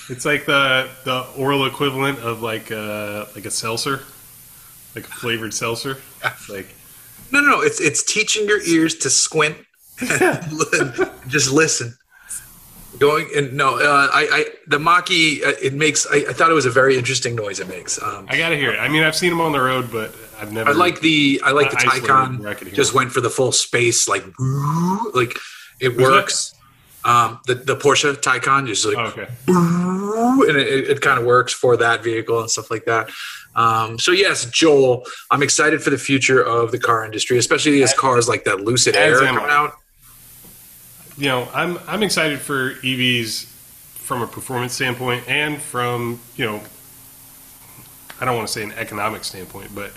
[0.10, 4.02] it's like the the oral equivalent of like uh like a seltzer,
[4.96, 5.98] like a flavored seltzer.
[6.24, 6.68] It's like
[7.32, 7.62] No, no, no.
[7.62, 9.58] It's it's teaching your ears to squint,
[11.28, 11.98] just listen.
[13.00, 15.44] Going and no, uh, I, I the Mach-E.
[15.44, 16.06] Uh, it makes.
[16.12, 17.60] I, I thought it was a very interesting noise.
[17.60, 18.00] It makes.
[18.00, 18.78] Um, I gotta hear it.
[18.78, 20.70] I mean, I've seen them on the road, but I've never.
[20.70, 21.42] I like the.
[21.44, 22.58] I like the I isolated where I Taycan.
[22.60, 24.24] could hear Just went for the full space, like
[25.16, 25.36] like
[25.80, 26.53] it works.
[27.06, 29.28] Um, the the Porsche Taycan just like Oh, okay.
[30.50, 33.10] and it, it kind of works for that vehicle and stuff like that.
[33.56, 37.94] Um, so yes, Joel, I'm excited for the future of the car industry, especially as
[37.94, 39.50] cars like that Lucid Air I.
[39.52, 39.74] out.
[41.18, 43.46] You know, I'm I'm excited for EVs
[43.96, 46.62] from a performance standpoint and from you know,
[48.20, 49.92] I don't want to say an economic standpoint, but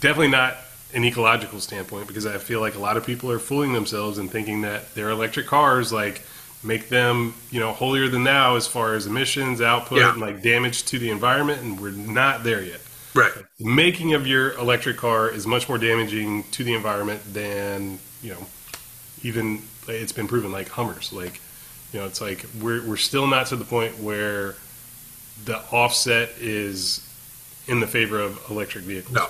[0.00, 0.56] definitely not
[0.94, 4.30] an ecological standpoint because I feel like a lot of people are fooling themselves and
[4.30, 6.22] thinking that their electric cars like
[6.64, 10.12] make them you know holier than thou as far as emissions output Yeah.
[10.12, 12.80] and like damage to the environment and we're not there yet
[13.14, 13.32] Right.
[13.58, 18.32] the making of your electric car is much more damaging to the environment than you
[18.32, 18.46] know
[19.22, 21.40] even it's been proven like hummers like
[21.92, 24.54] you know it's like we're, we're still not to the point where
[25.44, 27.04] the offset is
[27.66, 29.14] in the favor of electric vehicles.
[29.14, 29.26] No.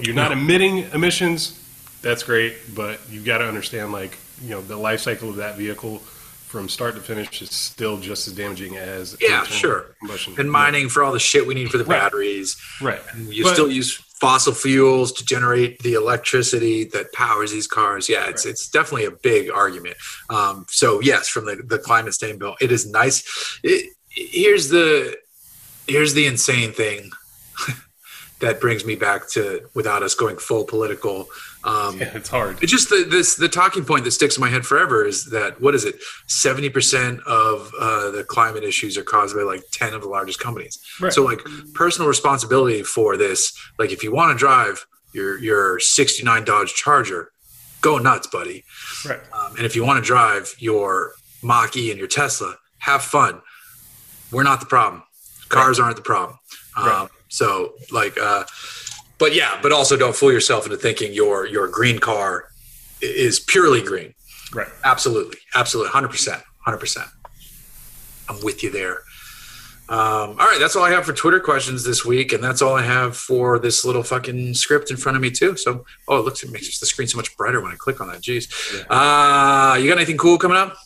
[0.00, 1.60] You're not emitting emissions.
[2.02, 5.56] That's great, but you've got to understand, like, you know, the life cycle of that
[5.56, 9.86] vehicle from start to finish is still just as damaging as Yeah, sure.
[10.00, 10.34] combustion.
[10.38, 11.98] And mining for all the shit we need for the Right.
[11.98, 12.56] batteries.
[12.80, 13.00] right?
[13.12, 18.08] And You But- still use fossil fuels to generate the electricity that powers these cars.
[18.08, 19.96] Yeah, it's it's definitely a big argument.
[20.30, 23.24] Um, so yes, from the, the climate stand bill, it is nice.
[23.62, 25.16] It, here's the
[25.88, 27.10] here's the insane thing
[28.40, 31.28] that brings me back to without us going full political.
[31.62, 32.62] Um, Yeah, it's hard.
[32.62, 35.60] it's just the this the talking point that sticks in my head forever is that
[35.60, 35.96] what is it?
[36.26, 40.40] Seventy percent of uh, the climate issues are caused by like ten of the largest
[40.40, 40.78] companies.
[41.00, 41.12] Right.
[41.12, 41.40] So like
[41.74, 43.52] personal responsibility for this.
[43.78, 44.84] Like if you want to drive
[45.14, 47.30] your your sixty nine Dodge Charger,
[47.80, 48.64] go nuts, buddy.
[49.06, 49.20] Right.
[49.32, 51.12] Um, and if you want to drive your
[51.42, 53.40] Mach E and your Tesla, have fun.
[54.32, 55.02] We're not the problem.
[55.48, 56.38] Cars aren't the problem.
[56.76, 57.08] Um, Right.
[57.34, 58.44] So like, uh,
[59.18, 62.48] but yeah, but also don't fool yourself into thinking your your green car
[63.00, 64.14] is purely green.
[64.52, 64.68] Right.
[64.84, 67.08] Absolutely, absolutely, hundred percent, hundred percent.
[68.28, 68.98] I'm with you there.
[69.88, 72.74] Um, all right, that's all I have for Twitter questions this week, and that's all
[72.74, 75.56] I have for this little fucking script in front of me too.
[75.56, 78.06] So, oh, it looks it makes the screen so much brighter when I click on
[78.08, 78.22] that.
[78.22, 78.46] Jeez.
[78.88, 80.76] Uh, you got anything cool coming up?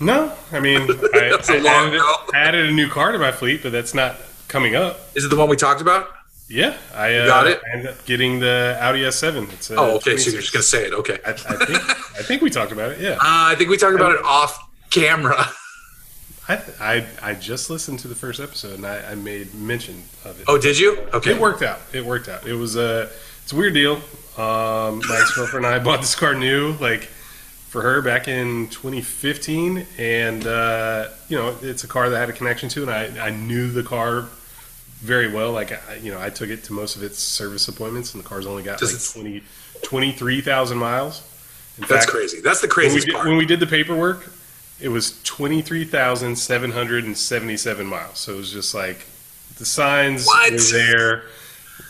[0.00, 0.82] No, I mean,
[1.14, 2.00] I, That's a I long added,
[2.34, 4.16] added a new car to my fleet, but that's not
[4.48, 5.00] coming up.
[5.14, 6.08] Is it the one we talked about?
[6.48, 7.60] Yeah, I uh, got it?
[7.66, 9.52] I ended up getting the Audi S7.
[9.52, 10.16] It's Oh, okay.
[10.16, 10.92] So you're just gonna say it.
[10.92, 11.18] Okay.
[11.26, 13.00] I, I think I think we talked about it.
[13.00, 14.58] Yeah, Uh, I think we talked about it off
[14.90, 15.44] camera.
[16.48, 20.38] I, I I just listened to the first episode and I, I made mention of
[20.40, 20.44] it.
[20.46, 20.98] Oh, did you?
[21.12, 21.32] Okay.
[21.32, 21.80] It worked out.
[21.92, 22.46] It worked out.
[22.46, 23.10] It was a
[23.42, 23.96] it's a weird deal.
[24.38, 28.68] Um, my ex girlfriend and I bought this car new, like for her back in
[28.68, 32.90] 2015, and uh, you know it's a car that I had a connection to, and
[32.90, 34.28] I, I knew the car
[34.98, 35.52] very well.
[35.52, 38.28] Like I, you know, I took it to most of its service appointments, and the
[38.28, 39.42] car's only got Does like 20,
[39.82, 41.22] 23,000 miles.
[41.78, 42.40] In that's fact, crazy.
[42.40, 43.28] That's the craziest when did, part.
[43.28, 44.30] When we did the paperwork,
[44.80, 48.18] it was 23,777 miles.
[48.18, 49.04] So it was just like
[49.58, 50.52] the signs what?
[50.52, 51.22] were there.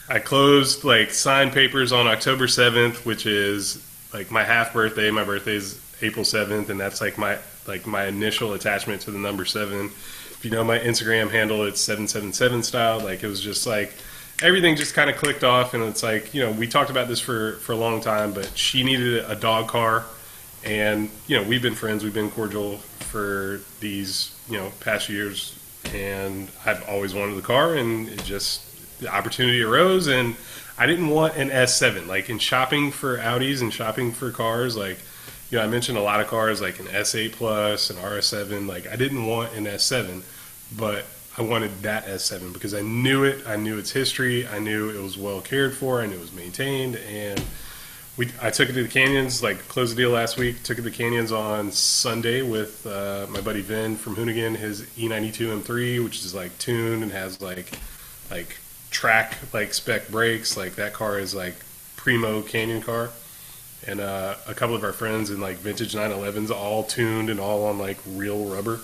[0.09, 5.11] I closed like signed papers on October 7th, which is like my half birthday.
[5.11, 9.19] My birthday is April 7th, and that's like my like my initial attachment to the
[9.19, 9.91] number 7
[10.47, 13.01] you know my Instagram handle, it's 777 style.
[13.01, 13.93] Like it was just like
[14.41, 17.19] everything just kind of clicked off, and it's like you know we talked about this
[17.19, 20.05] for for a long time, but she needed a dog car,
[20.63, 22.77] and you know we've been friends, we've been cordial
[23.11, 25.59] for these you know past years,
[25.93, 30.37] and I've always wanted the car, and it just the opportunity arose, and
[30.79, 32.07] I didn't want an S7.
[32.07, 34.99] Like in shopping for Audis and shopping for cars, like
[35.51, 38.69] you know I mentioned a lot of cars like an S8 Plus, an RS7.
[38.69, 40.23] Like I didn't want an S7,
[40.75, 41.05] but
[41.39, 43.47] I wanted that S7 because I knew it.
[43.47, 44.49] I knew its history.
[44.49, 46.01] I knew it was well cared for.
[46.01, 47.43] I knew it was maintained, and
[48.17, 49.43] we I took it to the canyons.
[49.43, 50.63] Like closed the deal last week.
[50.63, 54.57] Took it to the canyons on Sunday with uh, my buddy Vin from Hoonigan.
[54.57, 57.71] His E E92 M3, which is like tuned and has like
[58.31, 58.57] like
[58.91, 60.57] track like spec brakes.
[60.57, 61.57] Like that car is like
[61.97, 63.11] primo canyon car.
[63.87, 67.67] And uh, a couple of our friends in like vintage 911s, all tuned and all
[67.67, 68.81] on like real rubber.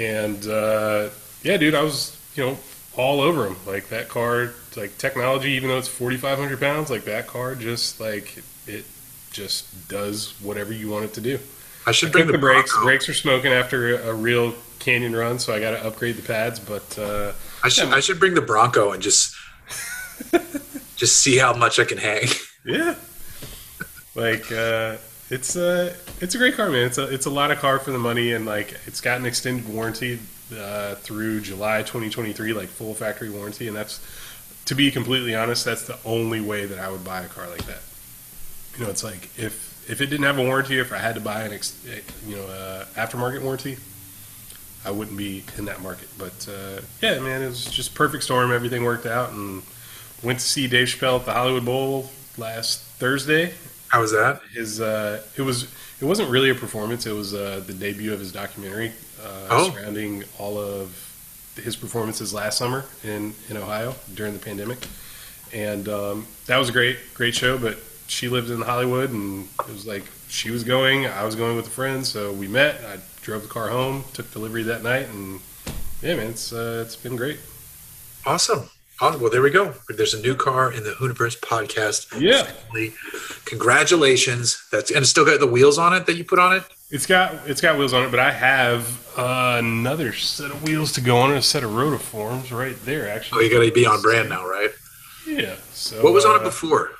[0.00, 1.10] And uh,
[1.42, 2.58] yeah, dude, I was you know
[2.96, 3.56] all over him.
[3.66, 8.42] Like that car, like technology, even though it's 4,500 pounds, like that car just like
[8.66, 8.86] it
[9.30, 11.38] just does whatever you want it to do.
[11.86, 12.72] I I should bring the, the brakes.
[12.72, 12.86] Bronco.
[12.86, 16.22] Brakes are smoking after a, a real canyon run, so I got to upgrade the
[16.22, 16.58] pads.
[16.58, 17.32] But uh,
[17.62, 19.36] I should I should bring the Bronco and just
[20.96, 22.28] just see how much I can hang.
[22.64, 22.94] Yeah.
[24.14, 24.96] Like uh,
[25.30, 26.86] it's a it's a great car, man.
[26.86, 29.26] It's a it's a lot of car for the money, and like it's got an
[29.26, 30.18] extended warranty
[30.56, 34.00] uh, through July 2023, like full factory warranty, and that's
[34.66, 37.64] to be completely honest, that's the only way that I would buy a car like
[37.66, 37.80] that.
[38.76, 41.20] You know, it's like if if it didn't have a warranty, if I had to
[41.20, 41.76] buy an ex,
[42.26, 43.78] you know uh, aftermarket warranty,
[44.84, 46.08] I wouldn't be in that market.
[46.18, 48.50] But uh, yeah, man, it was just perfect storm.
[48.50, 49.62] Everything worked out, and
[50.24, 53.54] went to see Dave Chappelle at the Hollywood Bowl last Thursday.
[53.90, 54.40] How was that?
[54.52, 55.64] His uh, it was
[56.00, 57.06] it wasn't really a performance.
[57.06, 58.92] It was uh, the debut of his documentary
[59.22, 59.70] uh, Oh.
[59.70, 61.06] surrounding all of
[61.56, 64.78] his performances last summer in in Ohio during the pandemic,
[65.52, 67.58] and um, that was a great great show.
[67.58, 71.56] But she lived in Hollywood, and it was like she was going, I was going
[71.56, 72.80] with a friend, so we met.
[72.84, 75.40] I drove the car home, took delivery that night, and
[76.00, 77.38] yeah, man, it's uh, it's been great.
[78.24, 78.70] Awesome.
[79.00, 79.20] Awesome.
[79.22, 79.72] Well, there we go.
[79.88, 82.20] There's a new car in the Hooniverse podcast.
[82.20, 82.42] Yeah.
[82.44, 82.92] family.
[83.46, 84.66] Congratulations.
[84.70, 86.64] That's and it's still got the wheels on it that you put on it.
[86.90, 90.92] It's got it's got wheels on it, but I have uh, another set of wheels
[90.92, 93.08] to go on and a set of rotiforms right there.
[93.08, 94.70] Actually, oh, you got to be on brand now, right?
[95.26, 95.54] yeah.
[95.72, 96.90] So What was on it uh, before?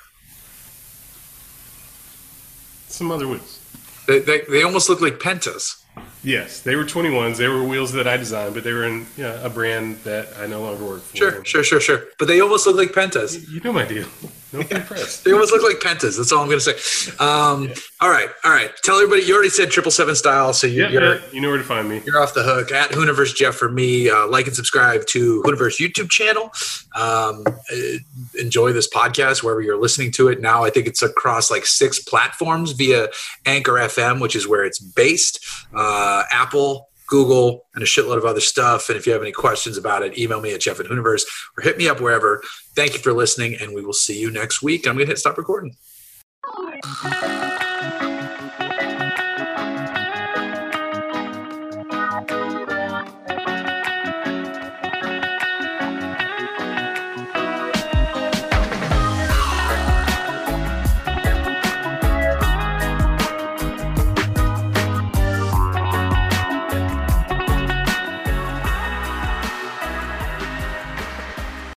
[2.87, 3.59] Some other wheels.
[4.07, 5.80] They, they, they almost look like Pentas.
[6.23, 7.37] Yes, they were 21s.
[7.37, 10.27] They were wheels that I designed, but they were in you know, a brand that
[10.39, 11.17] I no longer work for.
[11.17, 12.03] Sure, sure, sure, sure.
[12.19, 13.49] But they almost look like Pentas.
[13.49, 14.05] You know my deal.
[14.53, 14.59] No.
[15.23, 16.17] They almost look like Pentas.
[16.17, 17.11] That's all I'm going to say.
[17.19, 17.71] Um,
[18.01, 18.71] All right, all right.
[18.83, 19.23] Tell everybody.
[19.23, 21.63] You already said triple seven style, so you, Yeah, you're yeah, you know where to
[21.63, 22.01] find me.
[22.05, 22.71] you're off the hook.
[22.71, 24.09] At Hooniverse Jeff for me.
[24.09, 26.51] Uh, like and subscribe to Hooniverse YouTube channel.
[26.95, 27.97] Um, uh,
[28.39, 30.41] enjoy this podcast wherever you're listening to it.
[30.41, 33.07] Now I think it's across like six platforms via
[33.45, 35.45] Anchor FM, which is where it's based.
[35.73, 36.89] Uh, Apple.
[37.11, 38.87] Google and a shitload of other stuff.
[38.89, 41.23] And if you have any questions about it, email me at Jeff at Hooniverse
[41.57, 42.41] or hit me up wherever.
[42.73, 44.87] Thank you for listening, and we will see you next week.
[44.87, 45.75] I'm going to hit stop recording.